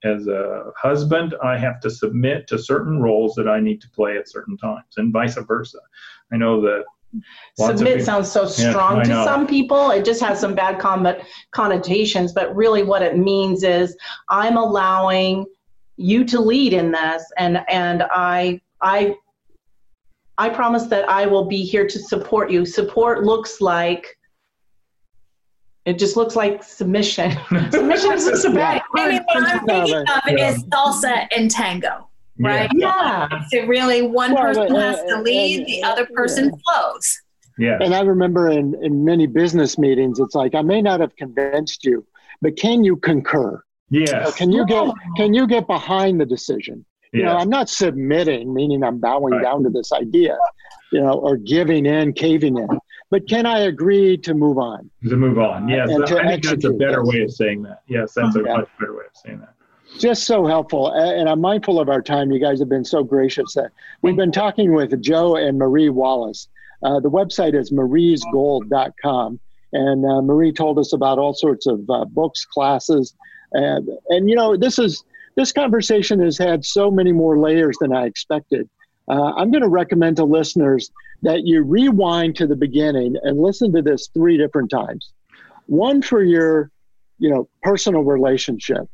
as 0.04 0.28
a 0.28 0.72
husband, 0.78 1.36
I 1.44 1.58
have 1.58 1.80
to 1.82 1.90
submit 1.90 2.48
to 2.48 2.58
certain 2.58 3.02
roles 3.02 3.36
that 3.36 3.50
I 3.50 3.60
need 3.60 3.82
to 3.82 3.90
play 3.90 4.18
at 4.18 4.30
certain 4.30 4.58
times, 4.58 4.98
and 4.98 5.12
vice 5.12 5.36
versa. 5.36 5.80
I 6.32 6.38
know 6.38 6.62
that 6.62 6.86
Submit 7.58 8.06
sounds 8.06 8.32
so 8.32 8.46
strong 8.46 8.98
yeah, 8.98 9.04
to 9.04 9.24
some 9.24 9.48
people. 9.48 9.92
It 9.92 10.06
just 10.06 10.22
has 10.22 10.40
some 10.40 10.56
bad 10.56 10.80
connotations, 11.52 12.34
but 12.34 12.56
really 12.56 12.84
what 12.84 13.02
it 13.02 13.18
means 13.18 13.64
is 13.64 13.98
I'm 14.30 14.58
allowing 14.58 15.46
you 15.98 16.24
to 16.26 16.40
lead 16.40 16.74
in 16.74 16.92
this 16.92 17.24
and 17.38 17.60
and 17.68 18.04
I 18.12 18.62
I 18.82 19.16
I 20.38 20.50
promise 20.50 20.86
that 20.86 21.10
I 21.10 21.26
will 21.26 21.46
be 21.46 21.64
here 21.64 21.86
to 21.88 22.00
support 22.00 22.50
you. 22.50 22.66
Support 22.66 23.24
looks 23.24 23.60
like 23.60 24.08
It 25.86 25.98
just 26.00 26.16
looks 26.16 26.36
like 26.36 26.64
submission. 26.64 27.32
submission 27.72 28.14
is 28.14 28.26
just 28.26 28.46
a 28.46 28.52
bad 28.52 28.82
I 28.96 29.10
mean, 29.10 29.22
what 29.24 29.44
I'm 29.44 29.66
thinking 29.66 29.96
of 29.96 30.08
Yeah. 30.28 30.50
is 30.52 30.64
salsa 30.66 31.28
and 31.36 31.52
tango, 31.52 32.09
right? 32.40 32.70
Yeah. 32.74 33.28
So 33.52 33.66
really, 33.66 34.02
one 34.02 34.34
Well, 34.34 34.44
person 34.44 34.68
but, 34.70 34.82
has 34.82 35.00
uh, 35.00 35.08
to 35.18 35.22
lead, 35.22 35.60
and- 35.60 35.68
the 35.68 35.84
other 35.84 36.06
person 36.14 36.52
flows. 36.66 37.18
Yeah. 37.58 37.78
And 37.82 37.94
I 37.94 38.02
remember 38.02 38.48
in, 38.50 38.74
in 38.82 39.04
many 39.04 39.28
business 39.28 39.78
meetings, 39.78 40.20
it's 40.20 40.34
like, 40.34 40.56
I 40.56 40.62
may 40.62 40.82
not 40.82 41.02
have 41.02 41.14
convinced 41.18 41.84
you, 41.84 42.06
but 42.42 42.56
can 42.56 42.86
you 42.86 42.96
concur? 42.96 43.62
Yes. 43.90 44.36
Can 44.36 44.52
you 44.52 44.66
get 44.66 44.90
can 45.18 45.34
you 45.34 45.46
get 45.48 45.68
behind 45.68 46.22
the 46.22 46.26
decision? 46.26 46.86
You 47.12 47.24
know, 47.24 47.36
I'm 47.36 47.50
not 47.50 47.68
submitting, 47.70 48.54
meaning 48.54 48.84
I'm 48.84 49.00
bowing 49.00 49.34
Right. 49.34 49.44
down 49.44 49.64
to 49.64 49.70
this 49.72 49.92
idea, 49.92 50.38
you 50.94 51.02
know, 51.02 51.14
or 51.14 51.38
giving 51.38 51.88
in, 51.88 52.14
caving 52.14 52.58
in. 52.60 52.68
But 53.10 53.28
can 53.28 53.48
I 53.48 53.62
agree 53.62 54.16
to 54.20 54.36
move 54.36 54.60
on? 54.60 54.92
To 55.10 55.16
move 55.18 55.40
on. 55.40 55.68
Yes. 55.68 55.90
And 55.90 56.04
I 56.06 56.08
think 56.28 56.44
that's 56.44 56.66
a 56.66 56.70
better 56.70 57.02
yes. 57.04 57.14
way 57.14 57.22
of 57.24 57.32
saying 57.32 57.64
that. 57.64 57.82
Yes, 57.88 58.14
that's 58.14 58.36
a 58.36 58.44
Yeah. 58.46 58.58
much 58.58 58.70
better 58.80 58.94
way 58.96 59.06
of 59.06 59.18
saying 59.26 59.40
that. 59.40 59.56
Just 59.98 60.24
so 60.24 60.46
helpful. 60.46 60.92
And 60.92 61.28
I'm 61.28 61.42
mindful 61.42 61.80
of 61.80 61.90
our 61.90 62.02
time. 62.02 62.32
You 62.32 62.40
guys 62.40 62.60
have 62.60 62.70
been 62.70 62.86
so 62.86 63.04
gracious. 63.04 63.58
Uh, 63.58 63.68
We've 64.02 64.16
been 64.16 64.32
talking 64.32 64.74
with 64.74 65.02
Joe 65.02 65.36
and 65.36 65.58
Marie 65.58 65.90
Wallace. 65.90 66.48
Uh, 66.84 67.00
the 67.00 67.10
website 67.10 67.60
is 67.60 67.72
mariesgold.com. 67.72 69.40
And 69.74 70.06
uh, 70.06 70.22
Marie 70.22 70.54
told 70.54 70.80
us 70.80 70.94
about 70.94 71.20
all 71.20 71.34
sorts 71.34 71.68
of 71.68 71.88
uh, 71.90 72.06
books, 72.06 72.46
classes. 72.46 73.14
And, 73.52 73.90
and, 74.10 74.30
you 74.30 74.36
know, 74.36 74.56
this 74.56 74.80
is 74.80 75.04
this 75.36 75.52
conversation 75.52 76.20
has 76.22 76.38
had 76.38 76.66
so 76.66 76.90
many 76.90 77.12
more 77.12 77.38
layers 77.38 77.78
than 77.80 77.94
I 77.94 78.06
expected. 78.06 78.70
Uh, 79.08 79.34
I'm 79.36 79.52
going 79.52 79.64
to 79.64 79.70
recommend 79.70 80.18
to 80.18 80.24
listeners 80.24 80.92
that 81.22 81.46
you 81.46 81.64
rewind 81.64 82.36
to 82.38 82.48
the 82.48 82.56
beginning 82.56 83.16
and 83.24 83.40
listen 83.40 83.74
to 83.74 83.82
this 83.82 84.10
three 84.14 84.38
different 84.38 84.70
times. 84.70 85.12
One 85.68 86.02
for 86.02 86.24
your, 86.24 86.72
you 87.20 87.30
know, 87.30 87.50
personal 87.64 88.04
relationship 88.04 88.90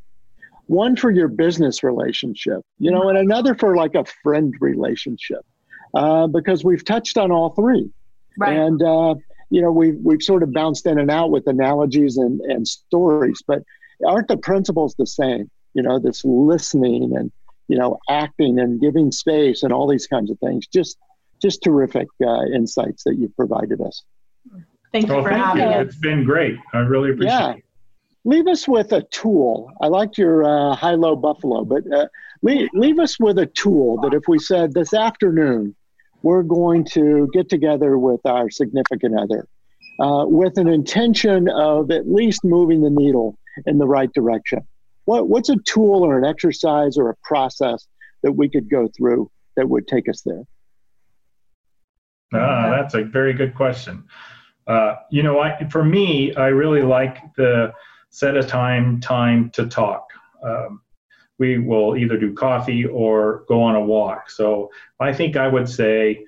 one 0.68 0.96
for 0.96 1.12
your 1.12 1.28
business 1.28 1.84
relationship, 1.84 2.62
you 2.80 2.92
know, 2.92 3.10
and 3.10 3.18
another 3.18 3.56
for 3.56 3.76
like 3.76 3.96
a 3.96 4.06
friend 4.24 4.54
relationship, 4.60 5.46
uh, 5.94 6.28
because 6.28 6.64
we've 6.64 6.84
touched 6.84 7.18
on 7.18 7.32
all 7.32 7.52
three. 7.52 7.90
Right. 8.38 8.58
And, 8.58 8.82
uh, 8.82 9.16
you 9.50 9.62
know, 9.62 9.72
we've, 9.72 9.98
we've 10.04 10.22
sort 10.22 10.44
of 10.44 10.52
bounced 10.52 10.86
in 10.88 11.00
and 11.00 11.12
out 11.12 11.32
with 11.32 11.48
analogies 11.48 12.18
and, 12.18 12.42
and 12.42 12.68
stories, 12.68 13.42
but 13.48 13.64
aren't 14.06 14.28
the 14.28 14.38
principles 14.38 14.96
the 14.98 15.08
same? 15.08 15.50
You 15.74 15.84
know, 15.84 16.00
this 16.00 16.26
listening 16.26 17.16
and, 17.16 17.32
you 17.68 17.78
know, 17.78 18.00
acting 18.10 18.60
and 18.60 18.82
giving 18.82 19.12
space 19.12 19.64
and 19.64 19.72
all 19.72 19.88
these 19.88 20.08
kinds 20.08 20.32
of 20.32 20.40
things. 20.40 20.68
Just, 20.68 20.98
just 21.42 21.62
terrific 21.64 22.08
uh, 22.26 22.46
insights 22.54 23.04
that 23.04 23.18
you've 23.18 23.36
provided 23.36 23.82
us. 23.82 24.04
Thank 24.92 25.08
you 25.08 25.14
Well, 25.14 25.24
for 25.24 25.30
thank 25.30 25.44
having 25.44 25.64
you. 25.64 25.70
us. 25.70 25.88
It's 25.88 25.98
been 25.98 26.24
great. 26.24 26.58
I 26.74 26.80
really 26.80 27.12
appreciate 27.12 27.38
Yeah. 27.38 27.54
it. 27.54 27.65
Leave 28.26 28.48
us 28.48 28.68
with 28.68 28.92
a 28.92 29.04
tool. 29.04 29.72
I 29.80 29.88
liked 29.88 30.18
your 30.18 30.44
uh, 30.44 30.76
high 30.76 30.96
low 30.96 31.16
buffalo, 31.16 31.64
but 31.64 31.84
uh, 31.92 32.08
leave, 32.42 32.68
leave 32.74 33.00
us 33.00 33.20
with 33.20 33.38
a 33.40 33.46
tool 33.46 34.02
that 34.02 34.14
if 34.14 34.24
we 34.28 34.40
said 34.40 34.74
this 34.74 34.94
afternoon, 34.94 35.76
we're 36.24 36.44
going 36.44 36.84
to 36.86 37.30
get 37.32 37.50
together 37.50 37.98
with 37.98 38.20
our 38.26 38.50
significant 38.50 39.18
other 39.18 39.48
uh, 40.00 40.26
with 40.28 40.58
an 40.58 40.68
intention 40.68 41.48
of 41.48 41.92
at 41.92 42.12
least 42.12 42.44
moving 42.44 42.82
the 42.82 42.90
needle 42.90 43.38
in 43.68 43.78
the 43.78 43.88
right 43.88 44.12
direction. 44.14 44.60
What, 45.06 45.30
what's 45.30 45.50
a 45.50 45.58
tool 45.58 46.04
or 46.04 46.18
an 46.18 46.26
exercise 46.26 46.98
or 46.98 47.12
a 47.12 47.16
process 47.24 47.88
that 48.24 48.32
we 48.32 48.50
could 48.50 48.70
go 48.70 48.90
through 48.98 49.30
that 49.56 49.70
would 49.70 49.88
take 49.88 50.10
us 50.10 50.22
there? 50.22 50.42
Ah, 52.34 52.72
that's 52.72 52.96
a 52.96 53.04
very 53.04 53.34
good 53.34 53.54
question. 53.54 54.04
Uh, 54.66 54.96
you 55.12 55.22
know, 55.22 55.40
I, 55.40 55.70
for 55.70 55.86
me, 55.86 56.34
I 56.34 56.48
really 56.48 56.82
like 56.82 57.20
the 57.36 57.72
set 58.16 58.38
a 58.38 58.44
time 58.44 59.02
time 59.02 59.50
to 59.50 59.68
talk. 59.68 60.08
Um, 60.42 60.80
we 61.38 61.58
will 61.58 61.98
either 61.98 62.18
do 62.18 62.34
coffee 62.34 62.86
or 62.86 63.44
go 63.50 63.62
on 63.62 63.76
a 63.76 63.82
walk. 63.82 64.30
So 64.30 64.72
I 65.02 65.12
think 65.12 65.36
I 65.36 65.50
would 65.50 65.68
say 65.68 66.24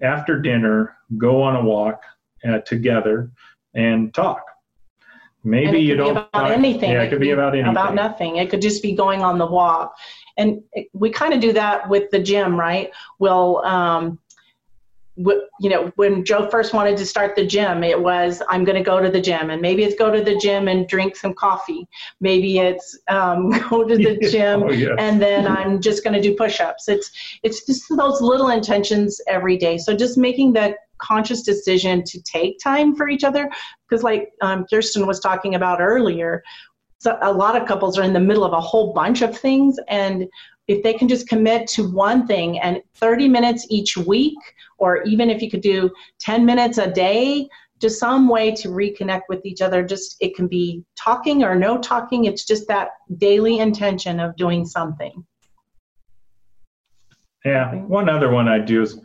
after 0.00 0.40
dinner, 0.40 0.96
go 1.18 1.42
on 1.42 1.54
a 1.54 1.62
walk 1.62 2.02
uh, 2.48 2.60
together 2.60 3.30
and 3.74 4.14
talk. 4.14 4.42
Maybe 5.44 5.80
it 5.80 5.82
you 5.82 5.96
don't 5.96 6.12
about 6.12 6.32
talk- 6.32 6.50
anything. 6.50 6.92
Yeah, 6.92 7.02
it 7.02 7.10
could 7.10 7.20
be 7.20 7.32
about 7.32 7.52
anything. 7.52 7.72
About 7.72 7.94
nothing. 7.94 8.36
It 8.36 8.48
could 8.48 8.62
just 8.62 8.82
be 8.82 8.94
going 8.94 9.22
on 9.22 9.36
the 9.36 9.46
walk. 9.46 9.96
And 10.38 10.62
it- 10.72 10.88
we 10.94 11.10
kind 11.10 11.34
of 11.34 11.40
do 11.40 11.52
that 11.52 11.90
with 11.90 12.10
the 12.10 12.20
gym, 12.20 12.58
right? 12.58 12.90
We'll, 13.18 13.58
um, 13.66 14.18
you 15.60 15.68
know, 15.68 15.92
when 15.96 16.24
Joe 16.24 16.48
first 16.48 16.72
wanted 16.72 16.96
to 16.96 17.04
start 17.04 17.34
the 17.34 17.44
gym, 17.44 17.82
it 17.82 18.00
was, 18.00 18.40
I'm 18.48 18.64
going 18.64 18.76
to 18.76 18.84
go 18.84 19.00
to 19.00 19.10
the 19.10 19.20
gym. 19.20 19.50
And 19.50 19.60
maybe 19.60 19.82
it's 19.82 19.96
go 19.96 20.10
to 20.12 20.22
the 20.22 20.36
gym 20.36 20.68
and 20.68 20.86
drink 20.86 21.16
some 21.16 21.34
coffee. 21.34 21.88
Maybe 22.20 22.58
it's 22.58 22.96
um, 23.08 23.50
go 23.70 23.84
to 23.84 23.96
the 23.96 24.16
gym 24.30 24.62
Oh, 24.62 24.70
yeah. 24.70 24.94
and 24.98 25.20
then 25.20 25.46
I'm 25.46 25.80
just 25.80 26.04
going 26.04 26.14
to 26.14 26.22
do 26.22 26.34
push-ups. 26.36 26.88
It's 26.88 27.10
it's 27.42 27.66
just 27.66 27.84
those 27.96 28.20
little 28.20 28.50
intentions 28.50 29.20
every 29.26 29.56
day. 29.56 29.78
So 29.78 29.96
just 29.96 30.16
making 30.16 30.52
the 30.52 30.74
conscious 30.98 31.42
decision 31.42 32.02
to 32.04 32.20
take 32.22 32.58
time 32.62 32.94
for 32.94 33.08
each 33.08 33.24
other, 33.24 33.50
because 33.88 34.02
like 34.02 34.30
um, 34.40 34.66
Kirsten 34.70 35.06
was 35.06 35.20
talking 35.20 35.54
about 35.54 35.80
earlier, 35.80 36.42
so 36.98 37.16
a 37.22 37.32
lot 37.32 37.60
of 37.60 37.66
couples 37.68 37.96
are 37.98 38.02
in 38.02 38.12
the 38.12 38.20
middle 38.20 38.44
of 38.44 38.52
a 38.52 38.60
whole 38.60 38.92
bunch 38.92 39.22
of 39.22 39.36
things, 39.36 39.78
and 39.88 40.26
if 40.68 40.82
they 40.82 40.92
can 40.92 41.08
just 41.08 41.28
commit 41.28 41.66
to 41.66 41.90
one 41.90 42.26
thing 42.26 42.60
and 42.60 42.80
30 42.94 43.28
minutes 43.28 43.66
each 43.70 43.96
week, 43.96 44.36
or 44.76 45.02
even 45.02 45.30
if 45.30 45.42
you 45.42 45.50
could 45.50 45.62
do 45.62 45.90
10 46.20 46.44
minutes 46.44 46.78
a 46.78 46.90
day. 46.90 47.48
Just 47.80 48.00
some 48.00 48.28
way 48.28 48.50
to 48.56 48.68
reconnect 48.70 49.22
with 49.28 49.46
each 49.46 49.62
other. 49.62 49.84
Just 49.84 50.16
it 50.20 50.34
can 50.34 50.48
be 50.48 50.82
talking 50.96 51.44
or 51.44 51.54
no 51.54 51.78
talking. 51.78 52.24
It's 52.24 52.44
just 52.44 52.66
that 52.66 52.88
daily 53.18 53.60
intention 53.60 54.18
of 54.18 54.34
doing 54.34 54.66
something. 54.66 55.24
Yeah, 57.44 57.72
one 57.76 58.08
other 58.08 58.30
one 58.32 58.48
I'd 58.48 58.66
do 58.66 58.82
is, 58.82 59.00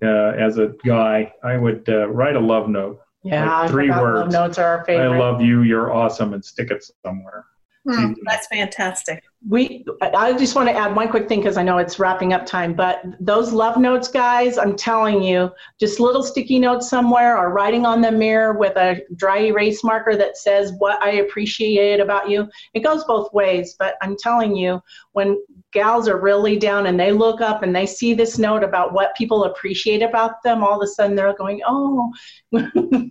uh, 0.00 0.06
as 0.06 0.58
a 0.58 0.74
guy, 0.86 1.32
I 1.42 1.56
would 1.56 1.88
uh, 1.88 2.08
write 2.08 2.36
a 2.36 2.40
love 2.40 2.68
note. 2.68 3.00
Yeah, 3.24 3.62
Like 3.62 3.70
three 3.70 3.90
words. 3.90 4.32
Love 4.32 4.32
notes 4.32 4.58
are 4.58 4.78
our 4.78 4.84
favorite. 4.84 5.16
I 5.16 5.18
love 5.18 5.40
you, 5.40 5.62
you're 5.62 5.92
awesome, 5.92 6.34
and 6.34 6.44
stick 6.44 6.70
it 6.70 6.84
somewhere. 7.04 7.46
Hmm, 7.86 8.14
that's 8.24 8.46
fantastic. 8.46 9.22
we. 9.46 9.84
I 10.00 10.32
just 10.32 10.56
want 10.56 10.70
to 10.70 10.74
add 10.74 10.96
one 10.96 11.08
quick 11.08 11.28
thing 11.28 11.40
because 11.40 11.58
I 11.58 11.62
know 11.62 11.76
it's 11.76 11.98
wrapping 11.98 12.32
up 12.32 12.46
time. 12.46 12.72
But 12.72 13.02
those 13.20 13.52
love 13.52 13.76
notes, 13.76 14.08
guys, 14.08 14.56
I'm 14.56 14.74
telling 14.74 15.22
you, 15.22 15.50
just 15.78 16.00
little 16.00 16.22
sticky 16.22 16.58
notes 16.58 16.88
somewhere 16.88 17.36
or 17.36 17.52
writing 17.52 17.84
on 17.84 18.00
the 18.00 18.10
mirror 18.10 18.54
with 18.54 18.74
a 18.76 19.02
dry 19.16 19.40
erase 19.42 19.84
marker 19.84 20.16
that 20.16 20.38
says 20.38 20.72
what 20.78 21.02
I 21.02 21.16
appreciate 21.16 22.00
about 22.00 22.30
you. 22.30 22.48
It 22.72 22.80
goes 22.80 23.04
both 23.04 23.30
ways, 23.34 23.76
but 23.78 23.96
I'm 24.00 24.16
telling 24.16 24.56
you, 24.56 24.80
when 25.12 25.36
gals 25.72 26.08
are 26.08 26.18
really 26.18 26.58
down 26.58 26.86
and 26.86 26.98
they 26.98 27.12
look 27.12 27.42
up 27.42 27.62
and 27.62 27.76
they 27.76 27.84
see 27.84 28.14
this 28.14 28.38
note 28.38 28.64
about 28.64 28.94
what 28.94 29.14
people 29.14 29.44
appreciate 29.44 30.00
about 30.00 30.42
them, 30.42 30.64
all 30.64 30.80
of 30.80 30.82
a 30.82 30.86
sudden 30.86 31.16
they're 31.16 31.34
going, 31.34 31.60
"Oh, 31.66 32.10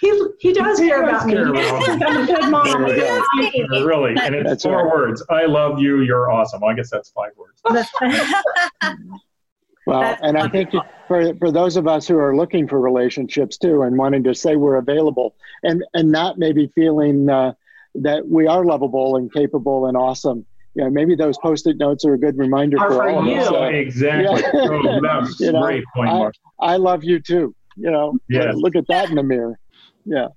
he 0.00 0.22
he 0.40 0.52
does 0.52 0.78
He 0.78 0.88
care 0.88 1.02
does 1.04 1.24
about 1.24 1.26
me. 1.26 1.32
care 1.34 1.48
about 1.48 1.98
me." 1.98 2.06
I'm 2.06 2.16
a 2.22 2.26
good 2.26 2.50
mom." 2.50 2.64
There 2.64 2.84
we 2.84 2.96
go. 2.96 3.76
Uh, 3.76 3.84
really, 3.84 4.14
and 4.20 4.34
it's 4.34 4.48
That's 4.48 4.62
four 4.64 4.84
right. 4.84 4.92
words. 4.94 5.22
I 5.30 5.44
love 5.46 5.78
you, 5.78 6.00
you're 6.00 6.30
awesome. 6.30 6.62
I 6.64 6.74
guess 6.74 6.90
that's 6.90 7.10
five 7.10 7.32
words. 7.36 7.60
Well, 9.86 10.02
That's 10.02 10.20
and 10.22 10.36
I 10.38 10.46
think 10.48 10.70
for, 11.08 11.34
for 11.36 11.50
those 11.50 11.76
of 11.76 11.88
us 11.88 12.06
who 12.06 12.16
are 12.18 12.36
looking 12.36 12.68
for 12.68 12.78
relationships 12.78 13.56
too 13.56 13.82
and 13.82 13.96
wanting 13.96 14.22
to 14.24 14.34
say 14.34 14.54
we're 14.56 14.76
available 14.76 15.34
and, 15.64 15.82
and 15.94 16.12
not 16.12 16.38
maybe 16.38 16.70
feeling 16.74 17.28
uh, 17.30 17.54
that 17.96 18.28
we 18.28 18.46
are 18.46 18.64
lovable 18.64 19.16
and 19.16 19.32
capable 19.32 19.86
and 19.86 19.96
awesome, 19.96 20.44
you 20.74 20.84
know, 20.84 20.90
maybe 20.90 21.16
those 21.16 21.38
post-it 21.38 21.78
notes 21.78 22.04
are 22.04 22.12
a 22.12 22.18
good 22.18 22.36
reminder 22.38 22.78
Are 22.78 22.88
for 22.90 22.94
for 22.96 23.08
all 23.08 23.18
of 23.20 23.26
us. 23.38 23.50
you. 23.50 23.56
Oh, 23.56 23.64
Uh, 23.64 23.68
exactly. 23.70 24.40
Yeah. 24.42 24.50
Oh, 24.70 24.82
that 25.00 25.36
You 25.40 25.48
a 25.48 25.52
know, 25.52 25.62
great 25.62 25.84
point, 25.96 26.10
I- 26.10 26.74
I 26.74 26.76
love 26.76 27.02
you 27.02 27.18
too. 27.18 27.54
You 27.76 27.90
know, 27.90 28.18
Yes. 28.28 28.54
look 28.56 28.76
at 28.76 28.84
that 28.88 29.08
in 29.08 29.16
the 29.16 29.22
mirror. 29.22 29.58
Yeah. 30.04 30.28